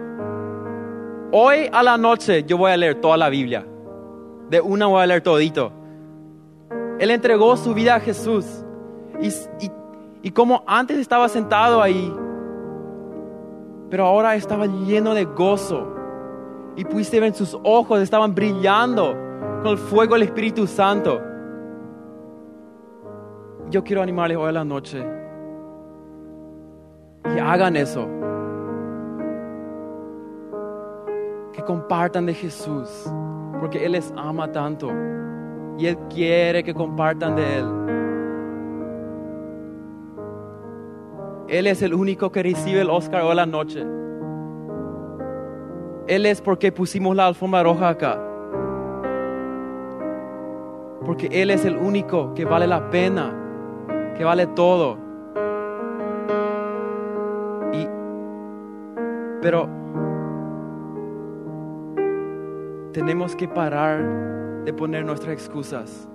hoy 1.33 1.69
a 1.73 1.83
la 1.83 1.97
noche 1.97 2.45
yo 2.45 2.59
voy 2.59 2.73
a 2.73 2.77
leer 2.77 3.01
toda 3.01 3.17
la 3.17 3.29
Biblia. 3.29 3.67
De 4.51 4.61
una 4.61 4.87
voy 4.87 5.03
a 5.03 5.07
leer 5.07 5.23
todito. 5.23 5.73
Él 6.99 7.11
entregó 7.11 7.57
su 7.57 7.75
vida 7.75 7.97
a 7.97 8.01
Jesús. 8.01 8.47
Y, 9.21 9.31
y 10.23 10.31
como 10.31 10.65
antes 10.67 10.99
estaba 10.99 11.29
sentado 11.29 11.81
ahí, 11.81 12.13
pero 13.95 14.07
ahora 14.07 14.35
estaba 14.35 14.67
lleno 14.67 15.15
de 15.15 15.25
gozo. 15.25 15.87
Y 16.75 16.85
pudiste 16.85 17.21
ver 17.21 17.29
en 17.29 17.35
sus 17.37 17.57
ojos, 17.63 18.01
estaban 18.01 18.35
brillando 18.35 19.15
con 19.63 19.71
el 19.71 19.79
fuego 19.79 20.15
del 20.15 20.25
Espíritu 20.25 20.67
Santo. 20.67 21.23
Yo 23.71 23.85
quiero 23.85 24.03
animarles 24.03 24.37
hoy 24.37 24.49
a 24.49 24.51
la 24.51 24.65
noche 24.65 25.01
que 27.23 27.41
hagan 27.41 27.77
eso. 27.77 28.09
Que 31.53 31.63
compartan 31.63 32.27
de 32.27 32.35
Jesús, 32.35 33.09
porque 33.61 33.87
Él 33.87 33.93
les 33.93 34.13
ama 34.17 34.51
tanto 34.51 34.91
y 35.79 35.87
Él 35.87 35.97
quiere 36.13 36.65
que 36.65 36.75
compartan 36.75 37.37
de 37.37 37.59
Él. 37.59 37.84
Él 41.55 41.69
es 41.69 41.83
el 41.83 41.95
único 41.95 42.33
que 42.33 42.43
recibe 42.43 42.81
el 42.81 42.91
Oscar 42.91 43.23
hoy 43.23 43.37
la 43.37 43.47
noche. 43.47 43.87
Él 46.09 46.27
es 46.27 46.41
porque 46.41 46.73
pusimos 46.73 47.15
la 47.15 47.29
alfombra 47.29 47.63
roja 47.63 47.91
acá. 47.91 48.21
Porque 51.07 51.29
Él 51.31 51.53
es 51.53 51.65
el 51.65 51.77
único 51.77 52.35
que 52.35 52.45
vale 52.45 52.67
la 52.67 52.91
pena, 52.91 53.33
que 54.17 54.25
vale 54.25 54.49
todo. 54.49 54.99
Y, 57.73 57.87
pero 59.41 59.69
tenemos 62.93 63.37
que 63.37 63.47
parar 63.47 64.65
de 64.65 64.73
poner 64.73 65.05
nuestras 65.05 65.35
excusas. 65.35 66.09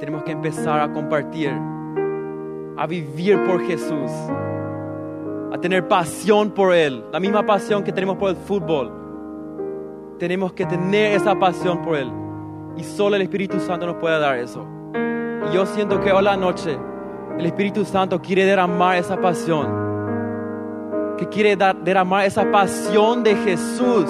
Tenemos 0.00 0.24
que 0.24 0.32
empezar 0.32 0.80
a 0.80 0.92
compartir, 0.92 1.52
a 2.76 2.86
vivir 2.86 3.42
por 3.44 3.60
Jesús, 3.66 4.10
a 5.52 5.58
tener 5.60 5.86
pasión 5.86 6.50
por 6.50 6.74
Él, 6.74 7.04
la 7.12 7.20
misma 7.20 7.44
pasión 7.44 7.84
que 7.84 7.92
tenemos 7.92 8.16
por 8.16 8.30
el 8.30 8.36
fútbol. 8.36 8.90
Tenemos 10.18 10.52
que 10.52 10.64
tener 10.64 11.16
esa 11.16 11.38
pasión 11.38 11.82
por 11.82 11.96
Él. 11.96 12.10
Y 12.76 12.84
solo 12.84 13.16
el 13.16 13.22
Espíritu 13.22 13.60
Santo 13.60 13.86
nos 13.86 13.96
puede 13.96 14.18
dar 14.18 14.38
eso. 14.38 14.66
Y 15.50 15.54
yo 15.54 15.66
siento 15.66 16.00
que 16.00 16.12
hoy 16.12 16.22
la 16.22 16.36
noche 16.36 16.78
el 17.38 17.46
Espíritu 17.46 17.84
Santo 17.84 18.20
quiere 18.20 18.44
derramar 18.44 18.96
esa 18.96 19.20
pasión. 19.20 19.66
Que 21.18 21.28
quiere 21.28 21.56
derramar 21.84 22.24
esa 22.24 22.50
pasión 22.50 23.22
de 23.22 23.34
Jesús. 23.36 24.06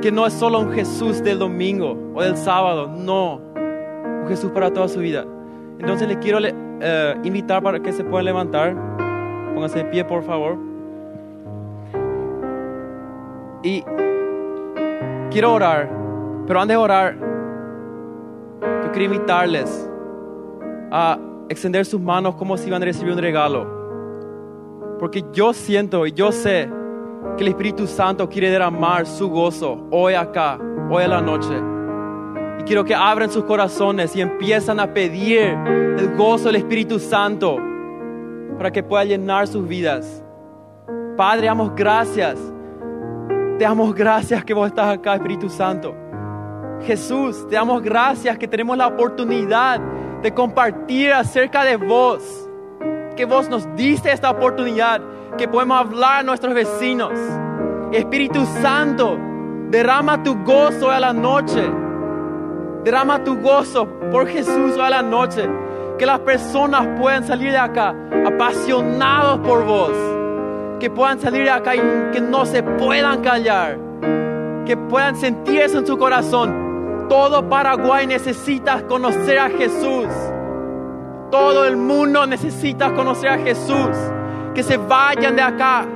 Que 0.00 0.12
no 0.12 0.26
es 0.26 0.32
solo 0.32 0.60
un 0.60 0.72
Jesús 0.72 1.22
del 1.22 1.38
domingo 1.38 1.96
o 2.14 2.22
del 2.22 2.36
sábado, 2.36 2.88
no. 2.88 3.40
Un 4.22 4.26
Jesús 4.28 4.50
para 4.52 4.72
toda 4.72 4.88
su 4.88 5.00
vida. 5.00 5.24
Entonces 5.78 6.08
le 6.08 6.18
quiero 6.18 6.38
eh, 6.40 7.14
invitar 7.24 7.62
para 7.62 7.80
que 7.80 7.92
se 7.92 8.04
puedan 8.04 8.26
levantar. 8.26 8.74
Pónganse 9.54 9.78
de 9.78 9.84
pie, 9.86 10.04
por 10.04 10.22
favor. 10.22 10.56
Y 13.62 13.82
quiero 15.30 15.54
orar, 15.54 15.88
pero 16.46 16.60
antes 16.60 16.76
de 16.76 16.82
orar, 16.82 17.16
yo 18.60 18.92
quiero 18.92 19.14
invitarles 19.14 19.88
a 20.90 21.18
extender 21.48 21.86
sus 21.86 22.00
manos 22.00 22.34
como 22.34 22.56
si 22.56 22.68
iban 22.68 22.82
a 22.82 22.86
recibir 22.86 23.12
un 23.12 23.18
regalo. 23.18 23.82
Porque 24.98 25.24
yo 25.32 25.52
siento 25.52 26.06
y 26.06 26.12
yo 26.12 26.32
sé 26.32 26.68
que 27.36 27.44
el 27.44 27.48
Espíritu 27.48 27.86
Santo 27.86 28.28
quiere 28.28 28.50
derramar 28.50 29.06
su 29.06 29.28
gozo 29.28 29.86
hoy 29.90 30.14
acá, 30.14 30.58
hoy 30.90 31.04
en 31.04 31.10
la 31.10 31.20
noche. 31.20 31.71
Quiero 32.66 32.84
que 32.84 32.94
abran 32.94 33.30
sus 33.30 33.44
corazones 33.44 34.14
y 34.14 34.20
empiezan 34.20 34.78
a 34.78 34.94
pedir 34.94 35.40
el 35.40 36.14
gozo 36.16 36.46
del 36.46 36.56
Espíritu 36.56 36.98
Santo 36.98 37.58
para 38.56 38.70
que 38.70 38.82
pueda 38.82 39.04
llenar 39.04 39.48
sus 39.48 39.66
vidas. 39.66 40.22
Padre, 41.16 41.46
damos 41.46 41.74
gracias. 41.74 42.38
Te 43.58 43.64
damos 43.64 43.94
gracias 43.94 44.44
que 44.44 44.54
vos 44.54 44.68
estás 44.68 44.96
acá, 44.96 45.14
Espíritu 45.14 45.48
Santo. 45.48 45.94
Jesús, 46.82 47.46
te 47.48 47.56
damos 47.56 47.82
gracias 47.82 48.38
que 48.38 48.48
tenemos 48.48 48.76
la 48.76 48.86
oportunidad 48.86 49.80
de 50.22 50.32
compartir 50.32 51.12
acerca 51.12 51.64
de 51.64 51.76
vos. 51.76 52.48
Que 53.16 53.24
vos 53.24 53.48
nos 53.48 53.68
diste 53.76 54.10
esta 54.10 54.30
oportunidad, 54.30 55.02
que 55.36 55.48
podemos 55.48 55.78
hablar 55.78 56.20
a 56.20 56.22
nuestros 56.22 56.54
vecinos. 56.54 57.12
Espíritu 57.92 58.46
Santo, 58.62 59.18
derrama 59.70 60.22
tu 60.22 60.42
gozo 60.44 60.90
a 60.90 61.00
la 61.00 61.12
noche. 61.12 61.70
Derrama 62.84 63.22
tu 63.22 63.40
gozo 63.40 63.86
por 64.10 64.26
Jesús 64.26 64.76
a 64.78 64.90
la 64.90 65.02
noche. 65.02 65.48
Que 65.98 66.06
las 66.06 66.18
personas 66.20 67.00
puedan 67.00 67.24
salir 67.24 67.52
de 67.52 67.58
acá 67.58 67.94
apasionados 68.26 69.38
por 69.46 69.64
vos. 69.64 69.92
Que 70.80 70.90
puedan 70.90 71.20
salir 71.20 71.44
de 71.44 71.50
acá 71.50 71.76
y 71.76 71.80
que 72.12 72.20
no 72.20 72.44
se 72.44 72.62
puedan 72.62 73.22
callar. 73.22 73.78
Que 74.66 74.76
puedan 74.76 75.14
sentir 75.16 75.60
eso 75.60 75.78
en 75.78 75.86
su 75.86 75.96
corazón. 75.96 77.06
Todo 77.08 77.48
Paraguay 77.48 78.06
necesita 78.06 78.84
conocer 78.88 79.38
a 79.38 79.48
Jesús. 79.50 80.08
Todo 81.30 81.64
el 81.66 81.76
mundo 81.76 82.26
necesita 82.26 82.92
conocer 82.94 83.30
a 83.30 83.38
Jesús. 83.38 83.96
Que 84.54 84.64
se 84.64 84.76
vayan 84.76 85.36
de 85.36 85.42
acá 85.42 85.86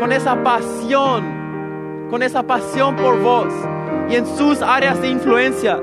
con 0.00 0.12
esa 0.12 0.42
pasión, 0.42 2.08
con 2.10 2.22
esa 2.22 2.42
pasión 2.42 2.96
por 2.96 3.20
vos 3.20 3.52
y 4.10 4.16
en 4.16 4.26
sus 4.26 4.60
áreas 4.60 5.00
de 5.00 5.08
influencia, 5.08 5.80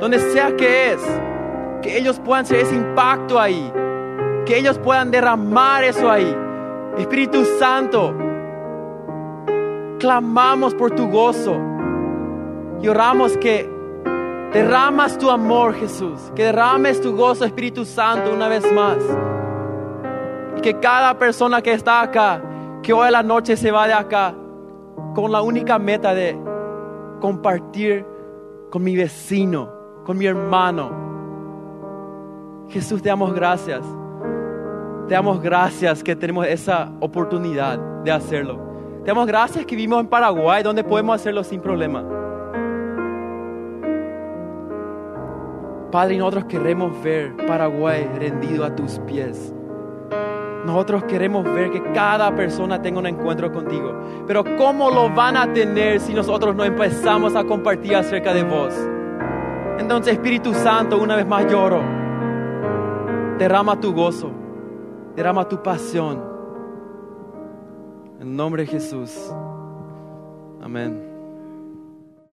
donde 0.00 0.18
sea 0.18 0.56
que 0.56 0.92
es, 0.92 1.20
que 1.82 1.96
ellos 1.96 2.18
puedan 2.18 2.44
ser 2.44 2.60
ese 2.60 2.74
impacto 2.74 3.38
ahí, 3.38 3.72
que 4.44 4.58
ellos 4.58 4.78
puedan 4.78 5.10
derramar 5.10 5.84
eso 5.84 6.10
ahí. 6.10 6.36
Espíritu 6.98 7.44
Santo, 7.58 8.12
clamamos 10.00 10.74
por 10.74 10.90
tu 10.90 11.08
gozo 11.08 11.56
y 12.82 12.88
oramos 12.88 13.36
que 13.38 13.70
derramas 14.52 15.16
tu 15.16 15.30
amor, 15.30 15.74
Jesús, 15.74 16.32
que 16.34 16.44
derrames 16.44 17.00
tu 17.00 17.16
gozo, 17.16 17.44
Espíritu 17.44 17.84
Santo, 17.84 18.32
una 18.32 18.48
vez 18.48 18.70
más. 18.72 18.98
Y 20.56 20.60
que 20.60 20.80
cada 20.80 21.16
persona 21.18 21.62
que 21.62 21.72
está 21.72 22.00
acá, 22.00 22.42
que 22.82 22.92
hoy 22.92 23.06
a 23.06 23.10
la 23.12 23.22
noche 23.22 23.56
se 23.56 23.70
va 23.70 23.86
de 23.86 23.94
acá, 23.94 24.34
con 25.14 25.30
la 25.30 25.40
única 25.40 25.78
meta 25.78 26.14
de 26.14 26.36
compartir 27.24 28.04
con 28.70 28.84
mi 28.84 28.94
vecino, 28.94 29.72
con 30.04 30.18
mi 30.18 30.26
hermano. 30.26 30.90
Jesús, 32.68 33.00
te 33.00 33.08
damos 33.08 33.32
gracias. 33.32 33.80
Te 35.08 35.14
damos 35.14 35.40
gracias 35.40 36.04
que 36.04 36.14
tenemos 36.14 36.46
esa 36.46 36.92
oportunidad 37.00 37.78
de 38.04 38.12
hacerlo. 38.12 38.60
Te 39.04 39.06
damos 39.06 39.26
gracias 39.26 39.64
que 39.64 39.74
vivimos 39.74 40.00
en 40.00 40.08
Paraguay, 40.08 40.62
donde 40.62 40.84
podemos 40.84 41.14
hacerlo 41.14 41.42
sin 41.42 41.62
problema. 41.62 42.04
Padre, 45.90 46.18
nosotros 46.18 46.44
queremos 46.44 47.02
ver 47.02 47.34
Paraguay 47.46 48.06
rendido 48.18 48.66
a 48.66 48.76
tus 48.76 48.98
pies. 49.06 49.54
Nosotros 50.64 51.04
queremos 51.04 51.44
ver 51.44 51.70
que 51.70 51.82
cada 51.92 52.34
persona 52.34 52.80
tenga 52.80 52.98
un 52.98 53.06
encuentro 53.06 53.52
contigo. 53.52 53.92
Pero 54.26 54.44
¿cómo 54.56 54.90
lo 54.90 55.10
van 55.10 55.36
a 55.36 55.52
tener 55.52 56.00
si 56.00 56.14
nosotros 56.14 56.56
no 56.56 56.64
empezamos 56.64 57.36
a 57.36 57.44
compartir 57.44 57.94
acerca 57.94 58.32
de 58.32 58.44
vos? 58.44 58.74
Entonces, 59.78 60.14
Espíritu 60.14 60.54
Santo, 60.54 60.98
una 60.98 61.16
vez 61.16 61.26
más 61.26 61.50
lloro. 61.50 61.82
Derrama 63.38 63.78
tu 63.78 63.92
gozo. 63.92 64.30
Derrama 65.14 65.46
tu 65.46 65.62
pasión. 65.62 66.22
En 68.20 68.34
nombre 68.34 68.62
de 68.62 68.68
Jesús. 68.68 69.30
Amén. 70.62 71.13